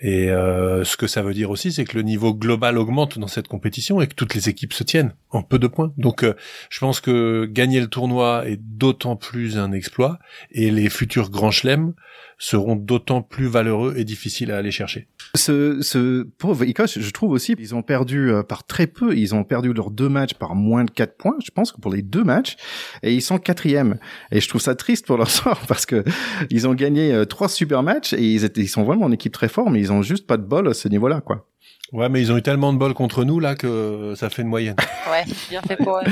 [0.00, 3.26] Et euh, ce que ça veut dire aussi, c'est que le niveau global augmente dans
[3.26, 5.92] cette compétition et que toutes les équipes se tiennent en peu de points.
[5.96, 6.34] Donc, euh,
[6.70, 10.18] je pense que gagner le tournoi est d'autant plus un exploit
[10.52, 11.94] et les futurs grands chelems
[12.38, 15.08] seront d'autant plus valeureux et difficiles à aller chercher.
[15.34, 19.16] Ce, ce pauvre Écosse, je trouve aussi, ils ont perdu euh, par très peu.
[19.16, 21.92] Ils ont perdu leurs deux matchs par moins de quatre points, je pense que pour
[21.92, 22.56] les deux matchs,
[23.02, 23.98] et ils sont quatrième.
[24.30, 26.04] Et je trouve ça triste pour leur sort parce que
[26.50, 29.32] ils ont gagné euh, trois super matchs et ils étaient, ils sont vraiment une équipe
[29.32, 31.46] très forte, ont juste pas de bol à ce niveau-là, quoi.
[31.92, 34.48] Ouais, mais ils ont eu tellement de bol contre nous là que ça fait une
[34.48, 34.76] moyenne.
[35.08, 36.02] Ouais, bien fait pour eux.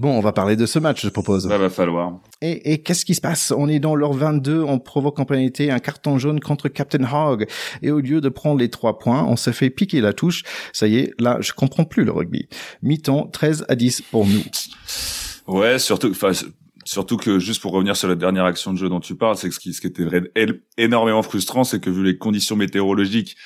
[0.00, 1.46] bon, on va parler de ce match, je propose.
[1.46, 2.20] Ça va falloir.
[2.40, 3.52] Et, et qu'est-ce qui se passe?
[3.54, 7.46] On est dans l'heure 22, on provoque en pénalité un carton jaune contre Captain Hogg.
[7.82, 10.42] Et au lieu de prendre les trois points, on se fait piquer la touche.
[10.72, 12.48] Ça y est, là, je comprends plus le rugby.
[12.82, 14.42] Mi-temps, 13 à 10 pour nous.
[15.46, 16.30] Ouais, surtout, enfin,
[16.86, 19.48] Surtout que juste pour revenir sur la dernière action de jeu dont tu parles, c'est
[19.48, 20.06] que ce qui, ce qui était
[20.78, 23.36] énormément frustrant, c'est que vu les conditions météorologiques,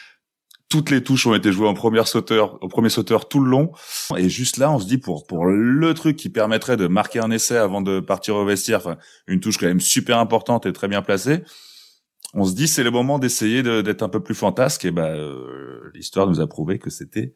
[0.69, 3.73] toutes les touches ont été jouées en première sauteur, au premier sauteur tout le long.
[4.19, 7.31] Et juste là, on se dit pour pour le truc qui permettrait de marquer un
[7.31, 10.87] essai avant de partir au vestiaire, enfin une touche quand même super importante et très
[10.87, 11.43] bien placée.
[12.35, 15.91] On se dit c'est le moment d'essayer d'être un peu plus fantasque et bah euh,
[15.95, 17.35] l'histoire nous a prouvé que c'était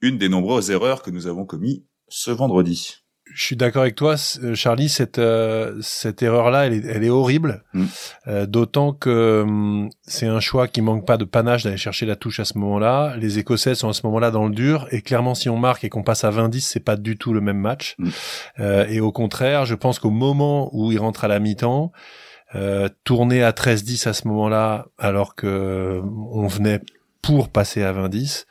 [0.00, 4.16] une des nombreuses erreurs que nous avons commis ce vendredi je suis d'accord avec toi,
[4.42, 4.88] euh, Charlie.
[4.88, 7.62] Cette euh, cette erreur-là, elle est, elle est horrible.
[7.72, 7.84] Mm.
[8.26, 12.16] Euh, D'autant que hum, c'est un choix qui manque pas de panache d'aller chercher la
[12.16, 13.14] touche à ce moment-là.
[13.18, 15.88] Les Écossais sont à ce moment-là dans le dur, et clairement, si on marque et
[15.88, 17.94] qu'on passe à 20-10, c'est pas du tout le même match.
[17.98, 18.08] Mm.
[18.60, 21.92] Euh, et au contraire, je pense qu'au moment où ils rentrent à la mi-temps,
[22.54, 26.00] euh, tourner à 13-10 à ce moment-là, alors que
[26.32, 26.80] on venait
[27.20, 28.46] pour passer à 20-10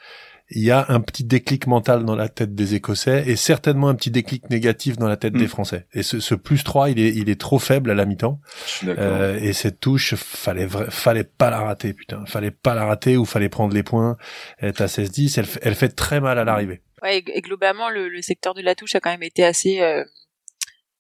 [0.49, 3.95] il y a un petit déclic mental dans la tête des Écossais et certainement un
[3.95, 5.49] petit déclic négatif dans la tête des mm.
[5.49, 5.87] Français.
[5.93, 8.39] Et ce, ce, plus 3, il est, il est trop faible à la mi-temps.
[8.85, 12.25] Euh, et cette touche, fallait, fallait pas la rater, putain.
[12.25, 14.17] Fallait pas la rater ou fallait prendre les points.
[14.59, 16.81] Elle est à 16-10, elle, elle fait très mal à l'arrivée.
[17.01, 19.81] Ouais, et, globalement, le, le, secteur de la touche a quand même été assez...
[19.81, 20.03] Euh,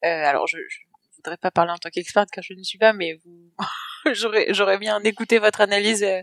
[0.03, 0.79] euh, alors, je, je
[1.15, 3.51] voudrais pas parler en tant qu'experte car je ne suis pas, mais vous,
[4.13, 6.03] j'aurais, j'aurais bien écouté votre analyse.
[6.03, 6.21] Euh,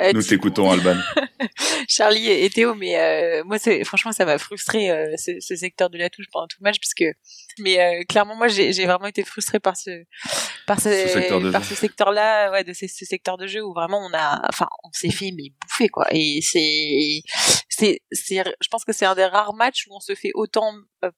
[0.00, 0.96] euh Nous t'écoutons, Alban.
[1.88, 5.90] Charlie et, Théo, mais euh, moi, c'est franchement, ça m'a frustré euh, ce, ce, secteur
[5.90, 7.04] de la touche pendant tout le match, parce que,
[7.58, 9.90] mais clairement, moi, j'ai, j'ai vraiment été frustré par ce,
[10.66, 13.98] par ce, ce par ce secteur-là, ouais, de ce, ce, secteur de jeu où vraiment
[13.98, 16.06] on a, enfin, on s'est fait mais bouffer quoi.
[16.10, 17.22] Et c'est,
[17.68, 20.72] c'est, c'est, je pense que c'est un des rares matchs où on se fait autant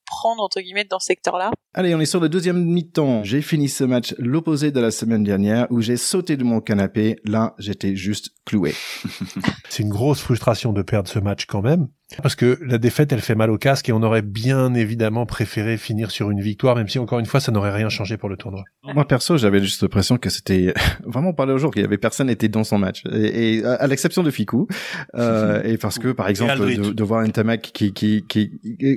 [0.05, 1.51] prendre entre guillemets dans ce secteur-là.
[1.75, 3.23] Allez, on est sur le deuxième mi-temps.
[3.23, 7.17] J'ai fini ce match l'opposé de la semaine dernière où j'ai sauté de mon canapé.
[7.25, 8.75] Là, j'étais juste cloué.
[9.69, 11.89] c'est une grosse frustration de perdre ce match quand même.
[12.23, 15.77] Parce que la défaite, elle fait mal au casque et on aurait bien évidemment préféré
[15.77, 18.37] finir sur une victoire, même si encore une fois, ça n'aurait rien changé pour le
[18.37, 18.63] tournoi.
[18.85, 20.73] Moi perso, j'avais juste l'impression que c'était
[21.05, 24.23] vraiment pas le jour qu'il y avait personne était dans son match, et, à l'exception
[24.23, 24.69] de Fiku,
[25.17, 28.53] euh, et parce que par exemple de, de, voir Ntamak qui, qui, qui,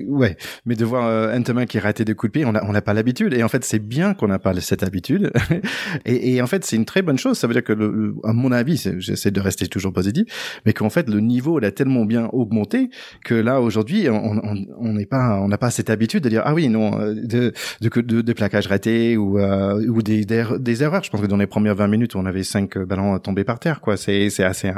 [0.07, 2.83] ouais, mais de voir euh, qui ratait des coups de pied, on n'a on n'a
[2.83, 5.31] pas l'habitude, et en fait c'est bien qu'on n'a pas cette habitude,
[6.05, 7.39] et, et, en fait c'est une très bonne chose.
[7.39, 10.89] Ça veut dire que, le, à mon avis, j'essaie de rester toujours positif, mais qu'en
[10.89, 12.89] fait le niveau il a tellement bien augmenté
[13.23, 16.69] que là aujourd'hui on n'est pas on n'a pas cette habitude de dire ah oui
[16.69, 21.03] non euh, de de, de, de plaquage raté ou euh, ou des, des, erreurs.
[21.03, 23.81] Je pense que dans les premières 20 minutes on avait cinq ballons tombés par terre
[23.81, 23.97] quoi.
[23.97, 24.71] C'est c'est assez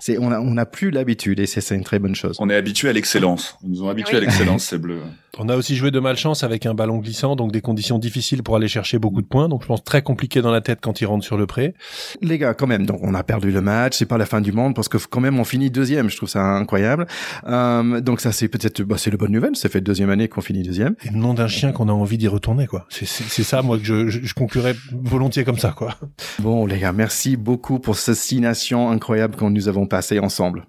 [0.00, 2.36] c'est on a on a plus l'habitude et c'est c'est une très bonne chose.
[2.40, 3.56] On est habitué à l'excellence.
[3.62, 4.98] Ils nous ont habitué à l'excellence c'est bleu
[5.38, 8.56] on a aussi joué de malchance avec un ballon glissant donc des conditions difficiles pour
[8.56, 11.06] aller chercher beaucoup de points donc je pense très compliqué dans la tête quand ils
[11.06, 11.74] rentrent sur le pré
[12.20, 14.52] les gars quand même donc on a perdu le match c'est pas la fin du
[14.52, 17.06] monde parce que quand même on finit deuxième je trouve ça incroyable
[17.46, 19.56] euh, donc ça c'est peut-être bah, c'est le bonne nouvelle.
[19.56, 20.94] Ça fait deuxième année qu'on finit deuxième.
[21.04, 22.86] Et le nom d'un chien qu'on a envie d'y retourner quoi.
[22.90, 25.96] C'est ça moi que je, je, conclurais volontiers comme ça quoi.
[26.38, 30.66] Bon les gars, merci beaucoup pour ces six nations incroyables que nous avons passées ensemble.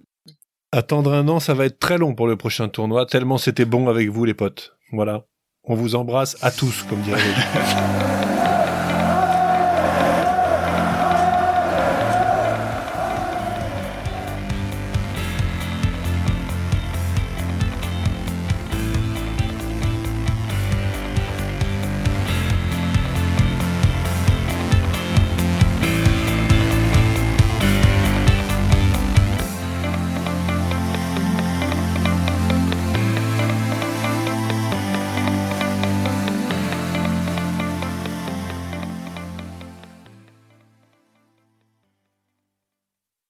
[0.75, 3.05] Attendre un an, ça va être très long pour le prochain tournoi.
[3.05, 4.75] Tellement c'était bon avec vous les potes.
[4.91, 5.25] Voilà.
[5.65, 7.19] On vous embrasse à tous, comme dirait